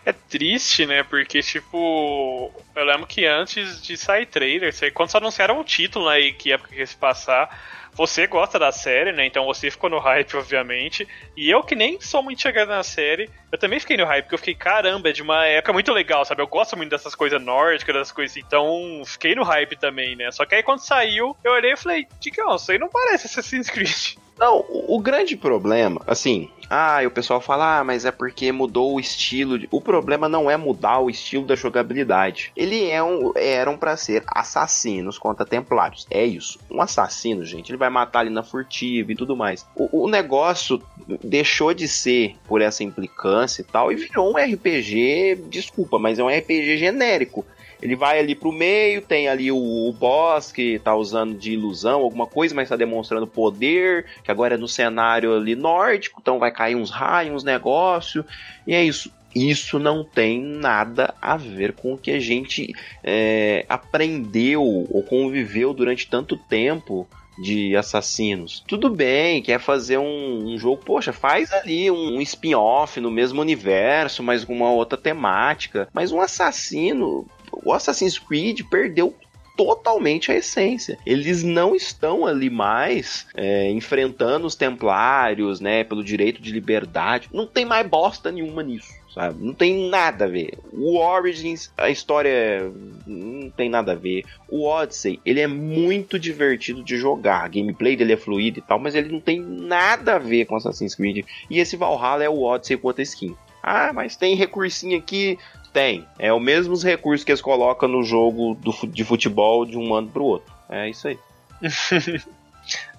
É 0.06 0.14
triste, 0.14 0.86
né? 0.86 1.04
Porque, 1.04 1.42
tipo, 1.42 2.50
eu 2.74 2.86
lembro 2.86 3.06
que 3.06 3.26
antes 3.26 3.82
de 3.82 3.98
sair 3.98 4.26
trailer, 4.26 4.74
quando 4.94 5.10
só 5.10 5.18
anunciaram 5.18 5.60
o 5.60 5.66
título 5.66 6.08
aí, 6.08 6.32
que 6.32 6.54
época 6.54 6.74
que 6.74 6.80
ia 6.80 6.88
se 6.88 6.96
passar, 6.96 7.50
você 7.98 8.28
gosta 8.28 8.60
da 8.60 8.72
série, 8.72 9.12
né? 9.12 9.26
Então 9.26 9.44
você 9.46 9.72
ficou 9.72 9.90
no 9.90 9.98
hype, 9.98 10.38
obviamente. 10.38 11.08
E 11.36 11.50
eu, 11.50 11.64
que 11.64 11.76
nem 11.76 12.00
sou 12.00 12.22
muito 12.22 12.42
chegado 12.42 12.70
na 12.70 12.84
série, 12.84 13.28
eu 13.52 13.58
também 13.58 13.80
fiquei 13.80 13.98
no 13.98 14.06
hype, 14.06 14.26
porque 14.26 14.36
eu 14.36 14.40
fiquei, 14.40 14.54
caramba, 14.54 15.10
é 15.10 15.12
de 15.12 15.24
uma 15.24 15.46
época 15.48 15.74
muito 15.74 15.92
legal, 15.92 16.24
sabe? 16.24 16.44
Eu 16.44 16.48
gosto 16.48 16.78
muito 16.78 16.92
dessas 16.92 17.16
coisas 17.16 17.42
nórdicas, 17.42 17.96
dessas 17.96 18.12
coisas 18.12 18.32
assim. 18.32 18.46
Então, 18.46 19.02
fiquei 19.04 19.34
no 19.34 19.44
hype 19.44 19.76
também, 19.78 20.16
né? 20.16 20.30
Só 20.32 20.46
que 20.46 20.54
aí 20.54 20.62
quando 20.62 20.80
saiu, 20.80 21.36
eu 21.44 21.54
olhei 21.54 21.74
e 21.74 21.78
falei, 21.78 22.08
Digão, 22.20 22.56
isso 22.56 22.72
aí 22.72 22.78
não 22.78 22.88
parece 22.88 23.26
Assassin's 23.26 23.70
Creed. 23.70 24.16
Não, 24.40 24.60
o, 24.70 24.96
o 24.96 25.00
grande 25.00 25.36
problema, 25.36 26.02
assim, 26.06 26.50
ah, 26.70 27.02
e 27.02 27.08
o 27.08 27.12
pessoal 27.12 27.40
fala, 27.40 27.80
ah, 27.80 27.84
mas 27.84 28.06
é 28.06 28.12
porque 28.12 28.52
mudou 28.52 28.96
o 28.96 29.00
estilo. 29.00 29.58
De... 29.58 29.68
O 29.72 29.80
problema 29.80 30.28
não 30.28 30.52
é 30.52 30.58
mudar 30.58 31.00
o 31.00 31.10
estilo 31.10 31.46
da 31.46 31.56
jogabilidade. 31.56 32.52
Ele 32.56 32.90
é 32.90 33.02
um, 33.02 33.32
eram 33.36 33.78
para 33.78 33.96
ser 33.96 34.24
assassinos 34.28 35.18
contra 35.18 35.46
templários. 35.46 36.06
É 36.10 36.26
isso. 36.26 36.60
Um 36.70 36.82
assassino, 36.82 37.46
gente, 37.46 37.72
ele 37.72 37.78
vai 37.78 37.90
matar 37.90 38.20
ali 38.20 38.30
na 38.30 38.44
furtiva 38.44 39.12
e 39.12 39.16
tudo 39.16 39.36
mais. 39.36 39.66
O, 39.76 40.04
o 40.04 40.10
negócio 40.10 40.82
deixou 41.24 41.74
de 41.74 41.88
ser 41.88 42.36
por 42.46 42.62
essa 42.62 42.84
implicância 42.84 43.62
e 43.62 43.66
tal 43.66 43.92
e 43.92 43.96
virou 43.96 44.32
um 44.32 44.38
RPG, 44.38 45.46
desculpa, 45.50 45.98
mas 45.98 46.20
é 46.20 46.24
um 46.24 46.30
RPG 46.30 46.78
genérico. 46.78 47.46
Ele 47.82 47.96
vai 47.96 48.20
ali 48.20 48.36
pro 48.36 48.52
meio, 48.52 49.02
tem 49.02 49.28
ali 49.28 49.52
o, 49.52 49.58
o 49.58 49.94
boss 49.94 50.52
que 50.52 50.80
tá 50.80 50.96
usando 50.96 51.38
de 51.38 51.54
ilusão, 51.54 52.02
alguma 52.02 52.26
coisa, 52.26 52.56
mas 52.56 52.70
tá 52.70 52.76
demonstrando 52.76 53.28
poder, 53.28 54.06
que 54.24 54.32
agora 54.32 54.56
é 54.56 54.58
no 54.58 54.68
cenário 54.68 55.36
ali 55.36 55.56
nórdico, 55.56 56.20
então 56.22 56.40
vai 56.40 56.52
cair 56.52 56.76
uns 56.76 56.90
raios, 56.90 57.36
uns 57.36 57.44
negócios, 57.44 58.26
e 58.66 58.74
é 58.74 58.84
isso. 58.84 59.12
Isso 59.36 59.78
não 59.78 60.04
tem 60.04 60.42
nada 60.42 61.14
a 61.22 61.38
ver 61.38 61.74
com 61.74 61.94
o 61.94 61.98
que 61.98 62.10
a 62.10 62.20
gente 62.20 62.74
é, 63.04 63.66
aprendeu 63.70 64.64
ou 64.64 65.04
conviveu 65.04 65.76
durante 65.76 66.08
tanto 66.08 66.36
tempo 66.36 67.08
de 67.38 67.76
assassinos. 67.76 68.64
Tudo 68.68 68.90
bem, 68.90 69.42
quer 69.42 69.60
fazer 69.60 69.98
um, 69.98 70.54
um 70.54 70.58
jogo, 70.58 70.82
poxa, 70.84 71.14
faz 71.14 71.54
ali 71.54 71.92
um, 71.92 72.16
um 72.16 72.22
spin-off 72.22 73.00
no 73.00 73.12
mesmo 73.12 73.40
universo, 73.40 74.24
mas 74.24 74.44
com 74.44 74.56
uma 74.56 74.72
outra 74.72 74.98
temática. 74.98 75.88
Mas 75.94 76.12
um 76.12 76.20
assassino, 76.20 77.28
o 77.52 77.74
Assassin's 77.74 78.18
Creed 78.18 78.62
perdeu 78.70 79.16
totalmente 79.58 80.32
a 80.32 80.36
essência. 80.36 81.00
Eles 81.06 81.44
não 81.44 81.76
estão 81.76 82.26
ali 82.26 82.50
mais 82.50 83.26
é, 83.36 83.72
enfrentando 83.72 84.46
os 84.46 84.56
templários, 84.56 85.60
né, 85.60 85.84
pelo 85.84 86.04
direito 86.04 86.40
de 86.40 86.52
liberdade. 86.52 87.28
Não 87.34 87.48
tem 87.48 87.66
mais 87.66 87.86
bosta 87.88 88.32
nenhuma 88.32 88.62
nisso. 88.62 88.96
Sabe? 89.14 89.44
Não 89.44 89.52
tem 89.52 89.90
nada 89.90 90.26
a 90.26 90.28
ver. 90.28 90.60
O 90.72 91.00
Origins, 91.00 91.72
a 91.76 91.90
história 91.90 92.72
não 93.08 93.50
tem 93.50 93.68
nada 93.68 93.94
a 93.94 93.96
ver. 93.96 94.24
O 94.48 94.64
Odyssey, 94.64 95.20
ele 95.26 95.40
é 95.40 95.48
muito 95.48 96.20
divertido 96.20 96.84
de 96.84 96.98
jogar. 96.98 97.44
A 97.44 97.48
gameplay 97.48 97.96
dele 97.96 98.14
é 98.14 98.18
fluido 98.18 98.60
e 98.60 98.62
tal, 98.62 98.78
mas 98.78 98.94
ele 98.94 99.12
não 99.12 99.20
tem 99.20 99.40
nada 99.42 100.18
a 100.18 100.20
ver 100.20 100.46
com 100.46 100.56
Assassin's 100.56 100.94
Creed. 100.94 101.26
E 101.50 101.58
esse 101.58 101.76
Valhalla 101.76 102.24
é 102.24 102.30
o 102.30 102.44
Odyssey 102.44 102.78
com 102.78 102.90
outra 102.90 103.02
skin. 103.02 103.36
Ah, 103.64 103.92
mas 103.92 104.16
tem 104.16 104.36
recursinho 104.36 104.98
aqui 104.98 105.38
tem. 105.74 106.06
É 106.18 106.32
o 106.32 106.40
mesmos 106.40 106.84
recursos 106.84 107.24
que 107.24 107.32
eles 107.32 107.42
colocam 107.42 107.88
no 107.88 108.04
jogo 108.04 108.56
do, 108.56 108.88
de 108.88 109.04
futebol 109.04 109.66
de 109.66 109.78
um 109.78 109.94
ano 109.94 110.10
pro 110.10 110.24
outro. 110.24 110.54
É 110.70 110.90
isso 110.90 111.08
aí. 111.08 111.20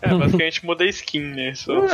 É, 0.01 0.15
basicamente 0.15 0.65
muda 0.65 0.85
a 0.85 0.87
skin, 0.87 1.21
né? 1.21 1.55
Só... 1.55 1.73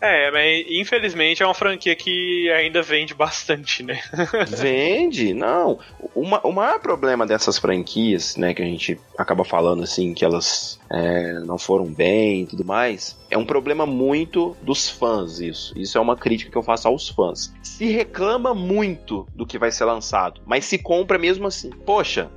É, 0.00 0.30
mas 0.30 0.66
infelizmente 0.68 1.42
é 1.42 1.46
uma 1.46 1.54
franquia 1.54 1.94
que 1.94 2.50
ainda 2.50 2.82
vende 2.82 3.14
bastante, 3.14 3.82
né? 3.82 4.00
Vende? 4.48 5.34
Não. 5.34 5.78
Uma, 6.14 6.40
o 6.46 6.52
maior 6.52 6.80
problema 6.80 7.26
dessas 7.26 7.58
franquias, 7.58 8.36
né, 8.36 8.54
que 8.54 8.62
a 8.62 8.64
gente 8.64 8.98
acaba 9.18 9.44
falando 9.44 9.82
assim, 9.82 10.14
que 10.14 10.24
elas 10.24 10.80
é, 10.90 11.40
não 11.40 11.58
foram 11.58 11.86
bem 11.86 12.42
e 12.42 12.46
tudo 12.46 12.64
mais, 12.64 13.18
é 13.30 13.36
um 13.36 13.44
problema 13.44 13.84
muito 13.84 14.56
dos 14.62 14.88
fãs, 14.88 15.40
isso. 15.40 15.76
Isso 15.78 15.98
é 15.98 16.00
uma 16.00 16.16
crítica 16.16 16.50
que 16.50 16.58
eu 16.58 16.62
faço 16.62 16.88
aos 16.88 17.08
fãs. 17.08 17.52
Se 17.62 17.86
reclama 17.86 18.54
muito 18.54 19.26
do 19.34 19.46
que 19.46 19.58
vai 19.58 19.70
ser 19.70 19.84
lançado, 19.84 20.40
mas 20.46 20.64
se 20.64 20.78
compra 20.78 21.18
mesmo 21.18 21.46
assim. 21.46 21.70
Poxa, 21.70 22.30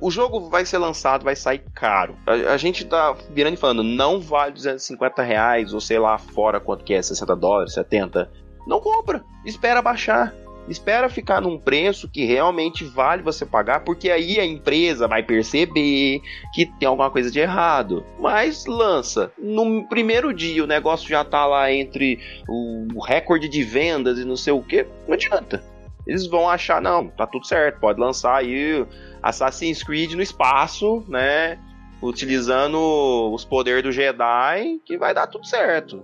o 0.00 0.10
jogo 0.10 0.48
vai 0.48 0.64
ser 0.64 0.78
lançado, 0.78 1.24
vai 1.24 1.34
sair 1.34 1.62
caro. 1.74 2.16
A, 2.26 2.52
a, 2.52 2.56
gente 2.56 2.84
tá 2.84 3.16
virando 3.30 3.54
e 3.54 3.58
falando, 3.58 3.82
não 3.82 4.20
vale 4.20 4.52
250 4.52 5.22
reais, 5.22 5.72
ou 5.74 5.80
sei 5.80 5.98
lá 5.98 6.18
fora 6.18 6.60
quanto 6.60 6.84
que 6.84 6.94
é, 6.94 7.02
60 7.02 7.34
dólares, 7.36 7.74
70. 7.74 8.30
Não 8.66 8.80
compra, 8.80 9.24
espera 9.44 9.82
baixar. 9.82 10.32
Espera 10.68 11.08
ficar 11.08 11.40
num 11.40 11.58
preço 11.58 12.08
que 12.08 12.26
realmente 12.26 12.84
vale 12.84 13.22
você 13.22 13.46
pagar, 13.46 13.80
porque 13.80 14.10
aí 14.10 14.38
a 14.38 14.44
empresa 14.44 15.08
vai 15.08 15.22
perceber 15.22 16.20
que 16.52 16.66
tem 16.78 16.86
alguma 16.86 17.10
coisa 17.10 17.30
de 17.30 17.40
errado. 17.40 18.04
Mas 18.20 18.66
lança. 18.66 19.32
No 19.38 19.88
primeiro 19.88 20.32
dia 20.34 20.62
o 20.62 20.66
negócio 20.66 21.08
já 21.08 21.24
tá 21.24 21.46
lá 21.46 21.72
entre 21.72 22.18
o 22.46 23.00
recorde 23.00 23.48
de 23.48 23.62
vendas 23.62 24.18
e 24.18 24.26
não 24.26 24.36
sei 24.36 24.52
o 24.52 24.62
que, 24.62 24.86
não 25.06 25.14
adianta. 25.14 25.64
Eles 26.06 26.26
vão 26.26 26.48
achar, 26.48 26.80
não, 26.80 27.08
tá 27.08 27.26
tudo 27.26 27.46
certo, 27.46 27.80
pode 27.80 27.98
lançar 28.00 28.36
aí 28.36 28.86
Assassin's 29.22 29.82
Creed 29.82 30.12
no 30.12 30.22
espaço, 30.22 31.04
né? 31.08 31.58
Utilizando 32.02 33.32
os 33.32 33.44
poderes 33.44 33.82
do 33.82 33.92
Jedi, 33.92 34.80
que 34.84 34.96
vai 34.96 35.12
dar 35.12 35.26
tudo 35.26 35.46
certo. 35.46 36.02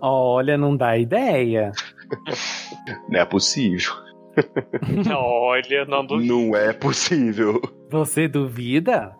Olha, 0.00 0.56
não 0.56 0.76
dá 0.76 0.96
ideia. 0.96 1.72
não 3.08 3.20
é 3.20 3.24
possível. 3.24 3.92
Olha, 5.14 5.84
não 5.86 6.04
duvido. 6.04 6.34
Não 6.34 6.56
é 6.56 6.72
possível. 6.72 7.60
Você 7.90 8.28
duvida? 8.28 9.14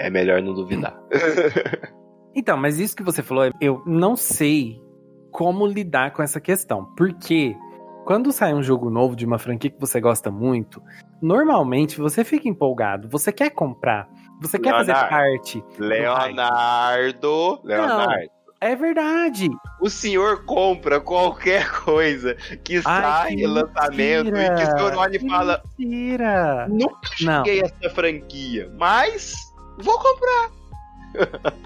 É 0.00 0.10
melhor 0.10 0.42
não 0.42 0.54
duvidar. 0.54 0.98
então, 2.34 2.56
mas 2.56 2.78
isso 2.78 2.96
que 2.96 3.02
você 3.02 3.22
falou, 3.22 3.50
eu 3.60 3.82
não 3.86 4.16
sei 4.16 4.80
como 5.30 5.66
lidar 5.66 6.12
com 6.12 6.22
essa 6.22 6.40
questão. 6.40 6.86
Porque 6.96 7.54
quando 8.04 8.32
sai 8.32 8.54
um 8.54 8.62
jogo 8.62 8.90
novo 8.90 9.16
de 9.16 9.24
uma 9.24 9.38
franquia 9.38 9.70
que 9.70 9.80
você 9.80 10.00
gosta 10.00 10.30
muito, 10.30 10.82
normalmente 11.20 11.98
você 11.98 12.22
fica 12.22 12.48
empolgado, 12.48 13.08
você 13.08 13.32
quer 13.32 13.50
comprar, 13.50 14.08
você 14.40 14.58
Leonardo, 14.58 14.86
quer 14.86 14.94
fazer 14.94 15.08
parte. 15.08 15.64
Leonardo, 15.78 17.60
Leonardo. 17.64 18.12
Não, 18.12 18.34
é 18.60 18.76
verdade. 18.76 19.50
O 19.80 19.90
senhor 19.90 20.44
compra 20.44 21.00
qualquer 21.00 21.70
coisa 21.84 22.34
que 22.62 22.76
Ai, 22.76 22.82
sai 22.82 23.36
que 23.36 23.46
lançamento 23.46 24.36
e 24.36 24.54
que 24.54 24.62
o 24.62 24.76
senhor 24.76 24.94
olha 24.96 25.16
e 25.16 25.28
fala: 25.28 25.62
Mentira! 25.78 26.66
Nunca 26.68 27.08
cheguei 27.16 27.62
a 27.62 27.64
essa 27.64 27.94
franquia, 27.94 28.70
mas 28.78 29.34
vou 29.78 29.98
comprar. 29.98 30.50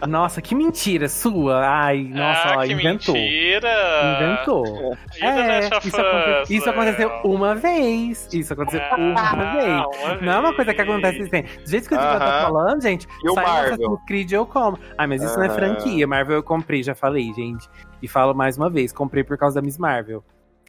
Nossa, 0.07 0.41
que 0.41 0.55
mentira 0.55 1.09
sua. 1.09 1.67
Ai, 1.67 2.05
nossa, 2.05 2.49
ah, 2.49 2.59
ó, 2.59 2.65
inventou. 2.65 3.15
Mentira! 3.15 4.17
Inventou. 4.17 4.97
É, 5.21 5.61
isso, 5.85 6.01
aconte... 6.01 6.55
isso, 6.55 6.71
aconteceu 6.71 7.11
uma 7.25 7.55
vez. 7.55 8.29
Isso 8.33 8.53
aconteceu 8.53 8.81
ah, 8.83 8.97
uma 8.97 9.53
vez. 9.53 10.03
Uma 10.03 10.15
Não 10.21 10.33
é 10.33 10.39
uma 10.39 10.55
coisa 10.55 10.75
que 10.75 10.81
acontece 10.81 11.29
sempre. 11.29 11.59
Do 11.63 11.71
jeito 11.71 11.89
que 11.89 11.95
o 11.95 11.99
uh 11.99 12.01
-huh. 12.01 12.19
tá 12.19 12.43
falando, 12.43 12.83
gente, 12.83 13.07
e 13.25 13.35
sai 13.35 13.45
Assassin's 13.45 14.01
Creed 14.07 14.33
eu 14.33 14.47
como. 14.47 14.79
Ai, 14.97 15.07
mas 15.07 15.23
isso 15.23 15.33
uh 15.33 15.37
-huh. 15.37 15.47
não 15.47 15.47
é 15.47 15.51
franquia. 15.51 16.07
Marvel 16.07 16.37
eu 16.37 16.43
comprei, 16.43 16.83
já 16.83 16.95
falei, 16.95 17.33
gente. 17.35 17.69
E 18.03 18.09
falo 18.09 18.35
mais 18.35 18.57
uma 18.57 18.71
vez, 18.71 18.93
comprei 18.93 19.25
por 19.25 19.37
causa 19.37 19.61
da 19.61 19.63
Miss 19.65 19.79
Marvel. 19.79 20.23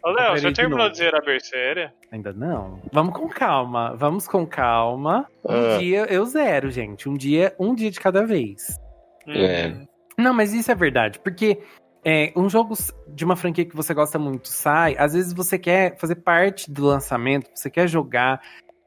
Ô, 0.04 0.12
Léo, 0.12 0.40
você 0.40 0.52
terminou 0.52 0.90
de 0.90 0.98
zerar 0.98 1.22
a 1.22 1.26
Berseria? 1.26 1.94
Ainda 2.12 2.32
não. 2.32 2.82
Vamos 2.92 3.14
com 3.14 3.28
calma. 3.28 3.96
Vamos 3.96 4.28
com 4.28 4.46
calma. 4.46 5.28
Um 5.44 5.76
ah. 5.76 5.78
dia 5.78 6.06
eu 6.10 6.26
zero, 6.26 6.72
gente. 6.72 7.10
Um 7.10 7.16
dia, 7.16 7.54
um 7.60 7.76
dia 7.76 7.92
de 7.92 8.00
cada 8.00 8.26
vez. 8.26 8.80
É. 9.28 9.74
Não, 10.18 10.34
mas 10.34 10.54
isso 10.54 10.72
é 10.72 10.76
verdade. 10.76 11.20
Porque 11.20 11.60
é, 12.04 12.32
um 12.36 12.50
jogo 12.50 12.76
de 13.08 13.26
uma 13.26 13.36
franquia 13.36 13.66
que 13.66 13.76
você 13.76 13.94
gosta 13.94 14.18
muito 14.18 14.48
sai, 14.48 14.96
às 14.98 15.14
vezes 15.14 15.34
você 15.34 15.60
quer 15.60 15.98
fazer 15.98 16.16
parte 16.16 16.72
do 16.72 16.86
lançamento, 16.86 17.50
você 17.54 17.70
quer 17.70 17.88
jogar. 17.88 18.42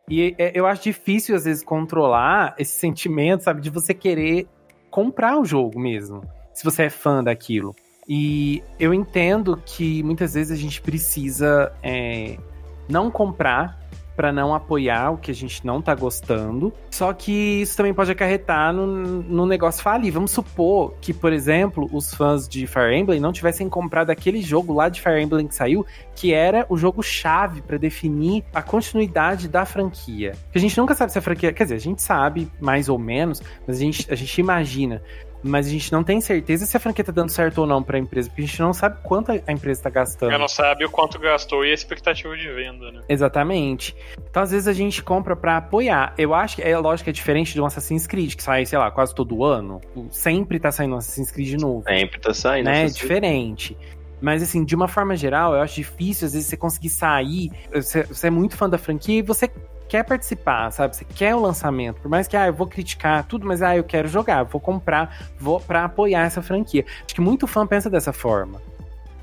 E 0.08 0.34
é, 0.38 0.52
eu 0.54 0.66
acho 0.66 0.82
difícil, 0.82 1.36
às 1.36 1.44
vezes, 1.44 1.62
controlar 1.62 2.54
esse 2.58 2.78
sentimento, 2.78 3.44
sabe, 3.44 3.60
de 3.60 3.70
você 3.70 3.92
querer 3.94 4.48
comprar 4.90 5.38
o 5.38 5.44
jogo 5.44 5.78
mesmo, 5.78 6.22
se 6.52 6.64
você 6.64 6.84
é 6.84 6.90
fã 6.90 7.22
daquilo. 7.22 7.74
E 8.09 8.62
eu 8.78 8.92
entendo 8.92 9.61
que 9.64 10.03
muitas 10.03 10.34
vezes 10.34 10.50
a 10.50 10.61
gente 10.61 10.80
precisa 10.80 11.72
é, 11.82 12.36
não 12.88 13.11
comprar 13.11 13.80
para 14.16 14.32
não 14.32 14.55
apoiar 14.55 15.11
o 15.11 15.16
que 15.16 15.30
a 15.30 15.34
gente 15.34 15.64
não 15.64 15.80
tá 15.80 15.94
gostando. 15.94 16.72
Só 16.90 17.12
que 17.12 17.62
isso 17.62 17.76
também 17.76 17.94
pode 17.94 18.11
acarretar 18.11 18.72
no, 18.72 18.86
no 18.86 19.46
negócio 19.46 19.82
falir. 19.82 20.12
Vamos 20.12 20.30
supor 20.30 20.94
que, 21.00 21.12
por 21.12 21.32
exemplo, 21.32 21.88
os 21.92 22.12
fãs 22.14 22.48
de 22.48 22.66
Fire 22.66 22.94
Emblem 22.94 23.20
não 23.20 23.32
tivessem 23.32 23.68
comprado 23.68 24.11
aquele 24.11 24.42
jogo 24.42 24.74
lá 24.74 24.88
de 24.88 25.00
Fire 25.00 25.22
Emblem 25.22 25.46
que 25.46 25.55
saiu, 25.55 25.84
que 26.14 26.32
era 26.32 26.66
o 26.68 26.76
jogo 26.76 27.03
chave 27.03 27.62
para 27.62 27.78
definir 27.78 28.44
a 28.53 28.62
continuidade 28.62 29.48
da 29.48 29.64
franquia. 29.64 30.32
a 30.55 30.59
gente 30.59 30.76
nunca 30.76 30.94
sabe 30.94 31.12
se 31.12 31.18
a 31.18 31.22
franquia, 31.22 31.53
quer 31.53 31.64
dizer, 31.64 31.76
a 31.76 31.80
gente 31.80 32.03
sabe 32.03 32.50
mais 32.61 32.88
ou 32.88 32.98
menos, 32.98 33.42
mas 33.66 33.76
a 33.76 33.80
gente, 33.80 34.12
a 34.12 34.14
gente 34.14 34.38
imagina 34.38 35.03
mas 35.43 35.66
a 35.66 35.70
gente 35.70 35.93
não 35.93 36.05
tem 36.05 36.20
certeza 36.20 36.66
se 36.66 36.76
a 36.76 36.80
franquia 36.80 37.05
tá 37.05 37.12
dando 37.12 37.30
certo 37.30 37.59
ou 37.59 37.66
não 37.66 37.82
pra 37.82 37.99
empresa, 37.99 38.28
porque 38.28 38.43
a 38.43 38.47
gente 38.47 38.61
não 38.61 38.72
sabe 38.72 38.99
quanto 39.03 39.32
a 39.32 39.53
empresa 39.53 39.82
tá 39.82 39.90
gastando. 39.90 40.30
Ela 40.30 40.38
não 40.38 40.49
sabe 40.49 40.84
o 40.84 40.90
quanto 40.90 41.18
gastou 41.18 41.64
e 41.64 41.70
a 41.70 41.74
expectativa 41.74 42.36
de 42.36 42.49
venda, 42.51 42.93
né? 42.93 43.01
Exatamente. 43.09 43.95
Então, 44.30 44.43
às 44.43 44.51
vezes, 44.51 44.68
a 44.68 44.72
gente 44.72 45.03
compra 45.03 45.34
pra 45.34 45.57
apoiar. 45.59 46.14
Eu 46.16 46.34
acho 46.34 46.57
que 46.57 46.62
é 46.62 46.76
lógico 46.78 47.05
que 47.05 47.11
é 47.11 47.12
diferente 47.12 47.53
de 47.53 47.61
um 47.61 47.66
Assassin's 47.66 48.07
Creed, 48.07 48.34
que 48.34 48.43
sai, 48.43 48.64
sei 48.66 48.78
lá, 48.78 48.90
quase 48.90 49.14
todo 49.14 49.45
ano. 49.45 49.80
Sempre 50.11 50.59
tá 50.59 50.70
saindo 50.70 50.95
um 50.95 50.99
Assassin's 50.99 51.30
Creed 51.30 51.61
novo. 51.61 51.84
Sempre 51.88 52.20
tá 52.20 52.32
saindo. 52.32 52.66
Né? 52.66 52.86
Diferente. 52.86 53.76
Mas, 54.20 54.40
assim, 54.40 54.64
de 54.64 54.74
uma 54.76 54.86
forma 54.86 55.16
geral, 55.16 55.55
eu 55.55 55.61
acho 55.61 55.74
difícil, 55.74 56.26
às 56.26 56.32
vezes, 56.32 56.49
você 56.49 56.57
conseguir 56.57 56.90
sair. 56.90 57.51
Você, 57.74 58.05
você 58.05 58.28
é 58.28 58.30
muito 58.30 58.57
fã 58.57 58.70
da 58.70 58.78
franquia 58.78 59.18
e 59.18 59.22
você 59.22 59.51
quer 59.93 60.05
participar, 60.05 60.70
sabe? 60.70 60.97
Você 60.97 61.05
quer 61.05 61.34
o 61.34 61.40
lançamento. 61.40 62.01
Por 62.01 62.09
mais 62.09 62.26
que, 62.26 62.34
ah, 62.34 62.47
eu 62.47 62.55
vou 62.55 62.66
criticar 62.66 63.26
tudo, 63.26 63.47
mas, 63.47 63.61
ah, 63.61 63.76
eu 63.76 63.84
quero 63.84 64.09
jogar, 64.09 64.43
vou 64.43 64.59
comprar, 64.59 65.30
vou 65.38 65.61
para 65.61 65.84
apoiar 65.84 66.24
essa 66.24 66.40
franquia. 66.40 66.86
Acho 67.05 67.14
que 67.14 67.20
muito 67.20 67.47
fã 67.47 67.66
pensa 67.66 67.90
dessa 67.90 68.11
forma. 68.11 68.59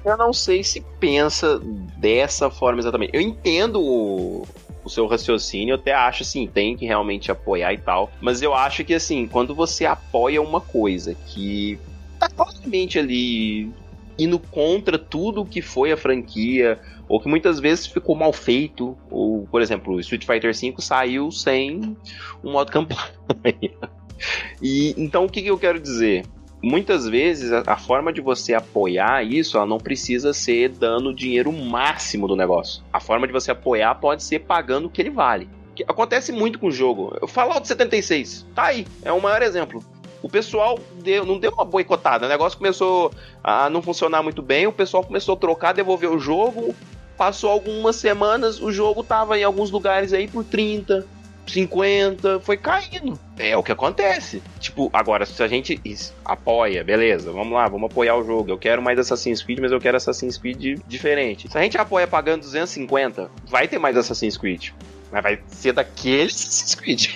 Eu 0.05 0.15
não 0.15 0.32
sei 0.32 0.63
se 0.63 0.86
pensa 0.99 1.59
dessa 1.97 2.51
forma 2.51 2.80
exatamente. 2.80 3.09
Eu 3.15 3.20
entendo 3.20 3.82
o, 3.82 4.47
o 4.84 4.89
seu 4.91 5.07
raciocínio, 5.07 5.72
eu 5.72 5.76
até 5.76 5.91
acho 5.91 6.22
assim, 6.22 6.45
tem 6.45 6.78
que 6.78 6.86
realmente 6.86 7.32
apoiar 7.32 7.74
e 7.74 7.80
tal. 7.80 8.11
Mas 8.22 8.43
eu 8.43 8.53
acho 8.53 8.86
que 8.86 8.93
assim, 8.93 9.28
quando 9.28 9.55
você 9.55 9.88
apoia 9.88 10.39
uma 10.39 10.61
coisa 10.61 11.15
que 11.15 11.80
tá 12.20 12.30
totalmente 12.30 12.99
ali 12.99 13.74
indo 14.20 14.38
contra 14.38 14.99
tudo 14.99 15.45
que 15.45 15.61
foi 15.61 15.91
a 15.91 15.97
franquia, 15.97 16.80
ou 17.07 17.20
que 17.20 17.30
muitas 17.30 17.59
vezes 17.59 17.88
ficou 17.88 18.15
mal 18.15 18.34
feito, 18.34 18.97
ou, 19.09 19.47
por 19.49 19.61
exemplo, 19.61 19.99
Street 19.99 20.26
Fighter 20.26 20.53
V 20.53 20.76
saiu 20.80 21.32
sem 21.32 21.97
um 22.43 22.51
modo 22.51 22.72
campanha. 22.72 23.01
e 24.61 24.93
então 24.97 25.26
o 25.26 25.30
que, 25.30 25.41
que 25.41 25.49
eu 25.49 25.57
quero 25.57 25.80
dizer? 25.80 26.26
Muitas 26.61 27.07
vezes 27.07 27.53
a, 27.53 27.63
a, 27.65 27.78
forma 27.78 28.11
de 28.11 28.20
você 28.20 28.53
apoiar 28.53 29.24
isso, 29.24 29.55
ela 29.55 29.65
não 29.65 29.78
precisa 29.78 30.34
ser 30.34 30.70
dando 30.70 31.09
o 31.09 31.15
dinheiro 31.15 31.53
máximo 31.53 32.28
do 32.28 32.36
negócio. 32.36 32.84
A 32.91 32.99
forma 32.99 33.26
de 33.26 33.32
você 33.32 33.51
apoiar 33.51 33.95
pode 33.95 34.24
ser 34.24 34.39
pagando 34.39 34.88
o 34.88 34.89
que 34.89 35.01
ele 35.01 35.09
vale. 35.09 35.49
Que 35.74 35.84
acontece 35.88 36.34
muito 36.34 36.59
com 36.59 36.67
o 36.67 36.72
jogo. 36.72 37.17
Fallout 37.28 37.65
76, 37.65 38.45
tá 38.53 38.65
aí, 38.65 38.86
é 39.03 39.11
o 39.13 39.22
maior 39.22 39.41
exemplo 39.41 39.82
o 40.22 40.30
pessoal 40.30 40.80
deu, 41.01 41.26
não 41.26 41.39
deu 41.39 41.51
uma 41.51 41.65
boicotada. 41.65 42.26
O 42.26 42.30
negócio 42.30 42.57
começou 42.57 43.11
a 43.43 43.70
não 43.70 43.82
funcionar 43.82 44.22
muito 44.22 44.41
bem, 44.41 44.67
o 44.67 44.72
pessoal 44.72 45.03
começou 45.03 45.36
a 45.36 45.38
trocar, 45.38 45.74
devolver 45.74 46.11
o 46.11 46.20
jogo, 46.20 46.76
Passou 47.20 47.49
algumas 47.49 47.97
semanas, 47.97 48.61
o 48.61 48.72
jogo 48.72 49.03
tava 49.03 49.38
em 49.38 49.43
alguns 49.43 49.70
lugares 49.70 50.13
aí 50.13 50.26
por 50.26 50.41
30, 50.41 51.05
50, 51.45 52.39
foi 52.39 52.55
caindo. 52.55 53.20
É 53.38 53.57
o 53.57 53.61
que 53.61 53.74
acontece. 53.74 54.41
Tipo, 54.57 54.89
agora, 54.93 55.26
se 55.26 55.43
a 55.43 55.47
gente 55.49 55.78
apoia, 56.24 56.82
beleza, 56.82 57.30
vamos 57.34 57.51
lá, 57.51 57.67
vamos 57.67 57.91
apoiar 57.91 58.15
o 58.15 58.24
jogo. 58.24 58.49
Eu 58.49 58.57
quero 58.57 58.82
mais 58.82 58.97
Assassin's 58.97 59.43
Creed, 59.43 59.59
mas 59.59 59.74
eu 59.74 59.82
quero 59.82 59.97
Assassin's 59.97 60.38
Creed 60.38 60.80
diferente. 60.88 61.51
Se 61.51 61.57
a 61.57 61.61
gente 61.61 61.78
apoia 61.78 62.07
pagando 62.07 62.39
250, 62.43 63.30
vai 63.49 63.67
ter 63.67 63.80
mais 63.80 63.97
Assassin's 63.97 64.38
Creed. 64.38 64.70
Mas 65.11 65.22
vai 65.22 65.41
ser 65.47 65.74
daquele 65.74 66.24
Assassin's 66.32 66.76
Creed. 66.76 67.15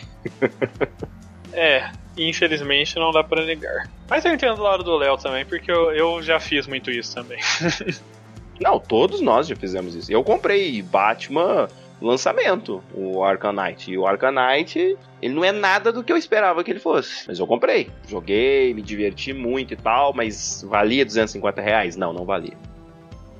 é, 1.53 1.89
infelizmente 2.17 2.95
não 2.95 3.11
dá 3.11 3.23
para 3.23 3.45
negar. 3.45 3.89
Mas 4.09 4.25
eu 4.25 4.33
entendo 4.33 4.57
do 4.57 4.63
lado 4.63 4.83
do 4.83 4.95
Léo 4.95 5.17
também, 5.17 5.45
porque 5.45 5.71
eu, 5.71 5.91
eu 5.91 6.21
já 6.21 6.39
fiz 6.39 6.67
muito 6.67 6.91
isso 6.91 7.15
também. 7.15 7.39
Não, 8.61 8.79
todos 8.79 9.19
nós 9.19 9.47
já 9.47 9.55
fizemos 9.55 9.95
isso. 9.95 10.11
Eu 10.11 10.23
comprei 10.23 10.81
Batman 10.81 11.67
lançamento, 12.03 12.83
o 12.93 13.23
Arcanite. 13.23 13.91
E 13.91 13.97
o 13.97 14.05
Arcanite, 14.05 14.97
ele 15.21 15.33
não 15.33 15.43
é 15.43 15.51
nada 15.51 15.91
do 15.91 16.03
que 16.03 16.11
eu 16.11 16.17
esperava 16.17 16.63
que 16.63 16.71
ele 16.71 16.79
fosse. 16.79 17.25
Mas 17.27 17.39
eu 17.39 17.47
comprei. 17.47 17.89
Joguei, 18.07 18.73
me 18.73 18.81
diverti 18.81 19.33
muito 19.33 19.73
e 19.73 19.77
tal, 19.77 20.13
mas 20.13 20.63
valia 20.67 21.05
250 21.05 21.61
reais? 21.61 21.95
Não, 21.95 22.13
não 22.13 22.25
valia. 22.25 22.57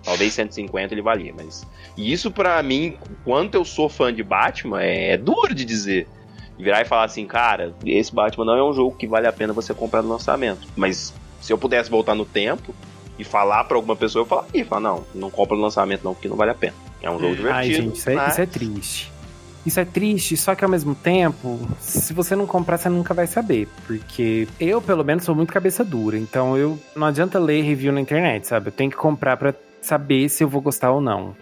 Talvez 0.04 0.34
150 0.34 0.94
ele 0.94 1.02
valia, 1.02 1.34
mas. 1.36 1.66
E 1.96 2.12
isso 2.12 2.32
para 2.32 2.62
mim, 2.64 2.98
quanto 3.24 3.56
eu 3.56 3.64
sou 3.64 3.88
fã 3.88 4.14
de 4.14 4.24
Batman, 4.24 4.82
é, 4.82 5.12
é 5.12 5.18
duro 5.18 5.54
de 5.54 5.64
dizer. 5.64 6.08
E 6.58 6.64
virar 6.64 6.82
e 6.82 6.86
falar 6.86 7.06
assim, 7.06 7.26
cara, 7.26 7.74
esse 7.86 8.14
Batman 8.14 8.46
não 8.46 8.56
é 8.56 8.64
um 8.64 8.74
jogo 8.74 8.96
que 8.96 9.08
vale 9.08 9.28
a 9.28 9.34
pena 9.34 9.54
você 9.54 9.74
comprar 9.74 10.02
no 10.02 10.10
lançamento. 10.10 10.68
Mas 10.76 11.14
se 11.42 11.52
eu 11.52 11.58
pudesse 11.58 11.90
voltar 11.90 12.16
no 12.16 12.26
tempo, 12.26 12.74
e 13.18 13.24
falar 13.24 13.64
para 13.66 13.78
alguma 13.78 13.96
pessoa, 13.96 14.24
eu 14.24 14.26
falaria, 14.26 14.66
falar, 14.66 14.82
não, 14.82 15.04
não 15.14 15.30
compra 15.30 15.56
no 15.56 15.62
lançamento 15.64 16.04
não, 16.04 16.14
porque 16.14 16.28
não 16.28 16.36
vale 16.36 16.52
a 16.52 16.56
pena. 16.56 16.74
É 17.02 17.10
um 17.10 17.20
jogo 17.20 17.36
divertido. 17.36 17.56
Ai, 17.56 17.72
gente, 17.72 17.98
isso 17.98 18.10
é, 18.10 18.16
mas... 18.16 18.32
isso 18.32 18.42
é 18.42 18.46
triste. 18.46 19.14
Isso 19.66 19.80
é 19.80 19.86
triste, 19.86 20.36
só 20.36 20.56
que 20.56 20.64
ao 20.64 20.70
mesmo 20.70 20.94
tempo, 20.94 21.58
se 21.80 22.14
você 22.14 22.36
não 22.36 22.46
comprar, 22.46 22.78
você 22.78 22.90
nunca 22.90 23.14
vai 23.14 23.28
saber. 23.28 23.70
Porque 23.88 24.46
eu, 24.60 24.82
pelo 24.82 25.06
menos, 25.06 25.24
sou 25.24 25.34
muito 25.34 25.54
cabeça 25.54 25.86
dura. 25.86 26.18
Então 26.18 26.58
eu 26.58 26.78
não 26.94 27.08
adianta 27.08 27.40
ler 27.40 27.62
review 27.62 27.94
na 27.94 28.02
internet, 28.02 28.46
sabe? 28.46 28.68
Eu 28.68 28.72
tenho 28.74 28.92
que 28.92 28.98
comprar 28.98 29.38
para 29.38 29.56
saber 29.82 30.28
se 30.28 30.44
eu 30.44 30.50
vou 30.50 30.62
gostar 30.62 30.92
ou 30.92 31.00
não. 31.00 31.34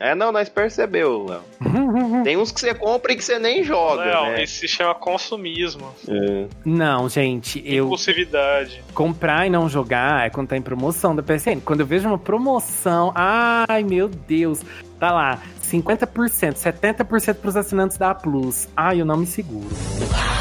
É, 0.00 0.14
não, 0.14 0.32
nós 0.32 0.48
percebeu, 0.48 1.26
Léo. 1.26 1.42
Tem 2.24 2.36
uns 2.36 2.50
que 2.50 2.60
você 2.60 2.74
compra 2.74 3.12
e 3.12 3.16
que 3.16 3.24
você 3.24 3.38
nem 3.38 3.62
joga. 3.62 4.04
Léo, 4.04 4.24
né? 4.32 4.42
isso 4.42 4.60
se 4.60 4.68
chama 4.68 4.94
consumismo. 4.94 5.92
É. 6.08 6.46
Não, 6.64 7.08
gente, 7.08 7.62
eu. 7.64 7.86
Impulsividade. 7.86 8.82
Comprar 8.94 9.46
e 9.46 9.50
não 9.50 9.68
jogar 9.68 10.26
é 10.26 10.30
quando 10.30 10.48
tá 10.48 10.56
em 10.56 10.62
promoção 10.62 11.14
da 11.14 11.22
PSN. 11.22 11.60
Quando 11.64 11.80
eu 11.80 11.86
vejo 11.86 12.08
uma 12.08 12.18
promoção, 12.18 13.12
ai 13.14 13.82
meu 13.84 14.08
Deus, 14.08 14.60
tá 14.98 15.12
lá, 15.12 15.40
50%, 15.72 16.54
70% 16.54 17.34
pros 17.34 17.56
assinantes 17.56 17.96
da 17.96 18.14
Plus. 18.14 18.68
Ai, 18.76 19.00
eu 19.00 19.06
não 19.06 19.16
me 19.16 19.26
seguro. 19.26 19.68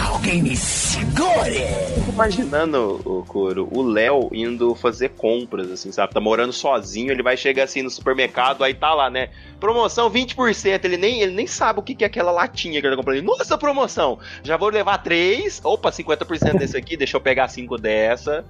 Alguém 0.09 0.43
me 0.43 0.55
segure! 0.55 1.65
Fico 1.95 2.11
imaginando, 2.11 3.01
o 3.05 3.23
Coro, 3.25 3.69
o 3.71 3.81
Léo 3.81 4.29
indo 4.33 4.75
fazer 4.75 5.09
compras, 5.09 5.71
assim, 5.71 5.91
sabe? 5.91 6.13
Tá 6.13 6.19
morando 6.19 6.51
sozinho, 6.51 7.11
ele 7.11 7.23
vai 7.23 7.37
chegar 7.37 7.63
assim 7.63 7.81
no 7.81 7.89
supermercado, 7.89 8.63
aí 8.63 8.73
tá 8.73 8.93
lá, 8.93 9.09
né? 9.09 9.29
Promoção 9.59 10.11
20%, 10.11 10.83
ele 10.83 10.97
nem, 10.97 11.21
ele 11.21 11.33
nem 11.33 11.47
sabe 11.47 11.79
o 11.79 11.83
que, 11.83 11.95
que 11.95 12.03
é 12.03 12.07
aquela 12.07 12.31
latinha 12.31 12.81
que 12.81 12.87
ele 12.87 12.95
tá 12.95 13.01
comprando. 13.01 13.23
Nossa, 13.23 13.57
promoção! 13.57 14.19
Já 14.43 14.57
vou 14.57 14.69
levar 14.69 14.97
três, 14.97 15.61
opa, 15.63 15.89
50% 15.91 16.57
desse 16.57 16.75
aqui, 16.75 16.97
deixa 16.97 17.15
eu 17.15 17.21
pegar 17.21 17.47
cinco 17.47 17.77
dessa. 17.77 18.43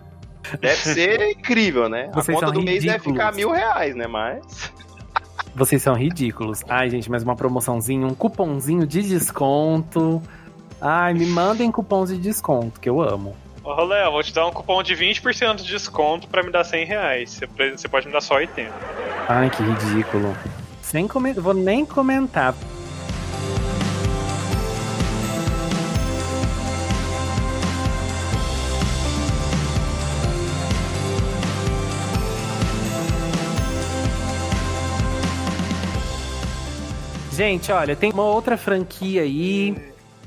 Deve 0.60 0.82
ser 0.82 1.30
incrível, 1.30 1.88
né? 1.88 2.10
Vocês 2.14 2.38
a 2.38 2.42
conta 2.42 2.52
do 2.52 2.60
ridículos. 2.60 2.66
mês 2.66 2.84
deve 2.84 3.04
ficar 3.04 3.34
mil 3.34 3.52
reais, 3.52 3.96
né? 3.96 4.08
Mas. 4.08 4.74
Vocês 5.54 5.82
são 5.82 5.94
ridículos. 5.94 6.64
Ai, 6.68 6.90
gente, 6.90 7.10
mais 7.10 7.24
uma 7.24 7.36
promoçãozinha, 7.36 8.08
um 8.08 8.16
cupomzinho 8.16 8.88
de 8.88 9.02
desconto. 9.02 10.22
Ai, 10.80 11.14
me 11.14 11.26
mandem 11.26 11.72
cupons 11.72 12.10
de 12.10 12.18
desconto, 12.18 12.80
que 12.80 12.90
eu 12.90 13.02
amo. 13.02 13.36
Ô, 13.64 13.84
Léo, 13.84 14.12
vou 14.12 14.24
te 14.24 14.34
dar 14.34 14.48
um 14.48 14.52
cupom 14.52 14.82
de 14.82 14.96
20% 14.96 15.58
de 15.58 15.68
desconto 15.68 16.28
pra 16.28 16.42
me 16.42 16.52
dar 16.52 16.64
100 16.64 16.86
reais. 16.86 17.40
Você 17.76 17.88
pode 17.88 18.08
me 18.08 18.14
dar 18.14 18.22
só 18.22 18.36
80. 18.36 18.72
Ai, 19.28 19.50
que 19.50 19.62
ridículo. 19.62 20.36
Sem 20.82 21.08
coment... 21.08 21.36
Vou 21.36 21.54
nem 21.54 21.86
comentar. 21.86 22.56
Gente, 37.42 37.72
olha, 37.72 37.96
tem 37.96 38.12
uma 38.12 38.24
outra 38.24 38.56
franquia 38.56 39.24
aí 39.24 39.76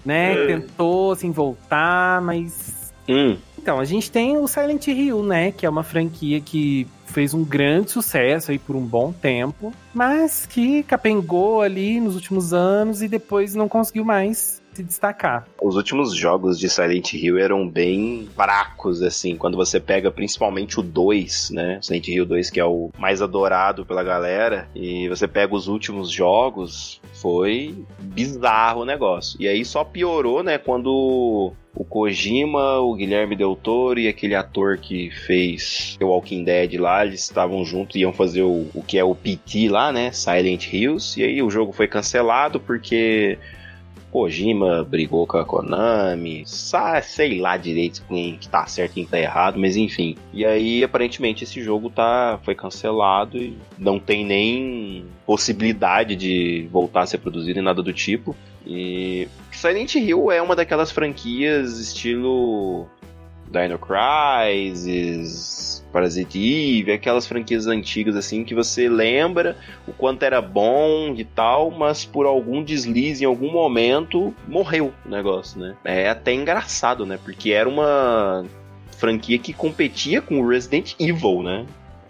né? 0.04 0.34
Hum. 0.34 0.46
Tentou 0.46 1.12
assim 1.12 1.30
voltar, 1.30 2.20
mas. 2.20 2.92
Hum. 3.08 3.36
Então, 3.58 3.80
a 3.80 3.84
gente 3.84 4.10
tem 4.10 4.36
o 4.36 4.46
Silent 4.46 4.86
Hill, 4.88 5.22
né? 5.22 5.50
Que 5.50 5.64
é 5.64 5.70
uma 5.70 5.82
franquia 5.82 6.40
que 6.40 6.86
fez 7.06 7.32
um 7.32 7.44
grande 7.44 7.90
sucesso 7.90 8.50
aí 8.50 8.58
por 8.58 8.76
um 8.76 8.84
bom 8.84 9.12
tempo, 9.12 9.72
mas 9.94 10.46
que 10.46 10.82
capengou 10.82 11.62
ali 11.62 12.00
nos 12.00 12.16
últimos 12.16 12.52
anos 12.52 13.02
e 13.02 13.08
depois 13.08 13.54
não 13.54 13.68
conseguiu 13.68 14.04
mais 14.04 14.60
se 14.74 14.82
destacar. 14.82 15.46
Os 15.60 15.76
últimos 15.76 16.14
jogos 16.14 16.58
de 16.58 16.68
Silent 16.68 17.14
Hill 17.14 17.38
eram 17.38 17.68
bem 17.68 18.28
fracos, 18.34 19.02
assim, 19.02 19.36
quando 19.36 19.56
você 19.56 19.80
pega 19.80 20.10
principalmente 20.10 20.78
o 20.78 20.82
2, 20.82 21.50
né? 21.50 21.78
Silent 21.82 22.08
Hill 22.08 22.26
2, 22.26 22.50
que 22.50 22.60
é 22.60 22.64
o 22.64 22.90
mais 22.98 23.22
adorado 23.22 23.86
pela 23.86 24.02
galera, 24.02 24.68
e 24.74 25.08
você 25.08 25.26
pega 25.26 25.54
os 25.54 25.68
últimos 25.68 26.10
jogos, 26.10 27.00
foi 27.14 27.84
bizarro 28.00 28.82
o 28.82 28.84
negócio. 28.84 29.40
E 29.40 29.48
aí 29.48 29.64
só 29.64 29.84
piorou, 29.84 30.42
né, 30.42 30.58
quando 30.58 31.54
o 31.74 31.84
Kojima, 31.84 32.78
o 32.78 32.94
Guilherme 32.94 33.34
Del 33.34 33.56
Toro 33.56 33.98
e 33.98 34.06
aquele 34.06 34.34
ator 34.34 34.78
que 34.78 35.10
fez 35.10 35.98
o 36.00 36.06
Walking 36.06 36.44
Dead 36.44 36.74
lá, 36.74 37.04
eles 37.04 37.24
estavam 37.24 37.64
juntos 37.64 37.96
e 37.96 38.00
iam 38.00 38.12
fazer 38.12 38.42
o, 38.42 38.68
o 38.72 38.82
que 38.82 38.96
é 38.96 39.04
o 39.04 39.14
PT 39.14 39.68
lá, 39.68 39.92
né? 39.92 40.12
Silent 40.12 40.72
Hills. 40.72 41.20
E 41.20 41.24
aí 41.24 41.42
o 41.42 41.50
jogo 41.50 41.72
foi 41.72 41.88
cancelado 41.88 42.60
porque 42.60 43.38
Kojima 44.14 44.84
brigou 44.84 45.26
com 45.26 45.38
a 45.38 45.44
Konami, 45.44 46.44
sei 46.46 47.40
lá 47.40 47.56
direito 47.56 48.04
quem 48.06 48.36
que 48.36 48.48
tá 48.48 48.64
certo 48.64 48.92
e 48.92 48.94
quem 48.94 49.06
tá 49.06 49.18
errado, 49.18 49.58
mas 49.58 49.76
enfim. 49.76 50.14
E 50.32 50.46
aí, 50.46 50.84
aparentemente, 50.84 51.42
esse 51.42 51.60
jogo 51.60 51.90
tá, 51.90 52.38
foi 52.44 52.54
cancelado 52.54 53.36
e 53.36 53.58
não 53.76 53.98
tem 53.98 54.24
nem 54.24 55.04
possibilidade 55.26 56.14
de 56.14 56.68
voltar 56.70 57.00
a 57.00 57.06
ser 57.06 57.18
produzido 57.18 57.56
nem 57.56 57.64
nada 57.64 57.82
do 57.82 57.92
tipo. 57.92 58.36
E 58.64 59.26
Silent 59.50 59.96
Hill 59.96 60.30
é 60.30 60.40
uma 60.40 60.54
daquelas 60.54 60.92
franquias 60.92 61.80
estilo 61.80 62.86
Dino 63.50 63.80
Crisis, 63.80 65.73
Parasite 65.94 66.40
Eve, 66.80 66.90
aquelas 66.90 67.24
franquias 67.24 67.68
antigas 67.68 68.16
assim 68.16 68.42
que 68.42 68.52
você 68.52 68.88
lembra 68.88 69.56
o 69.86 69.92
quanto 69.92 70.24
era 70.24 70.42
bom 70.42 71.14
e 71.16 71.24
tal, 71.24 71.70
mas 71.70 72.04
por 72.04 72.26
algum 72.26 72.64
deslize 72.64 73.22
em 73.22 73.26
algum 73.28 73.52
momento 73.52 74.34
morreu 74.48 74.92
o 75.06 75.08
negócio, 75.08 75.60
né? 75.60 75.76
É 75.84 76.08
até 76.08 76.32
engraçado, 76.32 77.06
né? 77.06 77.16
Porque 77.22 77.52
era 77.52 77.68
uma 77.68 78.44
franquia 78.98 79.38
que 79.38 79.52
competia 79.52 80.20
com 80.20 80.40
o 80.40 80.48
Resident 80.48 80.94
Evil, 80.98 81.44
né? 81.44 81.64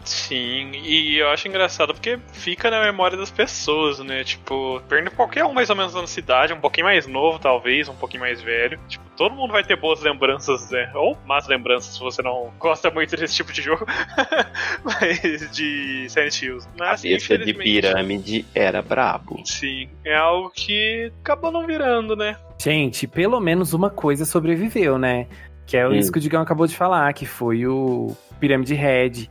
Sim, 0.05 0.73
e 0.75 1.19
eu 1.19 1.29
acho 1.31 1.49
engraçado 1.49 1.95
porque 1.95 2.19
fica 2.33 2.71
na 2.71 2.83
memória 2.83 3.17
das 3.17 3.31
pessoas, 3.31 3.99
né? 4.01 4.23
Tipo, 4.23 4.81
perde 4.89 5.11
qualquer 5.11 5.45
um 5.45 5.53
mais 5.53 5.71
ou 5.71 5.77
menos 5.77 5.95
na 5.95 6.07
cidade, 6.07 6.53
um 6.53 6.61
pouquinho 6.61 6.87
mais 6.87 7.07
novo, 7.07 7.39
talvez, 7.39 7.89
um 7.89 7.95
pouquinho 7.95 8.21
mais 8.23 8.43
velho. 8.43 8.79
Tipo, 8.87 9.05
todo 9.17 9.35
mundo 9.35 9.53
vai 9.53 9.65
ter 9.65 9.77
boas 9.77 10.03
lembranças, 10.03 10.71
né? 10.71 10.91
Ou 10.95 11.17
más 11.27 11.49
lembranças 11.49 11.95
se 11.95 12.01
você 12.01 12.21
não 12.23 12.53
gosta 12.59 12.91
muito 12.91 13.17
desse 13.17 13.35
tipo 13.35 13.53
de 13.53 13.63
jogo. 13.63 13.87
Mas 14.85 15.51
de 15.51 16.07
Silent 16.09 16.43
Hills. 16.43 16.69
Mas, 16.79 17.05
a 17.05 17.15
assim, 17.15 17.39
de 17.39 17.55
pirâmide 17.55 18.45
era 18.55 18.83
brabo. 18.83 19.41
Sim, 19.45 19.89
é 20.05 20.15
algo 20.15 20.51
que 20.51 21.11
acabou 21.23 21.51
não 21.51 21.67
virando, 21.67 22.15
né? 22.15 22.37
Gente, 22.61 23.07
pelo 23.07 23.41
menos 23.41 23.73
uma 23.73 23.91
coisa 23.91 24.25
sobreviveu, 24.25 24.99
né? 24.99 25.27
Que 25.67 25.79
é 25.79 25.89
hum. 25.89 25.95
isso 25.95 26.13
que 26.13 26.19
o 26.19 26.21
Digão 26.21 26.43
acabou 26.43 26.67
de 26.67 26.77
falar, 26.77 27.13
que 27.15 27.25
foi 27.25 27.67
o 27.67 28.15
Pirâmide 28.39 28.75
Red 28.75 29.31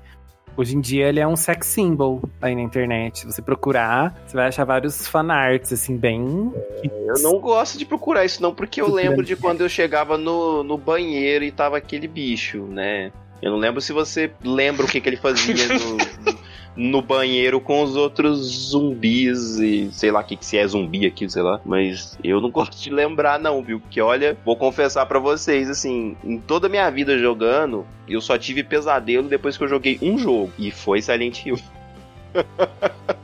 Hoje 0.56 0.76
em 0.76 0.82
dia 0.82 1.08
ele 1.08 1.20
é 1.20 1.28
um 1.28 1.36
sex 1.36 1.68
symbol 1.68 2.22
aí 2.42 2.56
na 2.56 2.62
internet. 2.62 3.20
Se 3.20 3.26
você 3.26 3.42
procurar, 3.42 4.16
você 4.26 4.36
vai 4.36 4.48
achar 4.48 4.64
vários 4.66 5.08
fanarts, 5.08 5.74
assim, 5.74 5.98
bem. 5.98 6.54
Eu 6.84 7.22
não 7.22 7.40
gosto 7.40 7.78
de 7.78 7.86
procurar 7.86 8.24
isso, 8.26 8.42
não, 8.42 8.54
porque 8.54 8.82
eu 8.82 8.92
lembro 8.92 9.24
de 9.24 9.36
quando 9.36 9.62
eu 9.62 9.70
chegava 9.70 10.18
no, 10.18 10.64
no 10.64 10.78
banheiro 10.78 11.44
e 11.44 11.52
tava 11.52 11.78
aquele 11.78 12.08
bicho, 12.08 12.64
né? 12.64 13.12
Eu 13.42 13.52
não 13.52 13.58
lembro 13.58 13.82
se 13.82 13.92
você 13.92 14.32
lembra 14.44 14.86
o 14.86 14.90
que, 14.90 15.02
que 15.02 15.10
ele 15.10 15.18
fazia 15.18 15.68
no, 15.68 15.98
no 16.76 17.02
banheiro 17.02 17.60
com 17.60 17.84
os 17.84 17.96
outros 17.96 18.70
zumbis 18.70 19.60
e 19.60 19.92
sei 19.92 20.12
lá 20.12 20.22
o 20.22 20.24
que, 20.24 20.36
que 20.36 20.46
se 20.46 20.58
é 20.58 20.68
zumbi 20.68 21.06
aqui, 21.06 21.30
sei 21.30 21.42
lá. 21.42 21.60
Mas 21.66 22.18
eu 22.24 22.42
não 22.42 22.50
gosto 22.52 22.78
de 22.82 22.90
lembrar, 22.90 23.40
não, 23.40 23.62
viu? 23.62 23.80
Porque 23.80 24.02
olha, 24.02 24.38
vou 24.44 24.56
confessar 24.56 25.06
para 25.06 25.20
vocês, 25.20 25.70
assim, 25.70 26.18
em 26.24 26.40
toda 26.40 26.68
a 26.68 26.70
minha 26.70 26.90
vida 26.90 27.18
jogando, 27.18 27.86
eu 28.08 28.22
só 28.22 28.38
tive 28.38 28.64
pesadelo 28.64 29.28
depois 29.28 29.58
que 29.58 29.64
eu 29.64 29.68
joguei 29.68 29.98
um 30.02 30.18
jogo. 30.18 30.52
E 30.58 30.72
foi 30.72 31.02
Silent 31.02 31.46
Hill. 31.46 31.60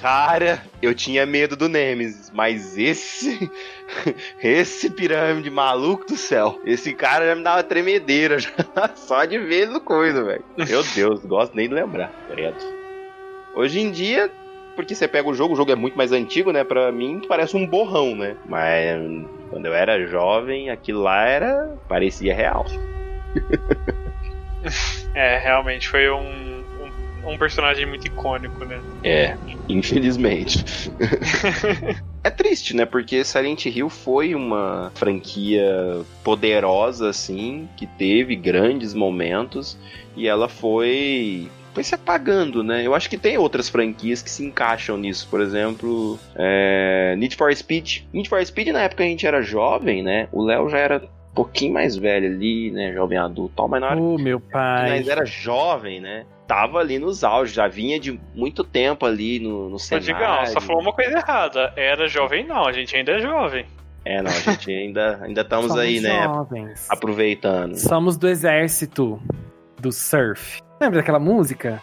Cara, 0.00 0.62
eu 0.80 0.94
tinha 0.94 1.24
medo 1.24 1.56
do 1.56 1.68
Nemesis, 1.68 2.30
mas 2.30 2.76
esse. 2.76 3.50
Esse 4.42 4.88
pirâmide 4.88 5.50
maluco 5.50 6.06
do 6.06 6.16
céu. 6.16 6.58
Esse 6.64 6.94
cara 6.94 7.26
já 7.26 7.34
me 7.34 7.42
dava 7.42 7.62
tremedeira 7.62 8.38
já, 8.40 8.50
só 8.94 9.24
de 9.24 9.38
ver 9.38 9.68
no 9.68 9.80
coisa, 9.80 10.24
velho. 10.24 10.44
Meu 10.56 10.82
Deus, 10.82 11.24
gosto 11.24 11.54
nem 11.54 11.68
de 11.68 11.74
lembrar, 11.74 12.10
credo. 12.28 12.56
Hoje 13.54 13.80
em 13.80 13.90
dia, 13.90 14.30
porque 14.74 14.94
você 14.94 15.06
pega 15.06 15.28
o 15.28 15.34
jogo, 15.34 15.54
o 15.54 15.56
jogo 15.56 15.70
é 15.70 15.76
muito 15.76 15.96
mais 15.96 16.10
antigo, 16.10 16.52
né? 16.52 16.64
Pra 16.64 16.90
mim 16.90 17.20
parece 17.28 17.56
um 17.56 17.66
borrão, 17.66 18.16
né? 18.16 18.34
Mas 18.46 18.98
quando 19.50 19.66
eu 19.66 19.74
era 19.74 20.06
jovem, 20.06 20.70
aquilo 20.70 21.02
lá 21.02 21.24
era. 21.26 21.76
parecia 21.88 22.34
real. 22.34 22.64
é, 25.14 25.38
realmente 25.38 25.88
foi 25.88 26.10
um 26.10 26.51
um 27.24 27.38
personagem 27.38 27.86
muito 27.86 28.06
icônico, 28.06 28.64
né? 28.64 28.80
É, 29.04 29.36
infelizmente. 29.68 30.64
é 32.22 32.30
triste, 32.30 32.74
né? 32.74 32.84
Porque 32.84 33.24
Silent 33.24 33.66
Hill 33.66 33.88
foi 33.88 34.34
uma 34.34 34.90
franquia 34.94 36.02
poderosa, 36.24 37.10
assim, 37.10 37.68
que 37.76 37.86
teve 37.86 38.36
grandes 38.36 38.94
momentos 38.94 39.78
e 40.16 40.26
ela 40.26 40.48
foi 40.48 41.48
foi 41.72 41.82
se 41.82 41.94
apagando, 41.94 42.62
né? 42.62 42.86
Eu 42.86 42.94
acho 42.94 43.08
que 43.08 43.16
tem 43.16 43.38
outras 43.38 43.68
franquias 43.68 44.20
que 44.20 44.30
se 44.30 44.44
encaixam 44.44 44.98
nisso. 44.98 45.26
Por 45.30 45.40
exemplo, 45.40 46.18
é... 46.36 47.14
Need 47.16 47.34
for 47.34 47.54
Speed. 47.54 48.02
Need 48.12 48.28
for 48.28 48.44
Speed, 48.44 48.68
na 48.68 48.82
época 48.82 49.02
a 49.02 49.06
gente 49.06 49.26
era 49.26 49.40
jovem, 49.42 50.02
né? 50.02 50.28
O 50.32 50.44
Léo 50.44 50.68
já 50.68 50.78
era 50.78 50.98
um 50.98 51.34
pouquinho 51.34 51.72
mais 51.72 51.96
velho 51.96 52.26
ali, 52.26 52.70
né? 52.70 52.92
Jovem 52.92 53.16
adulto 53.16 53.54
tal, 53.56 53.68
mas 53.68 53.80
na 53.80 53.88
hora 53.88 54.00
oh, 54.00 54.18
meu 54.18 54.38
pai. 54.38 54.98
nós 54.98 55.08
era 55.08 55.24
jovem, 55.24 56.00
né? 56.00 56.26
Tava 56.52 56.80
ali 56.80 56.98
nos 56.98 57.24
auges, 57.24 57.54
já 57.54 57.66
vinha 57.66 57.98
de 57.98 58.20
muito 58.34 58.62
tempo 58.62 59.06
ali 59.06 59.40
no, 59.40 59.70
no 59.70 59.78
cenário. 59.78 60.06
Digão, 60.06 60.46
só 60.46 60.60
falou 60.60 60.82
uma 60.82 60.92
coisa 60.92 61.16
errada. 61.16 61.72
Era 61.74 62.06
jovem 62.06 62.46
não, 62.46 62.66
a 62.66 62.72
gente 62.72 62.94
ainda 62.94 63.12
é 63.12 63.20
jovem. 63.20 63.64
É, 64.04 64.20
não, 64.20 64.30
a 64.30 64.34
gente 64.34 64.70
ainda, 64.70 65.18
ainda 65.22 65.40
estamos 65.40 65.68
Somos 65.68 65.82
aí, 65.82 66.00
né? 66.00 66.24
Jovens. 66.24 66.90
Aproveitando. 66.90 67.76
Somos 67.76 68.18
do 68.18 68.28
exército 68.28 69.18
do 69.80 69.90
surf. 69.90 70.60
Lembra 70.78 70.98
daquela 70.98 71.18
música? 71.18 71.80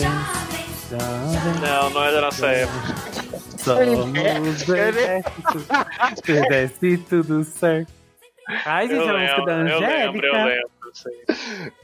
Não, 0.00 1.90
não 1.90 2.04
é 2.04 2.12
da 2.12 2.20
nossa 2.20 2.46
época. 2.46 2.94
Somos 3.58 4.64
do 4.64 4.76
exército. 4.76 5.66
exército 6.26 7.22
do 7.22 7.44
certo. 7.44 7.92
Ai, 8.64 8.88
gente, 8.88 8.98
eu 8.98 9.08
a 9.08 9.18
música 9.20 9.44
da 9.44 9.54
Angélica. 9.56 9.84
Eu 9.84 10.12
lembro, 10.12 10.26
eu 10.26 10.44
lembro. 10.44 10.70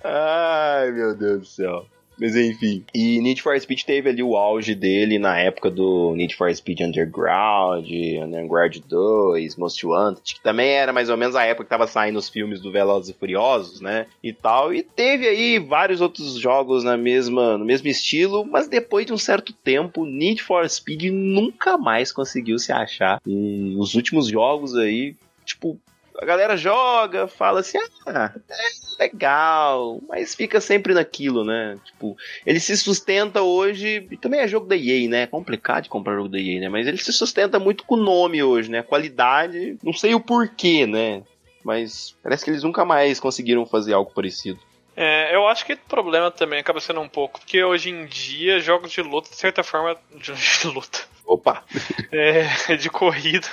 Ai, 0.05 0.91
meu 0.93 1.15
Deus 1.15 1.41
do 1.41 1.47
céu. 1.47 1.87
Mas 2.19 2.37
enfim. 2.37 2.85
E 2.95 3.21
Need 3.21 3.43
for 3.43 3.59
Speed 3.61 3.85
teve 3.85 4.11
ali 4.11 4.23
o 4.23 4.37
auge 4.37 4.75
dele 4.75 5.19
na 5.19 5.39
época 5.39 5.71
do 5.71 6.15
Need 6.15 6.35
for 6.35 6.55
Speed 6.55 6.81
Underground, 6.81 7.87
Underground 8.23 8.77
2, 8.89 9.57
Most 9.57 9.85
Wanted, 9.87 10.35
que 10.35 10.41
também 10.43 10.71
era 10.71 10.93
mais 10.93 11.11
ou 11.11 11.17
menos 11.17 11.35
a 11.35 11.45
época 11.45 11.65
que 11.65 11.71
tava 11.71 11.87
saindo 11.87 12.19
os 12.19 12.29
filmes 12.29 12.61
do 12.61 12.71
Velozes 12.71 13.11
e 13.11 13.19
Furiosos, 13.19 13.81
né? 13.81 14.07
E 14.23 14.33
tal. 14.33 14.73
E 14.73 14.83
teve 14.83 15.27
aí 15.27 15.59
vários 15.59 16.01
outros 16.01 16.39
jogos 16.39 16.85
na 16.85 16.97
mesma, 16.97 17.59
no 17.59 17.65
mesmo 17.65 17.89
estilo, 17.89 18.45
mas 18.45 18.69
depois 18.69 19.07
de 19.07 19.13
um 19.13 19.19
certo 19.19 19.53
tempo, 19.53 20.05
Need 20.05 20.43
for 20.43 20.69
Speed 20.69 21.05
nunca 21.13 21.77
mais 21.77 22.13
conseguiu 22.13 22.59
se 22.59 22.73
achar. 22.73 23.21
E 23.27 23.75
os 23.79 23.95
últimos 23.95 24.29
jogos 24.29 24.77
aí, 24.77 25.15
tipo, 25.45 25.79
a 26.21 26.25
galera 26.25 26.57
joga, 26.57 27.27
fala 27.27 27.61
assim, 27.61 27.79
ah, 28.07 28.33
é 28.49 29.03
legal, 29.03 30.01
mas 30.09 30.35
fica 30.35 30.61
sempre 30.61 30.95
naquilo, 30.95 31.45
né? 31.45 31.79
Tipo, 31.85 32.17
ele 32.47 32.61
se 32.61 32.77
sustenta 32.77 33.43
hoje, 33.43 34.07
e 34.11 34.17
também 34.17 34.41
é 34.41 34.49
jogo 34.49 34.67
da 34.67 34.77
EA, 34.77 35.09
né? 35.09 35.23
É 35.23 35.27
complicado 35.27 35.85
de 35.85 35.89
comprar 35.89 36.15
jogo 36.15 36.29
da 36.29 36.39
EA, 36.39 36.61
né? 36.61 36.69
Mas 36.69 36.87
ele 36.87 36.99
se 36.99 37.13
sustenta 37.13 37.59
muito 37.59 37.85
com 37.85 37.97
o 37.97 38.03
nome 38.03 38.43
hoje, 38.43 38.71
né? 38.71 38.83
Qualidade, 38.83 39.77
não 39.83 39.93
sei 39.93 40.15
o 40.15 40.21
porquê, 40.21 40.87
né? 40.87 41.23
Mas 41.65 42.17
parece 42.23 42.45
que 42.45 42.51
eles 42.51 42.63
nunca 42.63 42.85
mais 42.85 43.19
conseguiram 43.19 43.67
fazer 43.67 43.95
algo 43.95 44.13
parecido. 44.13 44.61
É, 44.97 45.35
eu 45.35 45.49
acho 45.49 45.67
que 45.67 45.73
o 45.73 45.79
problema 45.89 46.31
também 46.31 46.61
acaba 46.61 46.79
sendo 46.79 47.01
um 47.01 47.09
pouco, 47.09 47.41
porque 47.41 47.65
hoje 47.65 47.91
em 47.91 48.07
dia 48.07 48.61
jogos 48.61 48.93
de 48.93 49.03
luta, 49.03 49.31
de 49.31 49.37
certa 49.37 49.63
forma. 49.63 49.97
De 50.15 50.69
luta. 50.69 51.01
Opa! 51.27 51.65
É, 52.13 52.77
de 52.77 52.89
corrida, 52.89 53.49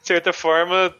de 0.00 0.06
certa 0.06 0.32
forma, 0.32 0.94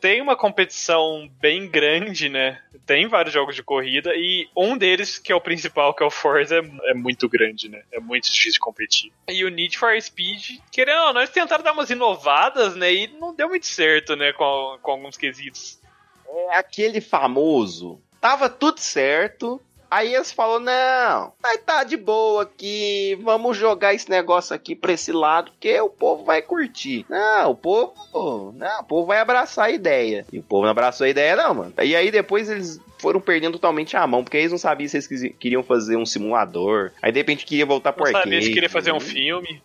tem 0.00 0.20
uma 0.20 0.36
competição 0.36 1.30
bem 1.40 1.68
grande, 1.68 2.28
né? 2.28 2.62
Tem 2.86 3.06
vários 3.06 3.34
jogos 3.34 3.54
de 3.54 3.62
corrida 3.62 4.14
e 4.14 4.48
um 4.56 4.76
deles, 4.76 5.18
que 5.18 5.32
é 5.32 5.34
o 5.34 5.40
principal, 5.40 5.94
que 5.94 6.02
é 6.02 6.06
o 6.06 6.10
Forza, 6.10 6.56
é, 6.56 6.90
é 6.90 6.94
muito 6.94 7.28
grande, 7.28 7.68
né? 7.68 7.82
É 7.92 8.00
muito 8.00 8.24
difícil 8.24 8.52
de 8.52 8.60
competir. 8.60 9.12
E 9.28 9.44
o 9.44 9.48
Need 9.48 9.76
for 9.76 10.00
Speed, 10.00 10.58
querendo 10.70 11.02
ou 11.02 11.12
não, 11.12 11.20
eles 11.20 11.32
tentaram 11.32 11.62
dar 11.62 11.72
umas 11.72 11.90
inovadas, 11.90 12.76
né? 12.76 12.92
E 12.92 13.06
não 13.08 13.34
deu 13.34 13.48
muito 13.48 13.66
certo, 13.66 14.16
né? 14.16 14.32
Com, 14.32 14.78
com 14.82 14.90
alguns 14.92 15.16
quesitos. 15.16 15.80
É 16.50 16.56
aquele 16.56 17.00
famoso. 17.00 18.00
Tava 18.20 18.48
tudo 18.48 18.80
certo, 18.80 19.60
Aí 19.90 20.14
eles 20.14 20.32
falaram, 20.32 20.64
não, 20.64 21.32
vai 21.42 21.58
tá 21.58 21.82
de 21.82 21.96
boa 21.96 22.42
aqui, 22.42 23.18
vamos 23.22 23.56
jogar 23.56 23.94
esse 23.94 24.08
negócio 24.10 24.54
aqui 24.54 24.74
pra 24.74 24.92
esse 24.92 25.12
lado, 25.12 25.50
porque 25.52 25.80
o 25.80 25.88
povo 25.88 26.24
vai 26.24 26.42
curtir. 26.42 27.06
Não, 27.08 27.50
o 27.50 27.54
povo, 27.54 28.52
não, 28.56 28.80
o 28.80 28.84
povo 28.84 29.06
vai 29.06 29.18
abraçar 29.18 29.66
a 29.66 29.70
ideia. 29.70 30.26
E 30.32 30.38
o 30.38 30.42
povo 30.42 30.64
não 30.64 30.70
abraçou 30.70 31.04
a 31.06 31.10
ideia 31.10 31.36
não, 31.36 31.54
mano. 31.54 31.74
E 31.82 31.96
aí 31.96 32.10
depois 32.10 32.50
eles 32.50 32.80
foram 32.98 33.20
perdendo 33.20 33.52
totalmente 33.54 33.96
a 33.96 34.06
mão, 34.06 34.22
porque 34.22 34.36
eles 34.36 34.50
não 34.50 34.58
sabiam 34.58 34.88
se 34.88 34.96
eles 34.96 35.34
queriam 35.38 35.62
fazer 35.62 35.96
um 35.96 36.04
simulador. 36.04 36.90
Aí 37.00 37.12
de 37.12 37.20
repente 37.20 37.46
queria 37.46 37.64
voltar 37.64 37.92
por 37.92 38.06
arcade. 38.06 38.26
Não 38.26 38.32
sabia 38.32 38.42
se 38.42 38.52
queria 38.52 38.70
fazer 38.70 38.92
um 38.92 39.00
filme. 39.00 39.62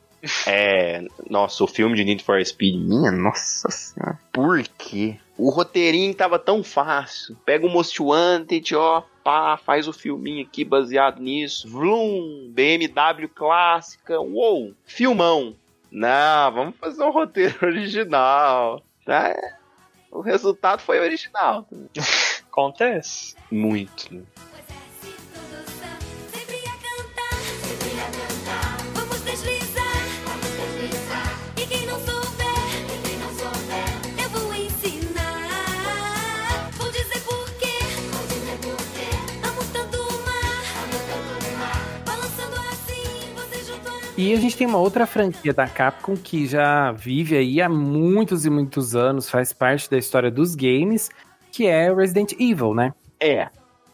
É, 0.48 1.06
nossa, 1.30 1.64
o 1.64 1.68
filme 1.68 1.96
de 1.96 2.04
Need 2.04 2.24
for 2.24 2.44
Speed, 2.46 2.76
minha 2.76 3.12
nossa 3.12 3.70
senhora, 3.70 4.18
por 4.32 4.64
quê? 4.78 5.18
O 5.38 5.50
roteirinho 5.50 6.14
tava 6.14 6.38
tão 6.38 6.64
fácil. 6.64 7.36
Pega 7.46 7.66
o 7.66 7.70
Most 7.70 8.02
Wanted, 8.02 8.76
ó, 8.76 9.04
pá, 9.24 9.58
faz 9.58 9.88
o 9.88 9.94
filminho 9.94 10.46
aqui 10.46 10.64
baseado 10.64 11.20
nisso. 11.20 11.68
Vroom, 11.68 12.50
BMW 12.52 13.28
clássica, 13.28 14.20
uou, 14.20 14.74
filmão. 14.86 15.56
Não, 15.92 16.52
vamos 16.52 16.76
fazer 16.78 17.04
um 17.04 17.12
roteiro 17.12 17.56
original. 17.66 18.82
Tá? 19.06 19.36
O 20.12 20.22
resultado 20.22 20.80
foi 20.82 21.00
original. 21.00 21.68
Acontece. 22.50 23.36
Muito, 23.52 24.26
E 44.16 44.32
a 44.32 44.36
gente 44.38 44.56
tem 44.56 44.68
uma 44.68 44.78
outra 44.78 45.08
franquia 45.08 45.54
da 45.54 45.68
Capcom 45.68 46.16
que 46.16 46.46
já 46.46 46.92
vive 46.92 47.36
aí 47.36 47.60
há 47.60 47.68
muitos 47.68 48.46
e 48.46 48.50
muitos 48.50 48.96
anos, 48.96 49.28
faz 49.28 49.52
parte 49.52 49.90
da 49.90 49.98
história 49.98 50.30
dos 50.30 50.54
games, 50.54 51.10
que 51.52 51.66
é 51.66 51.92
Resident 51.92 52.34
Evil, 52.34 52.76
né? 52.76 52.94
É. 53.20 53.50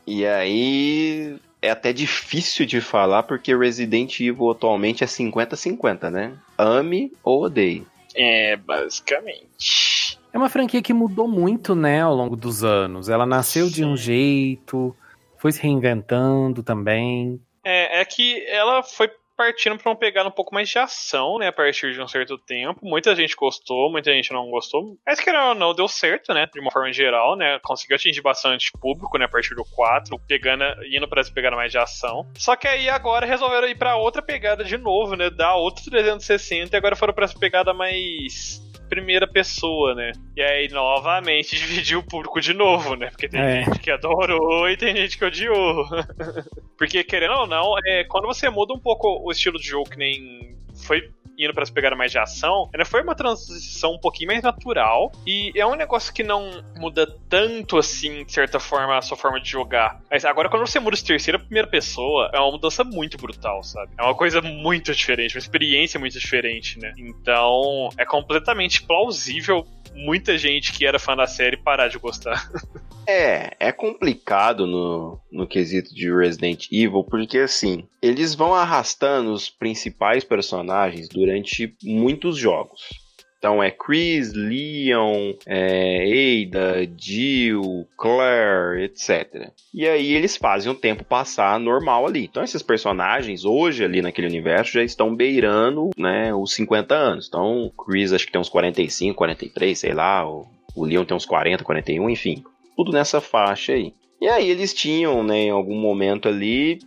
E 0.05 0.25
aí 0.25 1.37
é 1.61 1.69
até 1.69 1.93
difícil 1.93 2.65
de 2.65 2.81
falar 2.81 3.23
porque 3.23 3.55
Resident 3.55 4.19
Evil 4.19 4.49
atualmente 4.51 5.05
é 5.05 5.07
50-50, 5.07 6.09
né? 6.09 6.33
Ame 6.57 7.13
ou 7.23 7.43
odeie. 7.43 7.87
É, 8.13 8.57
basicamente. 8.57 10.19
É 10.33 10.37
uma 10.37 10.49
franquia 10.49 10.81
que 10.81 10.93
mudou 10.93 11.27
muito, 11.27 11.73
né, 11.73 12.01
ao 12.01 12.13
longo 12.13 12.35
dos 12.35 12.63
anos. 12.63 13.07
Ela 13.07 13.25
nasceu 13.25 13.67
Sim. 13.67 13.73
de 13.73 13.85
um 13.85 13.95
jeito, 13.95 14.93
foi 15.37 15.53
se 15.53 15.61
reinventando 15.61 16.61
também. 16.61 17.39
É, 17.63 18.01
é 18.01 18.05
que 18.05 18.45
ela 18.47 18.83
foi 18.83 19.09
partindo 19.39 19.77
para 19.77 19.89
uma 19.89 19.95
pegada 19.95 20.27
um 20.27 20.33
pouco 20.33 20.53
mais 20.53 20.67
de 20.67 20.77
ação, 20.77 21.37
né? 21.37 21.47
A 21.47 21.53
partir 21.53 21.93
de 21.93 22.01
um 22.01 22.07
certo 22.09 22.37
tempo. 22.37 22.81
Muita 22.83 23.15
gente 23.15 23.37
gostou, 23.37 23.89
muita 23.89 24.11
gente 24.11 24.33
não 24.33 24.51
gostou. 24.51 24.97
Mas 25.07 25.21
que 25.21 25.31
não, 25.31 25.73
deu 25.73 25.87
certo, 25.87 26.33
né? 26.33 26.45
De 26.53 26.59
uma 26.59 26.69
forma 26.69 26.91
geral, 26.91 27.37
né? 27.37 27.57
Conseguiu 27.63 27.95
atingir 27.95 28.19
bastante 28.19 28.69
público, 28.81 29.17
né? 29.17 29.23
A 29.23 29.29
partir 29.29 29.55
do 29.55 29.63
4, 29.63 30.19
pegando, 30.27 30.65
indo 30.93 31.07
para 31.07 31.21
essa 31.21 31.31
pegada 31.31 31.55
mais 31.55 31.71
de 31.71 31.77
ação. 31.77 32.29
Só 32.37 32.57
que 32.57 32.67
aí 32.67 32.89
agora 32.89 33.25
resolveram 33.25 33.69
ir 33.69 33.77
para 33.77 33.95
outra 33.95 34.21
pegada 34.21 34.61
de 34.61 34.77
novo, 34.77 35.15
né? 35.15 35.29
Dar 35.29 35.55
outro 35.55 35.89
360 35.89 36.75
e 36.75 36.77
agora 36.77 36.97
foram 36.97 37.13
para 37.13 37.23
essa 37.23 37.39
pegada 37.39 37.73
mais 37.73 38.59
primeira 38.89 39.27
pessoa, 39.27 39.93
né? 39.93 40.11
E 40.35 40.41
aí, 40.41 40.67
novamente, 40.69 41.55
dividiu 41.57 41.99
o 41.99 42.03
público 42.03 42.41
de 42.41 42.53
novo, 42.53 42.95
né? 42.95 43.09
Porque 43.11 43.29
tem 43.29 43.39
é. 43.39 43.63
gente 43.63 43.79
que 43.79 43.91
adorou 43.91 44.69
e 44.69 44.75
tem 44.75 44.95
gente 44.95 45.17
que 45.17 45.25
odiou. 45.25 45.85
Porque, 46.77 47.03
querendo 47.03 47.33
ou 47.33 47.47
não, 47.47 47.75
é, 47.85 48.03
quando 48.05 48.25
você 48.25 48.49
muda 48.49 48.73
um 48.73 48.79
pouco 48.79 49.21
o 49.23 49.31
estilo 49.31 49.59
de 49.59 49.67
jogo, 49.67 49.89
que 49.89 49.97
nem 49.97 50.55
foi 50.85 51.09
indo 51.39 51.53
para 51.53 51.63
essa 51.63 51.71
pegada 51.71 51.95
mais 51.95 52.11
de 52.11 52.19
ação, 52.19 52.69
ela 52.73 52.85
foi 52.85 53.01
uma 53.01 53.15
transição 53.15 53.93
um 53.93 53.99
pouquinho 53.99 54.27
mais 54.27 54.43
natural 54.43 55.11
e 55.25 55.51
é 55.55 55.65
um 55.65 55.75
negócio 55.75 56.13
que 56.13 56.23
não 56.23 56.63
muda 56.75 57.07
tanto 57.29 57.77
assim, 57.77 58.25
de 58.25 58.31
certa 58.31 58.59
forma, 58.59 58.97
a 58.97 59.01
sua 59.01 59.17
forma 59.17 59.39
de 59.39 59.49
jogar. 59.49 60.01
Mas 60.09 60.25
agora 60.25 60.49
quando 60.49 60.67
você 60.67 60.79
muda 60.79 60.95
de 60.95 61.03
terceira 61.03 61.39
primeira 61.39 61.67
pessoa, 61.67 62.29
é 62.33 62.39
uma 62.39 62.51
mudança 62.51 62.83
muito 62.83 63.17
brutal, 63.17 63.63
sabe? 63.63 63.91
É 63.97 64.03
uma 64.03 64.15
coisa 64.15 64.41
muito 64.41 64.93
diferente, 64.93 65.35
uma 65.35 65.39
experiência 65.39 65.99
muito 65.99 66.19
diferente, 66.19 66.79
né? 66.79 66.93
Então, 66.97 67.89
é 67.97 68.05
completamente 68.05 68.81
plausível 68.83 69.65
muita 69.93 70.37
gente 70.37 70.73
que 70.73 70.85
era 70.85 70.99
fã 70.99 71.15
da 71.15 71.27
série 71.27 71.57
parar 71.57 71.87
de 71.87 71.97
gostar. 71.97 72.49
É, 73.11 73.55
é 73.59 73.71
complicado 73.71 74.67
no, 74.67 75.19
no 75.31 75.47
quesito 75.47 75.95
de 75.95 76.15
Resident 76.15 76.67
Evil, 76.71 77.03
porque 77.03 77.39
assim, 77.39 77.87
eles 77.99 78.35
vão 78.35 78.53
arrastando 78.53 79.33
os 79.33 79.49
principais 79.49 80.23
personagens 80.23 81.09
durante 81.09 81.75
muitos 81.83 82.37
jogos. 82.37 83.08
Então 83.39 83.63
é 83.63 83.71
Chris, 83.71 84.33
Leon, 84.33 85.33
é, 85.47 86.43
Ada, 86.45 86.87
Jill, 86.95 87.87
Claire, 87.97 88.83
etc. 88.83 89.49
E 89.73 89.87
aí 89.87 90.13
eles 90.13 90.37
fazem 90.37 90.71
o 90.71 90.75
tempo 90.75 91.03
passar 91.03 91.59
normal 91.59 92.05
ali. 92.05 92.25
Então 92.25 92.43
esses 92.43 92.61
personagens 92.61 93.45
hoje 93.45 93.83
ali 93.83 94.01
naquele 94.01 94.27
universo 94.27 94.73
já 94.73 94.83
estão 94.83 95.15
beirando, 95.15 95.89
né, 95.97 96.33
os 96.35 96.53
50 96.53 96.93
anos. 96.93 97.27
Então 97.27 97.71
Chris 97.77 98.13
acho 98.13 98.25
que 98.25 98.31
tem 98.31 98.41
uns 98.41 98.49
45, 98.49 99.15
43, 99.15 99.79
sei 99.79 99.93
lá, 99.93 100.29
o, 100.29 100.45
o 100.75 100.85
Leon 100.85 101.05
tem 101.05 101.15
uns 101.17 101.25
40, 101.25 101.63
41, 101.63 102.09
enfim 102.09 102.43
tudo 102.79 102.93
nessa 102.93 103.19
faixa 103.19 103.73
aí. 103.73 103.93
E 104.21 104.27
aí 104.29 104.49
eles 104.49 104.73
tinham, 104.73 105.21
né, 105.21 105.43
em 105.43 105.49
algum 105.49 105.77
momento 105.77 106.29
ali, 106.29 106.79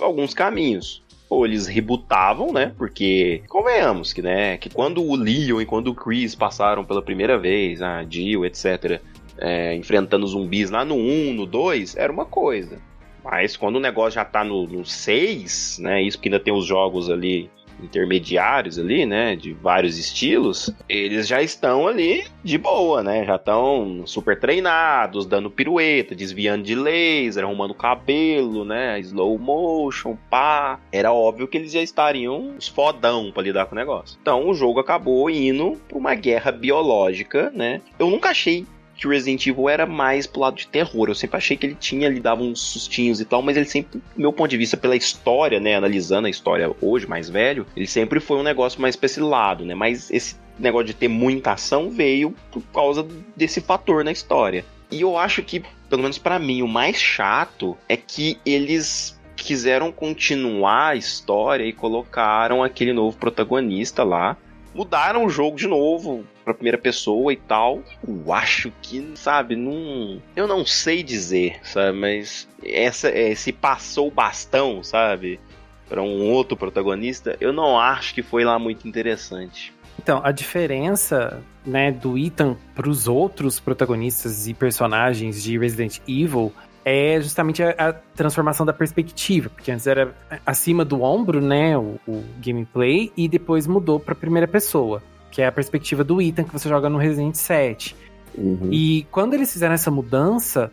alguns 0.00 0.32
caminhos. 0.32 1.01
Ou 1.32 1.46
eles 1.46 1.66
rebutavam, 1.66 2.52
né? 2.52 2.74
Porque, 2.76 3.42
convenhamos 3.48 4.12
que, 4.12 4.20
né, 4.20 4.58
que 4.58 4.68
quando 4.68 5.02
o 5.02 5.16
Leon 5.16 5.62
e 5.62 5.66
quando 5.66 5.88
o 5.88 5.94
Chris 5.94 6.34
passaram 6.34 6.84
pela 6.84 7.00
primeira 7.00 7.38
vez, 7.38 7.80
a 7.80 8.04
Jill, 8.04 8.44
etc., 8.44 9.00
é, 9.38 9.74
enfrentando 9.74 10.26
zumbis 10.26 10.70
lá 10.70 10.84
no 10.84 10.94
1, 10.94 11.32
no 11.32 11.46
2, 11.46 11.96
era 11.96 12.12
uma 12.12 12.26
coisa. 12.26 12.76
Mas 13.24 13.56
quando 13.56 13.76
o 13.76 13.80
negócio 13.80 14.16
já 14.16 14.26
tá 14.26 14.44
no, 14.44 14.66
no 14.66 14.84
6, 14.84 15.78
né? 15.80 16.02
Isso 16.02 16.18
que 16.18 16.28
ainda 16.28 16.38
tem 16.38 16.52
os 16.52 16.66
jogos 16.66 17.08
ali 17.08 17.48
intermediários 17.80 18.78
ali, 18.78 19.06
né, 19.06 19.36
de 19.36 19.52
vários 19.52 19.98
estilos, 19.98 20.70
eles 20.88 21.26
já 21.26 21.42
estão 21.42 21.86
ali 21.86 22.24
de 22.42 22.58
boa, 22.58 23.02
né? 23.02 23.24
Já 23.24 23.36
estão 23.36 24.02
super 24.06 24.38
treinados, 24.38 25.26
dando 25.26 25.50
pirueta, 25.50 26.14
desviando 26.14 26.64
de 26.64 26.74
laser, 26.74 27.44
arrumando 27.44 27.74
cabelo, 27.74 28.64
né? 28.64 28.98
Slow 29.00 29.38
motion, 29.38 30.16
pá. 30.30 30.78
Era 30.90 31.12
óbvio 31.12 31.48
que 31.48 31.56
eles 31.56 31.72
já 31.72 31.82
estariam 31.82 32.54
os 32.56 32.68
fodão 32.68 33.30
para 33.32 33.42
lidar 33.42 33.66
com 33.66 33.74
o 33.74 33.78
negócio. 33.78 34.18
Então 34.20 34.48
o 34.48 34.54
jogo 34.54 34.80
acabou 34.80 35.28
indo 35.30 35.78
pra 35.88 35.98
uma 35.98 36.14
guerra 36.14 36.50
biológica, 36.52 37.50
né? 37.54 37.80
Eu 37.98 38.10
nunca 38.10 38.30
achei 38.30 38.66
que 39.02 39.08
o 39.08 39.10
Resident 39.10 39.44
Evil 39.48 39.68
era 39.68 39.84
mais 39.84 40.28
pro 40.28 40.42
lado 40.42 40.56
de 40.56 40.68
terror. 40.68 41.08
Eu 41.08 41.14
sempre 41.16 41.36
achei 41.36 41.56
que 41.56 41.66
ele 41.66 41.74
tinha, 41.74 42.06
ele 42.06 42.20
dava 42.20 42.40
uns 42.40 42.60
sustinhos 42.60 43.20
e 43.20 43.24
tal, 43.24 43.42
mas 43.42 43.56
ele 43.56 43.66
sempre, 43.66 43.98
do 43.98 44.20
meu 44.20 44.32
ponto 44.32 44.48
de 44.48 44.56
vista, 44.56 44.76
pela 44.76 44.94
história, 44.94 45.58
né, 45.58 45.74
analisando 45.74 46.28
a 46.28 46.30
história 46.30 46.70
hoje, 46.80 47.08
mais 47.08 47.28
velho, 47.28 47.66
ele 47.76 47.88
sempre 47.88 48.20
foi 48.20 48.36
um 48.36 48.44
negócio 48.44 48.80
mais 48.80 48.94
pra 48.94 49.06
esse 49.06 49.18
lado, 49.18 49.64
né, 49.64 49.74
mas 49.74 50.08
esse 50.08 50.36
negócio 50.56 50.86
de 50.86 50.94
ter 50.94 51.08
muita 51.08 51.50
ação 51.50 51.90
veio 51.90 52.32
por 52.52 52.62
causa 52.72 53.04
desse 53.36 53.60
fator 53.60 54.04
na 54.04 54.12
história. 54.12 54.64
E 54.88 55.00
eu 55.00 55.18
acho 55.18 55.42
que, 55.42 55.64
pelo 55.90 56.02
menos 56.02 56.18
para 56.18 56.38
mim, 56.38 56.62
o 56.62 56.68
mais 56.68 56.96
chato 56.96 57.76
é 57.88 57.96
que 57.96 58.38
eles 58.46 59.20
quiseram 59.34 59.90
continuar 59.90 60.90
a 60.90 60.94
história 60.94 61.64
e 61.64 61.72
colocaram 61.72 62.62
aquele 62.62 62.92
novo 62.92 63.16
protagonista 63.16 64.04
lá, 64.04 64.36
mudaram 64.74 65.24
o 65.24 65.28
jogo 65.28 65.56
de 65.56 65.66
novo 65.66 66.24
pra 66.44 66.54
primeira 66.54 66.78
pessoa 66.78 67.32
e 67.32 67.36
tal. 67.36 67.82
Eu 68.06 68.32
acho 68.32 68.72
que, 68.82 69.12
sabe, 69.14 69.56
não. 69.56 70.20
Eu 70.34 70.46
não 70.46 70.64
sei 70.64 71.02
dizer, 71.02 71.60
sabe, 71.62 71.98
mas 71.98 72.48
essa, 72.64 73.10
esse 73.10 73.52
passou 73.52 74.08
o 74.08 74.10
bastão, 74.10 74.82
sabe, 74.82 75.40
para 75.88 76.02
um 76.02 76.30
outro 76.30 76.56
protagonista, 76.56 77.36
eu 77.40 77.52
não 77.52 77.78
acho 77.78 78.14
que 78.14 78.22
foi 78.22 78.44
lá 78.44 78.58
muito 78.58 78.88
interessante. 78.88 79.72
Então, 79.98 80.20
a 80.24 80.32
diferença, 80.32 81.42
né, 81.64 81.92
do 81.92 82.16
Ethan 82.16 82.56
para 82.74 82.88
os 82.88 83.06
outros 83.06 83.60
protagonistas 83.60 84.48
e 84.48 84.54
personagens 84.54 85.42
de 85.42 85.58
Resident 85.58 85.98
Evil 86.08 86.52
é 86.84 87.20
justamente 87.20 87.62
a, 87.62 87.70
a, 87.70 87.92
transformação 87.92 88.66
da 88.66 88.72
perspectiva, 88.72 89.48
porque 89.48 89.70
antes 89.70 89.86
era 89.86 90.14
acima 90.44 90.84
do 90.84 91.02
ombro, 91.02 91.40
né, 91.40 91.76
o, 91.76 91.98
o 92.06 92.24
gameplay, 92.44 93.12
e 93.16 93.28
depois 93.28 93.66
mudou 93.66 94.00
para 94.00 94.14
primeira 94.14 94.48
pessoa, 94.48 95.02
que 95.30 95.40
é 95.40 95.46
a 95.46 95.52
perspectiva 95.52 96.02
do 96.02 96.20
Ethan 96.20 96.44
que 96.44 96.52
você 96.52 96.68
joga 96.68 96.88
no 96.88 96.98
Resident 96.98 97.34
7. 97.34 97.96
Uhum. 98.36 98.68
E 98.70 99.06
quando 99.10 99.34
eles 99.34 99.52
fizeram 99.52 99.74
essa 99.74 99.90
mudança, 99.90 100.72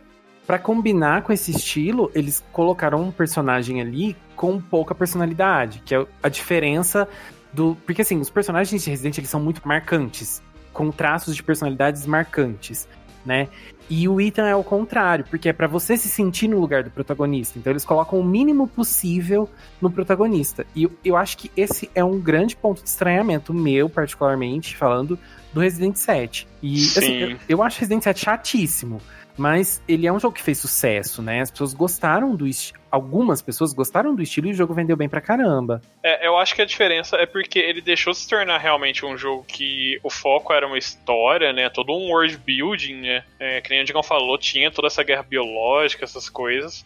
para 0.49 0.57
combinar 0.57 1.21
com 1.21 1.31
esse 1.31 1.51
estilo, 1.51 2.09
eles 2.15 2.43
colocaram 2.51 3.03
um 3.03 3.11
personagem 3.11 3.81
ali 3.81 4.17
com 4.35 4.59
pouca 4.59 4.95
personalidade, 4.95 5.79
que 5.85 5.93
é 5.93 6.03
a 6.23 6.27
diferença 6.27 7.07
do, 7.53 7.77
porque 7.85 8.01
assim, 8.01 8.19
os 8.19 8.31
personagens 8.31 8.83
de 8.83 8.89
Resident 8.89 9.17
eles 9.19 9.29
são 9.29 9.39
muito 9.39 9.61
marcantes, 9.67 10.41
com 10.73 10.89
traços 10.89 11.35
de 11.35 11.43
personalidades 11.43 12.05
marcantes, 12.07 12.87
né? 13.23 13.47
E 13.89 14.07
o 14.07 14.21
Ethan 14.21 14.45
é 14.45 14.55
o 14.55 14.63
contrário, 14.63 15.25
porque 15.29 15.49
é 15.49 15.53
para 15.53 15.65
você 15.65 15.97
se 15.97 16.07
sentir 16.07 16.47
no 16.47 16.59
lugar 16.59 16.83
do 16.83 16.91
protagonista. 16.91 17.57
Então 17.57 17.71
eles 17.73 17.83
colocam 17.83 18.19
o 18.19 18.23
mínimo 18.23 18.67
possível 18.67 19.49
no 19.81 19.89
protagonista. 19.89 20.65
E 20.75 20.87
eu, 21.03 21.17
acho 21.17 21.37
que 21.37 21.51
esse 21.57 21.89
é 21.95 22.03
um 22.03 22.19
grande 22.19 22.55
ponto 22.55 22.83
de 22.83 22.89
estranhamento 22.89 23.53
meu, 23.53 23.89
particularmente, 23.89 24.77
falando 24.77 25.17
do 25.51 25.59
Resident 25.59 25.95
7. 25.95 26.47
E 26.61 26.75
assim, 26.75 27.17
eu, 27.17 27.37
eu 27.49 27.63
acho 27.63 27.79
Resident 27.79 28.03
7 28.03 28.19
chatíssimo. 28.19 29.01
Mas 29.35 29.81
ele 29.87 30.05
é 30.05 30.11
um 30.11 30.19
jogo 30.19 30.35
que 30.35 30.43
fez 30.43 30.57
sucesso, 30.57 31.21
né? 31.21 31.41
As 31.41 31.49
pessoas 31.49 31.73
gostaram 31.73 32.35
do. 32.35 32.45
Algumas 32.91 33.41
pessoas 33.41 33.73
gostaram 33.73 34.15
do 34.15 34.21
estilo 34.21 34.47
e 34.47 34.51
o 34.51 34.53
jogo 34.53 34.73
vendeu 34.73 34.97
bem 34.97 35.09
pra 35.09 35.21
caramba. 35.21 35.81
É, 36.03 36.27
eu 36.27 36.37
acho 36.37 36.55
que 36.55 36.61
a 36.61 36.65
diferença 36.65 37.17
é 37.17 37.25
porque 37.25 37.59
ele 37.59 37.81
deixou 37.81 38.13
se 38.13 38.27
tornar 38.27 38.57
realmente 38.57 39.05
um 39.05 39.17
jogo 39.17 39.43
que 39.47 39.99
o 40.03 40.09
foco 40.09 40.53
era 40.53 40.65
uma 40.65 40.77
história, 40.77 41.53
né? 41.53 41.69
Todo 41.69 41.93
um 41.93 42.09
world 42.09 42.37
building, 42.37 42.95
né? 42.95 43.23
É, 43.39 43.61
que 43.61 43.69
nem 43.69 43.81
o 43.81 43.85
Digão 43.85 44.03
falou, 44.03 44.37
tinha 44.37 44.71
toda 44.71 44.87
essa 44.87 45.03
guerra 45.03 45.23
biológica, 45.23 46.03
essas 46.03 46.29
coisas 46.29 46.85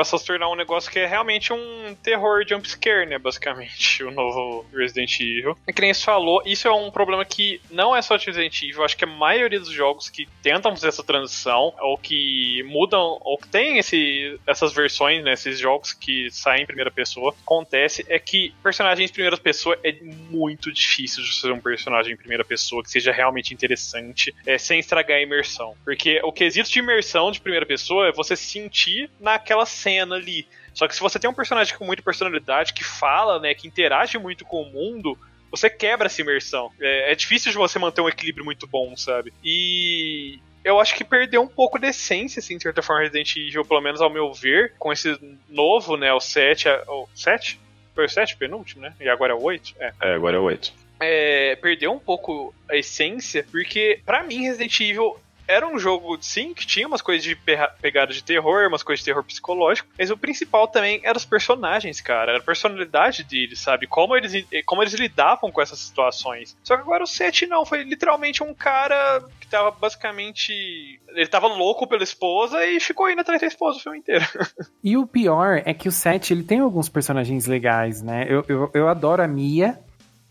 passou 0.00 0.16
a 0.16 0.20
se 0.20 0.24
tornar 0.24 0.48
um 0.48 0.56
negócio 0.56 0.90
que 0.90 0.98
é 0.98 1.06
realmente 1.06 1.52
um 1.52 1.94
terror 2.02 2.42
jumpscare, 2.48 3.06
né? 3.06 3.18
Basicamente, 3.18 4.00
o 4.02 4.10
novo 4.10 4.64
Resident 4.72 5.20
Evil. 5.20 5.58
E 5.68 5.72
que 5.74 5.82
nem 5.82 5.92
falou, 5.92 6.42
isso 6.46 6.66
é 6.66 6.72
um 6.72 6.90
problema 6.90 7.22
que 7.22 7.60
não 7.70 7.94
é 7.94 8.00
só 8.00 8.16
de 8.16 8.24
Resident 8.24 8.62
Evil, 8.62 8.82
acho 8.82 8.96
que 8.96 9.04
a 9.04 9.06
maioria 9.06 9.60
dos 9.60 9.70
jogos 9.70 10.08
que 10.08 10.26
tentam 10.42 10.74
fazer 10.74 10.88
essa 10.88 11.04
transição, 11.04 11.74
ou 11.80 11.98
que 11.98 12.62
mudam, 12.62 13.18
ou 13.20 13.36
que 13.36 13.48
tem 13.48 13.76
esse, 13.76 14.40
essas 14.46 14.72
versões, 14.72 15.22
né? 15.22 15.34
Esses 15.34 15.58
jogos 15.58 15.92
que 15.92 16.30
saem 16.30 16.62
em 16.62 16.66
primeira 16.66 16.90
pessoa, 16.90 17.34
acontece 17.42 18.06
é 18.08 18.18
que 18.18 18.54
personagens 18.62 19.10
em 19.10 19.12
primeira 19.12 19.36
pessoa 19.36 19.78
é 19.84 19.92
muito 20.30 20.72
difícil 20.72 21.22
de 21.22 21.34
ser 21.34 21.52
um 21.52 21.60
personagem 21.60 22.14
em 22.14 22.16
primeira 22.16 22.44
pessoa 22.44 22.82
que 22.82 22.90
seja 22.90 23.12
realmente 23.12 23.52
interessante, 23.52 24.34
é, 24.46 24.56
sem 24.56 24.78
estragar 24.78 25.18
a 25.18 25.22
imersão. 25.22 25.74
Porque 25.84 26.20
o 26.24 26.32
quesito 26.32 26.70
de 26.70 26.78
imersão 26.78 27.30
de 27.30 27.38
primeira 27.38 27.66
pessoa 27.66 28.08
é 28.08 28.12
você 28.12 28.34
sentir 28.34 29.10
naquela 29.20 29.66
cena 29.66 29.89
ali. 29.98 30.46
Só 30.74 30.86
que 30.86 30.94
se 30.94 31.00
você 31.00 31.18
tem 31.18 31.28
um 31.28 31.34
personagem 31.34 31.76
com 31.76 31.84
muita 31.84 32.02
personalidade, 32.02 32.72
que 32.72 32.84
fala, 32.84 33.40
né, 33.40 33.54
que 33.54 33.66
interage 33.66 34.18
muito 34.18 34.44
com 34.44 34.62
o 34.62 34.70
mundo, 34.70 35.18
você 35.50 35.68
quebra 35.68 36.06
essa 36.06 36.20
imersão. 36.20 36.70
É, 36.80 37.12
é 37.12 37.14
difícil 37.14 37.50
de 37.50 37.58
você 37.58 37.78
manter 37.78 38.00
um 38.00 38.08
equilíbrio 38.08 38.44
muito 38.44 38.66
bom, 38.66 38.96
sabe? 38.96 39.32
E 39.42 40.38
eu 40.64 40.78
acho 40.78 40.94
que 40.94 41.04
perdeu 41.04 41.42
um 41.42 41.48
pouco 41.48 41.78
de 41.78 41.88
essência, 41.88 42.40
assim, 42.40 42.56
de 42.56 42.62
certa 42.62 42.82
forma, 42.82 43.02
Resident 43.02 43.34
Evil, 43.36 43.64
pelo 43.64 43.80
menos 43.80 44.00
ao 44.00 44.10
meu 44.10 44.32
ver, 44.32 44.74
com 44.78 44.92
esse 44.92 45.18
novo, 45.48 45.96
né, 45.96 46.12
o 46.12 46.20
7, 46.20 46.68
o 46.86 47.08
7? 47.14 47.58
Foi 47.94 48.04
o 48.04 48.08
7 48.08 48.36
penúltimo, 48.36 48.82
né? 48.82 48.94
E 49.00 49.08
agora 49.08 49.32
é 49.32 49.36
o 49.36 49.42
8? 49.42 49.74
É, 49.80 49.92
é 50.00 50.14
agora 50.14 50.36
é 50.36 50.40
o 50.40 50.44
8. 50.44 50.72
É, 51.00 51.56
perdeu 51.56 51.92
um 51.92 51.98
pouco 51.98 52.54
a 52.68 52.76
essência, 52.76 53.44
porque 53.50 54.00
para 54.04 54.22
mim 54.22 54.42
Resident 54.42 54.78
Evil 54.80 55.18
era 55.50 55.66
um 55.66 55.78
jogo, 55.78 56.16
sim, 56.20 56.54
que 56.54 56.64
tinha 56.64 56.86
umas 56.86 57.02
coisas 57.02 57.24
de 57.24 57.36
pegada 57.80 58.12
de 58.12 58.22
terror, 58.22 58.68
umas 58.68 58.84
coisas 58.84 59.00
de 59.00 59.06
terror 59.06 59.24
psicológico, 59.24 59.88
mas 59.98 60.10
o 60.10 60.16
principal 60.16 60.68
também 60.68 61.00
era 61.02 61.18
os 61.18 61.24
personagens, 61.24 62.00
cara. 62.00 62.32
Era 62.32 62.40
a 62.40 62.44
personalidade 62.44 63.24
deles, 63.24 63.58
sabe? 63.58 63.86
Como 63.88 64.16
eles, 64.16 64.46
como 64.64 64.82
eles 64.82 64.94
lidavam 64.94 65.50
com 65.50 65.60
essas 65.60 65.80
situações. 65.80 66.56
Só 66.62 66.76
que 66.76 66.82
agora 66.82 67.02
o 67.02 67.06
Seth 67.06 67.42
não, 67.48 67.66
foi 67.66 67.82
literalmente 67.82 68.42
um 68.44 68.54
cara 68.54 69.24
que 69.40 69.48
tava 69.48 69.72
basicamente. 69.72 71.00
Ele 71.08 71.26
tava 71.26 71.48
louco 71.48 71.86
pela 71.86 72.04
esposa 72.04 72.64
e 72.64 72.78
ficou 72.78 73.10
indo 73.10 73.20
atrás 73.20 73.40
da 73.40 73.46
esposa 73.48 73.78
o 73.78 73.82
filme 73.82 73.98
inteiro. 73.98 74.24
E 74.82 74.96
o 74.96 75.06
pior 75.06 75.62
é 75.66 75.74
que 75.74 75.88
o 75.88 75.92
Seth, 75.92 76.30
ele 76.30 76.42
tem 76.42 76.60
alguns 76.60 76.88
personagens 76.88 77.46
legais, 77.46 78.02
né? 78.02 78.26
Eu, 78.28 78.44
eu, 78.48 78.70
eu 78.72 78.88
adoro 78.88 79.22
a 79.22 79.28
Mia, 79.28 79.78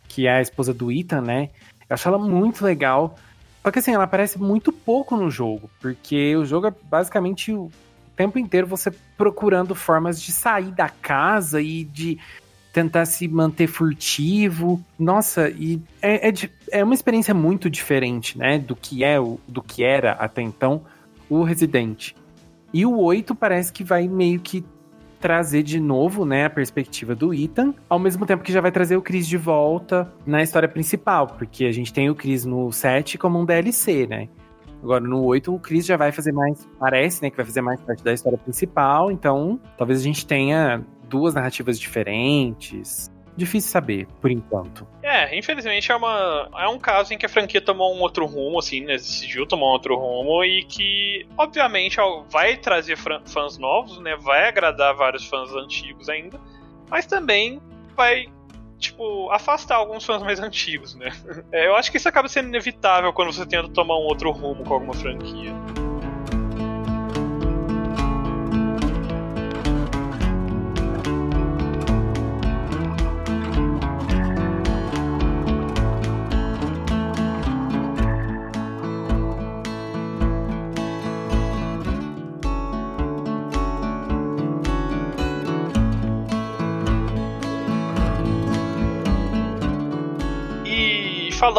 que 0.07 0.25
é 0.25 0.37
a 0.37 0.41
esposa 0.41 0.73
do 0.73 0.91
Ethan, 0.91 1.21
né? 1.21 1.49
Eu 1.87 1.93
acho 1.93 2.07
ela 2.07 2.17
muito 2.17 2.63
legal. 2.63 3.15
Só 3.69 3.71
que 3.71 3.77
assim, 3.77 3.93
ela 3.93 4.05
aparece 4.05 4.39
muito 4.39 4.73
pouco 4.73 5.15
no 5.15 5.29
jogo, 5.29 5.69
porque 5.79 6.35
o 6.35 6.43
jogo 6.43 6.65
é 6.65 6.73
basicamente 6.89 7.53
o 7.53 7.71
tempo 8.15 8.39
inteiro 8.39 8.65
você 8.65 8.89
procurando 9.15 9.75
formas 9.75 10.19
de 10.19 10.31
sair 10.31 10.71
da 10.71 10.89
casa 10.89 11.61
e 11.61 11.83
de 11.83 12.17
tentar 12.73 13.05
se 13.05 13.27
manter 13.27 13.67
furtivo. 13.67 14.83
Nossa, 14.97 15.51
e 15.51 15.79
é, 16.01 16.29
é, 16.29 16.33
é 16.71 16.83
uma 16.83 16.95
experiência 16.95 17.31
muito 17.31 17.69
diferente, 17.69 18.39
né, 18.39 18.57
do 18.57 18.75
que 18.75 19.03
é 19.03 19.19
o, 19.19 19.39
do 19.47 19.61
que 19.61 19.83
era 19.83 20.13
até 20.13 20.41
então 20.41 20.81
o 21.29 21.43
Resident. 21.43 22.13
E 22.73 22.87
o 22.87 22.97
8 22.99 23.35
parece 23.35 23.71
que 23.71 23.83
vai 23.83 24.07
meio 24.07 24.39
que 24.39 24.65
trazer 25.19 25.63
de 25.63 25.79
novo, 25.79 26.25
né, 26.25 26.45
a 26.45 26.49
perspectiva 26.49 27.13
do 27.13 27.33
Ethan, 27.33 27.73
ao 27.89 27.99
mesmo 27.99 28.25
tempo 28.25 28.43
que 28.43 28.51
já 28.51 28.61
vai 28.61 28.71
trazer 28.71 28.95
o 28.95 29.01
Chris 29.01 29.27
de 29.27 29.37
volta 29.37 30.11
na 30.25 30.41
história 30.41 30.67
principal, 30.67 31.27
porque 31.27 31.65
a 31.65 31.71
gente 31.71 31.93
tem 31.93 32.09
o 32.09 32.15
Chris 32.15 32.45
no 32.45 32.71
7 32.71 33.17
como 33.17 33.39
um 33.39 33.45
DLC, 33.45 34.07
né? 34.07 34.29
Agora, 34.81 35.03
no 35.03 35.23
8, 35.23 35.53
o 35.53 35.59
Chris 35.59 35.85
já 35.85 35.97
vai 35.97 36.11
fazer 36.11 36.31
mais. 36.31 36.65
Parece, 36.79 37.21
né? 37.21 37.29
Que 37.29 37.35
vai 37.35 37.45
fazer 37.45 37.61
mais 37.61 37.81
parte 37.81 38.01
da 38.01 38.13
história 38.13 38.37
principal. 38.37 39.11
Então, 39.11 39.59
talvez 39.77 39.99
a 39.99 40.03
gente 40.03 40.25
tenha 40.25 40.85
duas 41.09 41.33
narrativas 41.33 41.77
diferentes 41.77 43.11
difícil 43.39 43.71
saber, 43.71 44.07
por 44.21 44.29
enquanto. 44.29 44.87
É, 45.01 45.37
infelizmente 45.37 45.91
é, 45.91 45.95
uma, 45.95 46.49
é 46.57 46.67
um 46.67 46.77
caso 46.77 47.13
em 47.13 47.17
que 47.17 47.25
a 47.25 47.29
franquia 47.29 47.61
tomou 47.61 47.95
um 47.95 48.01
outro 48.01 48.25
rumo, 48.25 48.59
assim, 48.59 48.81
né? 48.81 48.93
Decidiu 48.93 49.47
tomar 49.47 49.67
um 49.67 49.71
outro 49.71 49.95
rumo 49.95 50.43
e 50.43 50.63
que, 50.63 51.25
obviamente, 51.37 51.97
vai 52.29 52.57
trazer 52.57 52.97
fãs 52.97 53.57
novos, 53.57 53.99
né? 53.99 54.15
Vai 54.17 54.47
agradar 54.47 54.93
vários 54.95 55.25
fãs 55.25 55.51
antigos 55.53 56.09
ainda, 56.09 56.39
mas 56.89 57.05
também 57.05 57.61
vai 57.95 58.27
tipo, 58.77 59.29
afastar 59.31 59.75
alguns 59.75 60.05
fãs 60.05 60.23
mais 60.23 60.39
antigos, 60.39 60.95
né? 60.95 61.11
É, 61.51 61.67
eu 61.67 61.75
acho 61.75 61.89
que 61.89 61.97
isso 61.97 62.07
acaba 62.07 62.27
sendo 62.27 62.47
inevitável 62.47 63.11
quando 63.11 63.33
você 63.33 63.45
tenta 63.45 63.67
tomar 63.69 63.95
um 63.95 64.03
outro 64.03 64.31
rumo 64.31 64.63
com 64.63 64.73
alguma 64.73 64.93
franquia. 64.93 65.51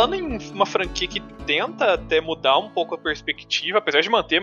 Falando 0.01 0.15
em 0.15 0.51
uma 0.53 0.65
franquia 0.65 1.07
que 1.07 1.21
tenta 1.45 1.93
até 1.93 2.23
mudar 2.23 2.57
um 2.57 2.71
pouco 2.71 2.95
a 2.95 2.99
perspectiva, 2.99 3.77
apesar 3.77 4.01
de 4.01 4.09
manter 4.09 4.41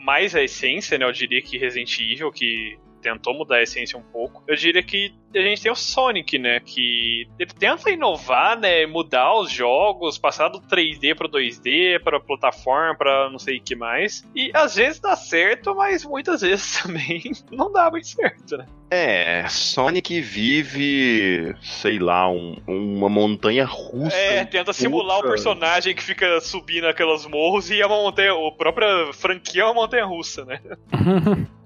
mais 0.00 0.34
a 0.34 0.42
essência, 0.42 0.98
né? 0.98 1.04
Eu 1.04 1.12
diria 1.12 1.40
que 1.40 1.56
Resident 1.56 1.96
Evil, 2.00 2.32
que 2.32 2.76
tentou 3.06 3.34
mudar 3.34 3.56
a 3.56 3.62
essência 3.62 3.96
um 3.96 4.02
pouco. 4.02 4.42
Eu 4.48 4.56
diria 4.56 4.82
que 4.82 5.14
a 5.32 5.38
gente 5.38 5.62
tem 5.62 5.70
o 5.70 5.76
Sonic, 5.76 6.38
né? 6.38 6.58
Que 6.58 7.28
ele 7.38 7.50
tenta 7.52 7.88
inovar, 7.90 8.58
né? 8.58 8.84
Mudar 8.84 9.32
os 9.38 9.50
jogos, 9.50 10.18
passar 10.18 10.48
do 10.48 10.60
3D 10.60 11.14
para 11.14 11.28
2D, 11.28 12.02
para 12.02 12.18
plataforma, 12.18 12.96
para 12.96 13.30
não 13.30 13.38
sei 13.38 13.58
o 13.58 13.62
que 13.62 13.76
mais. 13.76 14.24
E 14.34 14.50
às 14.52 14.74
vezes 14.74 14.98
dá 14.98 15.14
certo, 15.14 15.74
mas 15.74 16.04
muitas 16.04 16.40
vezes 16.42 16.82
também 16.82 17.22
não 17.52 17.70
dá 17.70 17.88
muito 17.90 18.08
certo, 18.08 18.56
né? 18.56 18.66
É, 18.90 19.46
Sonic 19.48 20.20
vive, 20.20 21.54
sei 21.60 21.98
lá, 21.98 22.28
um, 22.30 22.56
uma 22.66 23.08
montanha 23.08 23.64
russa. 23.64 24.16
É, 24.16 24.44
tenta 24.44 24.72
simular 24.72 25.18
o 25.18 25.22
personagem 25.22 25.94
que 25.94 26.02
fica 26.02 26.40
subindo 26.40 26.86
aquelas 26.86 27.26
morros 27.26 27.70
e 27.70 27.80
é 27.80 27.86
uma 27.86 27.96
montanha. 27.96 28.32
A 28.32 28.52
própria 28.52 29.12
franquia 29.12 29.62
é 29.62 29.64
uma 29.64 29.74
montanha 29.74 30.04
russa, 30.04 30.44
né? 30.44 30.60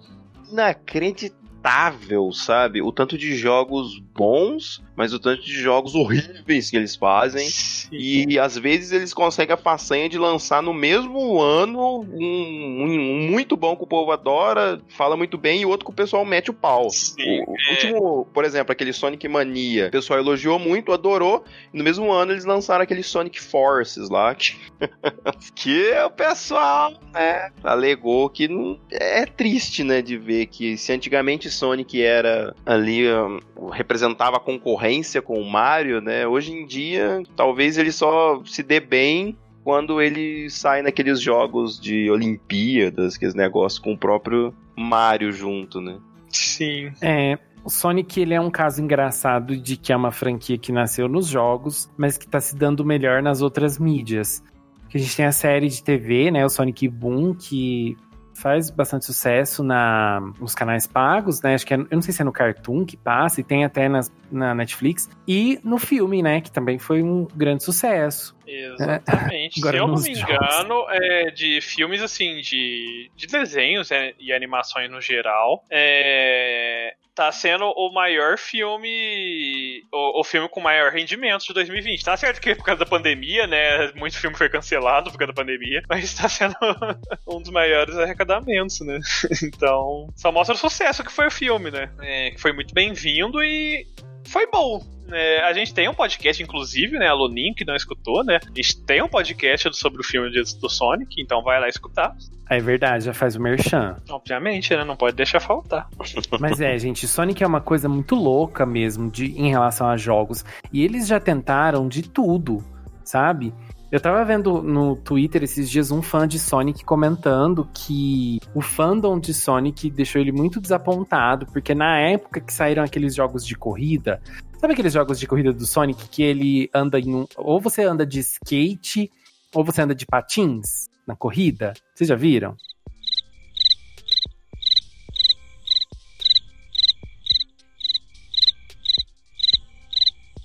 inacreditável 0.51 2.33
sabe? 2.33 2.83
O 2.83 2.93
tanto 2.93 3.19
de 3.19 3.37
jogos 3.37 3.99
bons, 4.15 4.83
mas 5.01 5.15
o 5.15 5.19
tanto 5.19 5.41
de 5.43 5.55
jogos 5.55 5.95
horríveis 5.95 6.69
que 6.69 6.77
eles 6.77 6.95
fazem. 6.95 7.49
Sim. 7.49 7.89
E 7.91 8.39
às 8.39 8.59
vezes 8.59 8.93
eles 8.93 9.15
conseguem 9.15 9.55
a 9.55 9.57
façanha 9.57 10.11
de 10.11 10.19
lançar 10.19 10.63
no 10.63 10.75
mesmo 10.75 11.41
ano 11.41 12.01
um, 12.03 12.85
um, 12.85 13.31
muito 13.31 13.57
bom 13.57 13.75
que 13.75 13.85
o 13.85 13.87
povo 13.87 14.13
adora, 14.13 14.79
fala 14.89 15.17
muito 15.17 15.39
bem, 15.39 15.63
e 15.63 15.65
outro 15.65 15.87
que 15.87 15.91
o 15.91 15.95
pessoal 15.95 16.23
mete 16.23 16.51
o 16.51 16.53
pau. 16.53 16.91
Sim, 16.91 17.45
o, 17.47 17.55
é. 17.57 17.71
último, 17.71 18.29
por 18.35 18.45
exemplo, 18.45 18.73
aquele 18.73 18.93
Sonic 18.93 19.27
Mania, 19.27 19.87
o 19.87 19.91
pessoal 19.91 20.21
elogiou 20.21 20.59
muito, 20.59 20.93
adorou, 20.93 21.45
e 21.73 21.79
no 21.79 21.83
mesmo 21.83 22.13
ano 22.13 22.33
eles 22.33 22.45
lançaram 22.45 22.83
aquele 22.83 23.03
Sonic 23.03 23.41
Forces 23.41 24.11
lá, 24.11 24.35
que, 24.35 24.55
que 25.57 25.93
o 26.05 26.11
pessoal 26.11 26.93
né, 27.11 27.51
alegou 27.65 28.29
que 28.29 28.49
não, 28.49 28.79
é 28.91 29.25
triste, 29.25 29.83
né, 29.83 30.03
de 30.03 30.19
ver 30.19 30.45
que 30.45 30.77
se 30.77 30.93
antigamente 30.93 31.51
Sonic 31.51 32.03
era 32.03 32.55
ali, 32.67 33.11
um, 33.11 33.71
representava 33.71 34.37
a 34.37 34.41
concorrência 34.41 34.90
com 35.23 35.41
o 35.41 35.51
Mario, 35.51 36.01
né, 36.01 36.27
hoje 36.27 36.53
em 36.53 36.67
dia 36.67 37.23
talvez 37.37 37.79
ele 37.79 37.93
só 37.93 38.43
se 38.45 38.63
dê 38.63 38.81
bem 38.81 39.37
quando 39.63 40.01
ele 40.01 40.49
sai 40.51 40.83
naqueles 40.83 41.21
jogos 41.21 41.79
de 41.81 42.11
Olimpíadas, 42.11 43.17
aqueles 43.17 43.35
negócios 43.35 43.79
com 43.79 43.93
o 43.93 43.99
próprio 43.99 44.55
Mario 44.77 45.31
junto, 45.31 45.81
né? 45.81 45.99
Sim. 46.29 46.91
É, 47.03 47.39
o 47.65 47.71
Sonic 47.71 48.21
ele 48.21 48.35
é 48.35 48.41
um 48.41 48.51
caso 48.51 48.83
engraçado 48.83 49.57
de 49.57 49.77
que 49.77 49.93
é 49.93 49.97
uma 49.97 50.11
franquia 50.11 50.57
que 50.57 50.73
nasceu 50.73 51.09
nos 51.09 51.27
jogos, 51.27 51.91
mas 51.97 52.17
que 52.17 52.25
está 52.25 52.41
se 52.41 52.57
dando 52.57 52.85
melhor 52.85 53.23
nas 53.23 53.43
outras 53.43 53.79
mídias. 53.79 54.43
Que 54.89 54.97
a 54.97 55.01
gente 55.01 55.17
tem 55.17 55.27
a 55.27 55.33
série 55.33 55.69
de 55.69 55.83
TV, 55.83 56.31
né, 56.31 56.45
o 56.45 56.49
Sonic 56.49 56.89
Boom, 56.89 57.35
que 57.35 57.97
faz 58.35 58.71
bastante 58.71 59.05
sucesso 59.05 59.63
na, 59.63 60.21
nos 60.39 60.55
canais 60.55 60.87
pagos, 60.87 61.43
né? 61.43 61.55
Acho 61.55 61.67
que 61.67 61.75
é, 61.75 61.77
eu 61.77 61.87
não 61.93 62.03
sei 62.03 62.13
se 62.13 62.23
é 62.23 62.25
no 62.25 62.33
Cartoon 62.33 62.85
que 62.85 62.97
passa, 62.97 63.41
e 63.41 63.45
tem 63.45 63.65
até 63.65 63.89
nas, 63.89 64.13
na 64.31 64.55
Netflix. 64.55 65.09
E 65.27 65.61
no 65.65 65.79
filme, 65.79 66.23
né? 66.23 66.41
Que 66.41 66.51
também 66.51 66.79
foi 66.79 67.03
um 67.03 67.27
grande 67.35 67.65
sucesso. 67.65 68.37
Exatamente. 68.47 69.61
Se 69.61 69.77
eu 69.77 69.87
não 69.87 70.01
me 70.01 70.11
engano, 70.11 70.87
é 70.91 71.31
de 71.31 71.61
filmes 71.61 72.03
assim, 72.03 72.41
de, 72.41 73.11
de 73.15 73.27
desenhos 73.27 73.91
é, 73.91 74.15
e 74.19 74.33
animações 74.33 74.91
no 74.91 75.01
geral, 75.01 75.63
é, 75.71 76.95
tá 77.15 77.31
sendo 77.33 77.65
o 77.65 77.93
maior 77.93 78.39
filme. 78.39 79.83
O, 79.93 80.21
o, 80.21 80.25
filme 80.25 80.49
com 80.49 80.61
maior 80.61 80.93
rendimento 80.93 81.45
de 81.45 81.55
2020. 81.55 82.05
Tá 82.05 82.17
certo 82.17 82.41
que 82.41 82.55
por 82.55 82.65
causa 82.65 82.81
da 82.81 82.91
pandemia, 82.91 83.47
né? 83.47 83.93
Muito 83.95 84.19
filme 84.19 84.37
foi 84.37 84.49
cancelado 84.49 85.11
por 85.11 85.19
causa 85.19 85.33
da 85.33 85.41
pandemia, 85.41 85.83
mas 85.89 86.15
tá 86.15 86.29
sendo 86.29 86.55
um 87.29 87.41
dos 87.41 87.51
maiores 87.51 87.97
arrecadamentos, 87.97 88.81
né? 88.81 88.99
Então, 89.43 90.09
só 90.17 90.31
mostra 90.31 90.55
o 90.55 90.59
sucesso 90.59 91.03
que 91.03 91.13
foi 91.13 91.27
o 91.27 91.31
filme, 91.31 91.71
né? 91.71 91.91
É, 92.01 92.35
foi 92.39 92.53
muito 92.53 92.75
bem-vindo 92.75 93.43
e 93.43 93.87
foi 94.27 94.47
bom. 94.47 94.83
É, 95.13 95.43
a 95.43 95.53
gente 95.53 95.75
tem 95.75 95.89
um 95.89 95.95
podcast, 95.95 96.43
inclusive, 96.43 96.99
né? 96.99 97.09
A 97.09 97.13
Lonin, 97.13 97.53
que 97.53 97.65
não 97.65 97.75
escutou, 97.75 98.25
né? 98.25 98.39
A 98.43 98.55
gente 98.55 98.81
tem 98.85 99.03
um 99.03 99.09
podcast 99.09 99.77
sobre 99.77 100.01
o 100.01 100.05
filme 100.05 100.31
do 100.31 100.69
Sonic, 100.69 101.21
então 101.21 101.43
vai 101.43 101.61
lá 101.61 101.69
escutar. 101.69 102.15
É 102.49 102.61
verdade, 102.61 103.05
já 103.05 103.15
faz 103.15 103.37
o 103.37 103.41
merchan. 103.41 103.97
Obviamente, 104.09 104.75
né? 104.75 104.85
Não 104.85 104.97
pode 104.97 105.17
deixar 105.17 105.41
faltar. 105.41 105.89
Mas 106.39 106.61
é, 106.61 106.79
gente, 106.79 107.07
Sonic 107.07 107.43
é 107.43 107.47
uma 107.47 107.61
coisa 107.61 107.89
muito 107.89 108.15
louca 108.15 108.65
mesmo 108.65 109.11
de, 109.11 109.27
em 109.27 109.51
relação 109.51 109.89
a 109.89 109.97
jogos. 109.97 110.45
E 110.73 110.85
eles 110.85 111.07
já 111.07 111.19
tentaram 111.19 111.89
de 111.89 112.03
tudo, 112.03 112.65
sabe? 113.05 113.53
Eu 113.93 113.99
tava 113.99 114.25
vendo 114.25 114.63
no 114.63 114.95
Twitter 114.95 115.43
esses 115.43 115.69
dias 115.69 115.91
um 115.91 116.01
fã 116.01 116.27
de 116.27 116.39
Sonic 116.39 116.85
comentando 116.85 117.69
que 117.75 118.39
o 118.55 118.61
fandom 118.61 119.19
de 119.19 119.35
Sonic 119.35 119.91
deixou 119.91 120.21
ele 120.21 120.31
muito 120.31 120.61
desapontado, 120.61 121.47
porque 121.47 121.75
na 121.75 121.99
época 121.99 122.41
que 122.41 122.53
saíram 122.53 122.85
aqueles 122.85 123.17
jogos 123.17 123.45
de 123.45 123.57
corrida, 123.57 124.23
sabe 124.61 124.75
aqueles 124.75 124.93
jogos 124.93 125.19
de 125.19 125.27
corrida 125.27 125.53
do 125.53 125.67
Sonic 125.67 126.09
que 126.09 126.23
ele 126.23 126.71
anda 126.73 127.01
em 127.01 127.13
um. 127.13 127.27
Ou 127.37 127.61
você 127.61 127.83
anda 127.83 128.07
de 128.07 128.21
skate, 128.21 129.11
ou 129.53 129.65
você 129.65 129.83
anda 129.83 129.95
de 129.95 130.07
patins 130.07 130.89
na 131.05 131.17
corrida? 131.17 131.73
Vocês 131.93 132.07
já 132.07 132.15
viram? 132.15 132.57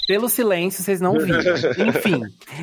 Pelo 0.07 0.29
silêncio, 0.29 0.83
vocês 0.83 1.01
não 1.01 1.13
viram. 1.13 1.39
Enfim, 1.87 2.21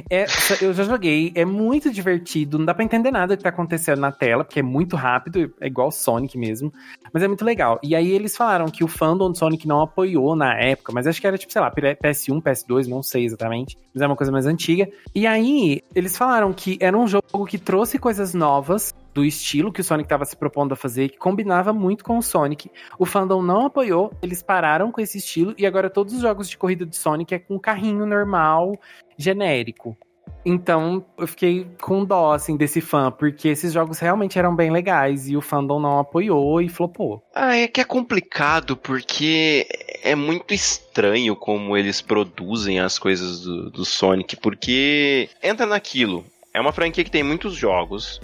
é, 0.08 0.26
eu 0.60 0.72
já 0.72 0.84
joguei, 0.84 1.32
é 1.34 1.44
muito 1.44 1.90
divertido, 1.90 2.58
não 2.58 2.64
dá 2.64 2.74
pra 2.74 2.84
entender 2.84 3.10
nada 3.10 3.36
que 3.36 3.42
tá 3.42 3.48
acontecendo 3.48 4.00
na 4.00 4.12
tela, 4.12 4.44
porque 4.44 4.60
é 4.60 4.62
muito 4.62 4.94
rápido, 4.96 5.52
é 5.60 5.66
igual 5.66 5.90
Sonic 5.90 6.38
mesmo, 6.38 6.72
mas 7.12 7.22
é 7.22 7.28
muito 7.28 7.44
legal. 7.44 7.80
E 7.82 7.96
aí 7.96 8.12
eles 8.12 8.36
falaram 8.36 8.66
que 8.66 8.84
o 8.84 8.88
fandom 8.88 9.30
do 9.30 9.36
Sonic 9.38 9.66
não 9.66 9.80
apoiou 9.82 10.36
na 10.36 10.54
época, 10.54 10.92
mas 10.92 11.06
acho 11.06 11.20
que 11.20 11.26
era 11.26 11.36
tipo, 11.36 11.52
sei 11.52 11.60
lá, 11.60 11.70
PS1, 11.70 12.40
PS2, 12.40 12.86
não 12.86 13.02
sei 13.02 13.24
exatamente, 13.24 13.76
mas 13.92 14.02
é 14.02 14.06
uma 14.06 14.16
coisa 14.16 14.30
mais 14.30 14.46
antiga. 14.46 14.88
E 15.14 15.26
aí 15.26 15.82
eles 15.94 16.16
falaram 16.16 16.52
que 16.52 16.78
era 16.80 16.96
um 16.96 17.06
jogo 17.06 17.44
que 17.46 17.58
trouxe 17.58 17.98
coisas 17.98 18.34
novas, 18.34 18.94
do 19.14 19.24
estilo 19.24 19.72
que 19.72 19.80
o 19.80 19.84
Sonic 19.84 20.06
estava 20.06 20.24
se 20.24 20.36
propondo 20.36 20.72
a 20.72 20.76
fazer, 20.76 21.10
que 21.10 21.18
combinava 21.18 21.72
muito 21.72 22.04
com 22.04 22.18
o 22.18 22.22
Sonic. 22.22 22.70
O 22.98 23.06
fandom 23.06 23.42
não 23.42 23.66
apoiou, 23.66 24.12
eles 24.22 24.42
pararam 24.42 24.90
com 24.90 25.00
esse 25.00 25.18
estilo 25.18 25.54
e 25.58 25.66
agora 25.66 25.90
todos 25.90 26.14
os 26.14 26.20
jogos 26.20 26.48
de 26.48 26.56
corrida 26.56 26.86
de 26.86 26.96
Sonic 26.96 27.34
é 27.34 27.38
com 27.38 27.58
carrinho 27.58 28.06
normal, 28.06 28.78
genérico. 29.16 29.96
Então, 30.44 31.04
eu 31.16 31.26
fiquei 31.26 31.66
com 31.80 32.04
dó, 32.04 32.32
assim, 32.32 32.56
desse 32.56 32.80
fã, 32.80 33.10
porque 33.12 33.48
esses 33.48 33.72
jogos 33.72 33.98
realmente 34.00 34.38
eram 34.38 34.54
bem 34.54 34.72
legais 34.72 35.28
e 35.28 35.36
o 35.36 35.40
fandom 35.40 35.78
não 35.78 36.00
apoiou 36.00 36.60
e 36.60 36.68
flopou. 36.68 37.22
Ah, 37.34 37.56
é 37.56 37.68
que 37.68 37.80
é 37.80 37.84
complicado, 37.84 38.76
porque 38.76 39.66
é 40.02 40.16
muito 40.16 40.52
estranho 40.52 41.36
como 41.36 41.76
eles 41.76 42.00
produzem 42.00 42.80
as 42.80 42.98
coisas 42.98 43.40
do, 43.40 43.70
do 43.70 43.84
Sonic, 43.84 44.36
porque 44.36 45.28
entra 45.42 45.64
naquilo. 45.64 46.24
É 46.52 46.60
uma 46.60 46.72
franquia 46.72 47.04
que 47.04 47.10
tem 47.10 47.22
muitos 47.22 47.54
jogos, 47.54 48.20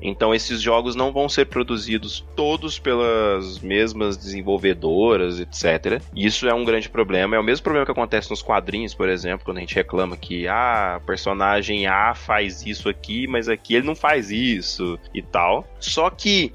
então 0.00 0.34
esses 0.34 0.60
jogos 0.60 0.94
não 0.94 1.12
vão 1.12 1.28
ser 1.28 1.46
produzidos 1.46 2.24
todos 2.34 2.78
pelas 2.78 3.58
mesmas 3.60 4.16
desenvolvedoras, 4.16 5.40
etc. 5.40 6.02
Isso 6.14 6.48
é 6.48 6.54
um 6.54 6.64
grande 6.64 6.88
problema. 6.88 7.36
É 7.36 7.38
o 7.38 7.44
mesmo 7.44 7.64
problema 7.64 7.86
que 7.86 7.92
acontece 7.92 8.30
nos 8.30 8.42
quadrinhos, 8.42 8.94
por 8.94 9.08
exemplo, 9.08 9.44
quando 9.44 9.58
a 9.58 9.60
gente 9.60 9.74
reclama 9.74 10.16
que 10.16 10.46
ah, 10.48 11.00
personagem 11.06 11.86
A 11.86 12.14
faz 12.14 12.64
isso 12.64 12.88
aqui, 12.88 13.26
mas 13.26 13.48
aqui 13.48 13.74
ele 13.74 13.86
não 13.86 13.96
faz 13.96 14.30
isso 14.30 14.98
e 15.14 15.22
tal. 15.22 15.66
Só 15.80 16.10
que 16.10 16.52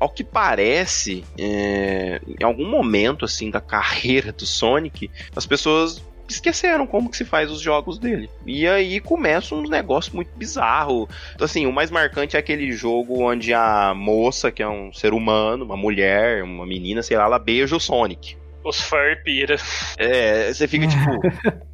ao 0.00 0.08
que 0.08 0.24
parece, 0.24 1.24
é, 1.38 2.20
em 2.40 2.44
algum 2.44 2.68
momento 2.68 3.24
assim 3.24 3.50
da 3.50 3.60
carreira 3.60 4.32
do 4.32 4.46
Sonic, 4.46 5.10
as 5.34 5.46
pessoas 5.46 6.02
esqueceram 6.32 6.86
como 6.86 7.10
que 7.10 7.16
se 7.16 7.24
faz 7.24 7.50
os 7.50 7.60
jogos 7.60 7.98
dele. 7.98 8.28
E 8.46 8.66
aí 8.66 9.00
começa 9.00 9.54
um 9.54 9.62
negócio 9.62 10.14
muito 10.14 10.30
bizarro. 10.36 11.08
Então, 11.34 11.44
assim, 11.44 11.66
o 11.66 11.72
mais 11.72 11.90
marcante 11.90 12.36
é 12.36 12.38
aquele 12.38 12.70
jogo 12.72 13.22
onde 13.22 13.52
a 13.54 13.94
moça, 13.94 14.50
que 14.50 14.62
é 14.62 14.68
um 14.68 14.92
ser 14.92 15.12
humano, 15.12 15.64
uma 15.64 15.76
mulher, 15.76 16.42
uma 16.42 16.66
menina, 16.66 17.02
sei 17.02 17.16
lá, 17.16 17.24
ela 17.24 17.38
beija 17.38 17.76
o 17.76 17.80
Sonic. 17.80 18.36
Os 18.64 18.80
fur 18.80 19.22
pira. 19.24 19.56
É, 19.96 20.52
você 20.52 20.68
fica 20.68 20.86
tipo. 20.88 21.68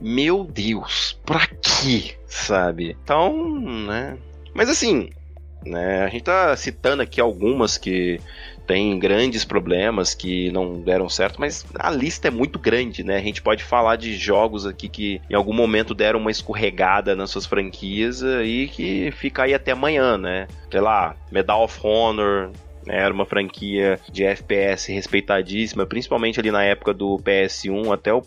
Meu 0.00 0.44
Deus, 0.44 1.18
pra 1.24 1.46
quê? 1.46 2.16
Sabe? 2.26 2.96
Então, 3.02 3.58
né? 3.60 4.16
Mas 4.54 4.68
assim, 4.68 5.10
né? 5.64 6.04
A 6.04 6.08
gente 6.08 6.24
tá 6.24 6.54
citando 6.56 7.02
aqui 7.02 7.20
algumas 7.20 7.76
que 7.76 8.20
tem 8.68 8.98
grandes 8.98 9.46
problemas 9.46 10.14
que 10.14 10.52
não 10.52 10.78
deram 10.78 11.08
certo, 11.08 11.40
mas 11.40 11.64
a 11.74 11.90
lista 11.90 12.28
é 12.28 12.30
muito 12.30 12.58
grande, 12.58 13.02
né? 13.02 13.16
A 13.16 13.22
gente 13.22 13.40
pode 13.40 13.64
falar 13.64 13.96
de 13.96 14.14
jogos 14.14 14.66
aqui 14.66 14.90
que 14.90 15.22
em 15.30 15.34
algum 15.34 15.54
momento 15.54 15.94
deram 15.94 16.20
uma 16.20 16.30
escorregada 16.30 17.16
nas 17.16 17.30
suas 17.30 17.46
franquias 17.46 18.22
e 18.22 18.68
que 18.70 19.10
fica 19.12 19.44
aí 19.44 19.54
até 19.54 19.72
amanhã, 19.72 20.18
né? 20.18 20.46
Sei 20.70 20.82
lá, 20.82 21.16
Medal 21.32 21.64
of 21.64 21.80
Honor, 21.82 22.50
né? 22.86 22.98
era 22.98 23.12
uma 23.12 23.24
franquia 23.24 23.98
de 24.12 24.24
FPS 24.24 24.92
respeitadíssima, 24.92 25.86
principalmente 25.86 26.38
ali 26.38 26.50
na 26.50 26.62
época 26.62 26.92
do 26.92 27.18
PS1 27.18 27.92
até 27.92 28.12
o 28.12 28.22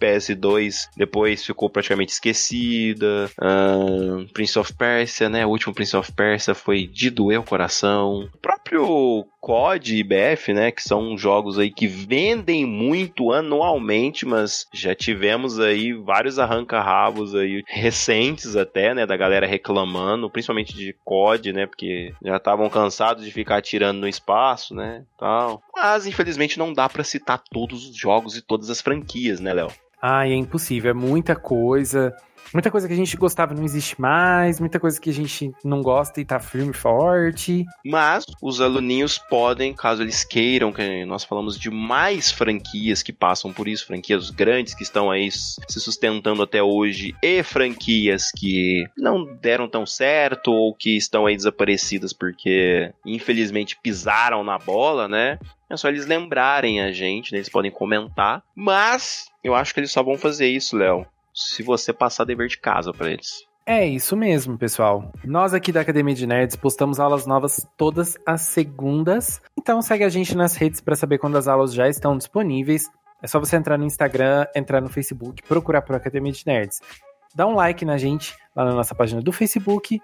PS2 0.00 0.88
depois 0.96 1.44
ficou 1.44 1.68
praticamente 1.70 2.12
esquecida. 2.12 3.30
Uh, 3.40 4.26
Prince 4.32 4.58
of 4.58 4.72
Persia, 4.74 5.28
né? 5.28 5.46
O 5.46 5.50
último 5.50 5.74
Prince 5.74 5.96
of 5.96 6.12
Persia 6.12 6.54
foi 6.54 6.86
de 6.86 7.10
doer 7.10 7.40
o 7.40 7.44
coração. 7.44 8.28
O 8.34 8.38
próprio 8.38 9.26
COD 9.40 9.96
e 9.96 10.02
BF, 10.02 10.52
né? 10.52 10.70
Que 10.70 10.82
são 10.82 11.16
jogos 11.16 11.58
aí 11.58 11.70
que 11.70 11.86
vendem 11.86 12.66
muito 12.66 13.32
anualmente, 13.32 14.26
mas 14.26 14.66
já 14.74 14.94
tivemos 14.94 15.60
aí 15.60 15.92
vários 15.92 16.38
arranca-rabos 16.38 17.34
aí 17.34 17.62
recentes 17.66 18.56
até, 18.56 18.94
né? 18.94 19.06
Da 19.06 19.16
galera 19.16 19.46
reclamando, 19.46 20.30
principalmente 20.30 20.74
de 20.74 20.94
COD, 21.04 21.52
né? 21.52 21.66
Porque 21.66 22.12
já 22.22 22.36
estavam 22.36 22.68
cansados 22.68 23.24
de 23.24 23.30
ficar 23.30 23.62
tirando 23.62 23.98
no 23.98 24.08
espaço, 24.08 24.74
né? 24.74 25.04
Tal. 25.18 25.62
Mas 25.76 26.06
infelizmente 26.06 26.58
não 26.58 26.72
dá 26.72 26.88
para 26.88 27.04
citar 27.04 27.38
todos 27.38 27.88
os 27.88 27.94
jogos 27.94 28.34
e 28.34 28.40
todas 28.40 28.70
as 28.70 28.80
franquias, 28.80 29.38
né, 29.40 29.52
Léo? 29.52 29.70
Ai, 30.00 30.32
é 30.32 30.34
impossível, 30.34 30.90
é 30.90 30.94
muita 30.94 31.36
coisa. 31.36 32.16
Muita 32.52 32.70
coisa 32.70 32.86
que 32.86 32.94
a 32.94 32.96
gente 32.96 33.16
gostava 33.16 33.54
não 33.54 33.64
existe 33.64 34.00
mais, 34.00 34.60
muita 34.60 34.78
coisa 34.78 35.00
que 35.00 35.10
a 35.10 35.12
gente 35.12 35.52
não 35.64 35.82
gosta 35.82 36.20
e 36.20 36.24
tá 36.24 36.38
firme 36.38 36.70
e 36.70 36.76
forte. 36.76 37.64
Mas 37.84 38.24
os 38.40 38.60
aluninhos 38.60 39.18
podem, 39.18 39.74
caso 39.74 40.02
eles 40.02 40.24
queiram, 40.24 40.72
que 40.72 41.04
nós 41.04 41.24
falamos 41.24 41.58
de 41.58 41.70
mais 41.70 42.30
franquias 42.30 43.02
que 43.02 43.12
passam 43.12 43.52
por 43.52 43.66
isso, 43.66 43.86
franquias 43.86 44.30
grandes 44.30 44.74
que 44.74 44.84
estão 44.84 45.10
aí 45.10 45.28
se 45.30 45.80
sustentando 45.80 46.42
até 46.42 46.62
hoje, 46.62 47.14
e 47.22 47.42
franquias 47.42 48.30
que 48.30 48.84
não 48.96 49.24
deram 49.40 49.68
tão 49.68 49.84
certo 49.84 50.52
ou 50.52 50.72
que 50.72 50.96
estão 50.96 51.26
aí 51.26 51.36
desaparecidas 51.36 52.12
porque 52.12 52.92
infelizmente 53.04 53.76
pisaram 53.82 54.44
na 54.44 54.56
bola, 54.56 55.08
né? 55.08 55.38
É 55.68 55.76
só 55.76 55.88
eles 55.88 56.06
lembrarem 56.06 56.80
a 56.80 56.92
gente, 56.92 57.32
né? 57.32 57.38
eles 57.38 57.48
podem 57.48 57.70
comentar. 57.70 58.42
Mas 58.54 59.30
eu 59.42 59.54
acho 59.54 59.74
que 59.74 59.80
eles 59.80 59.90
só 59.90 60.02
vão 60.02 60.16
fazer 60.16 60.46
isso, 60.46 60.76
Léo, 60.76 61.06
se 61.34 61.62
você 61.62 61.92
passar 61.92 62.24
dever 62.24 62.48
de 62.48 62.58
casa 62.58 62.92
para 62.92 63.10
eles. 63.10 63.44
É 63.68 63.84
isso 63.84 64.16
mesmo, 64.16 64.56
pessoal. 64.56 65.12
Nós 65.24 65.52
aqui 65.52 65.72
da 65.72 65.80
Academia 65.80 66.14
de 66.14 66.24
Nerds 66.24 66.54
postamos 66.54 67.00
aulas 67.00 67.26
novas 67.26 67.66
todas 67.76 68.16
as 68.24 68.42
segundas. 68.42 69.42
Então 69.58 69.82
segue 69.82 70.04
a 70.04 70.08
gente 70.08 70.36
nas 70.36 70.54
redes 70.54 70.80
para 70.80 70.94
saber 70.94 71.18
quando 71.18 71.36
as 71.36 71.48
aulas 71.48 71.74
já 71.74 71.88
estão 71.88 72.16
disponíveis. 72.16 72.88
É 73.20 73.26
só 73.26 73.40
você 73.40 73.56
entrar 73.56 73.76
no 73.76 73.84
Instagram, 73.84 74.46
entrar 74.54 74.80
no 74.80 74.88
Facebook, 74.88 75.42
procurar 75.42 75.82
por 75.82 75.96
Academia 75.96 76.30
de 76.30 76.46
Nerds. 76.46 76.80
Dá 77.34 77.44
um 77.44 77.56
like 77.56 77.84
na 77.84 77.98
gente 77.98 78.36
lá 78.54 78.64
na 78.64 78.72
nossa 78.72 78.94
página 78.94 79.20
do 79.20 79.32
Facebook 79.32 80.00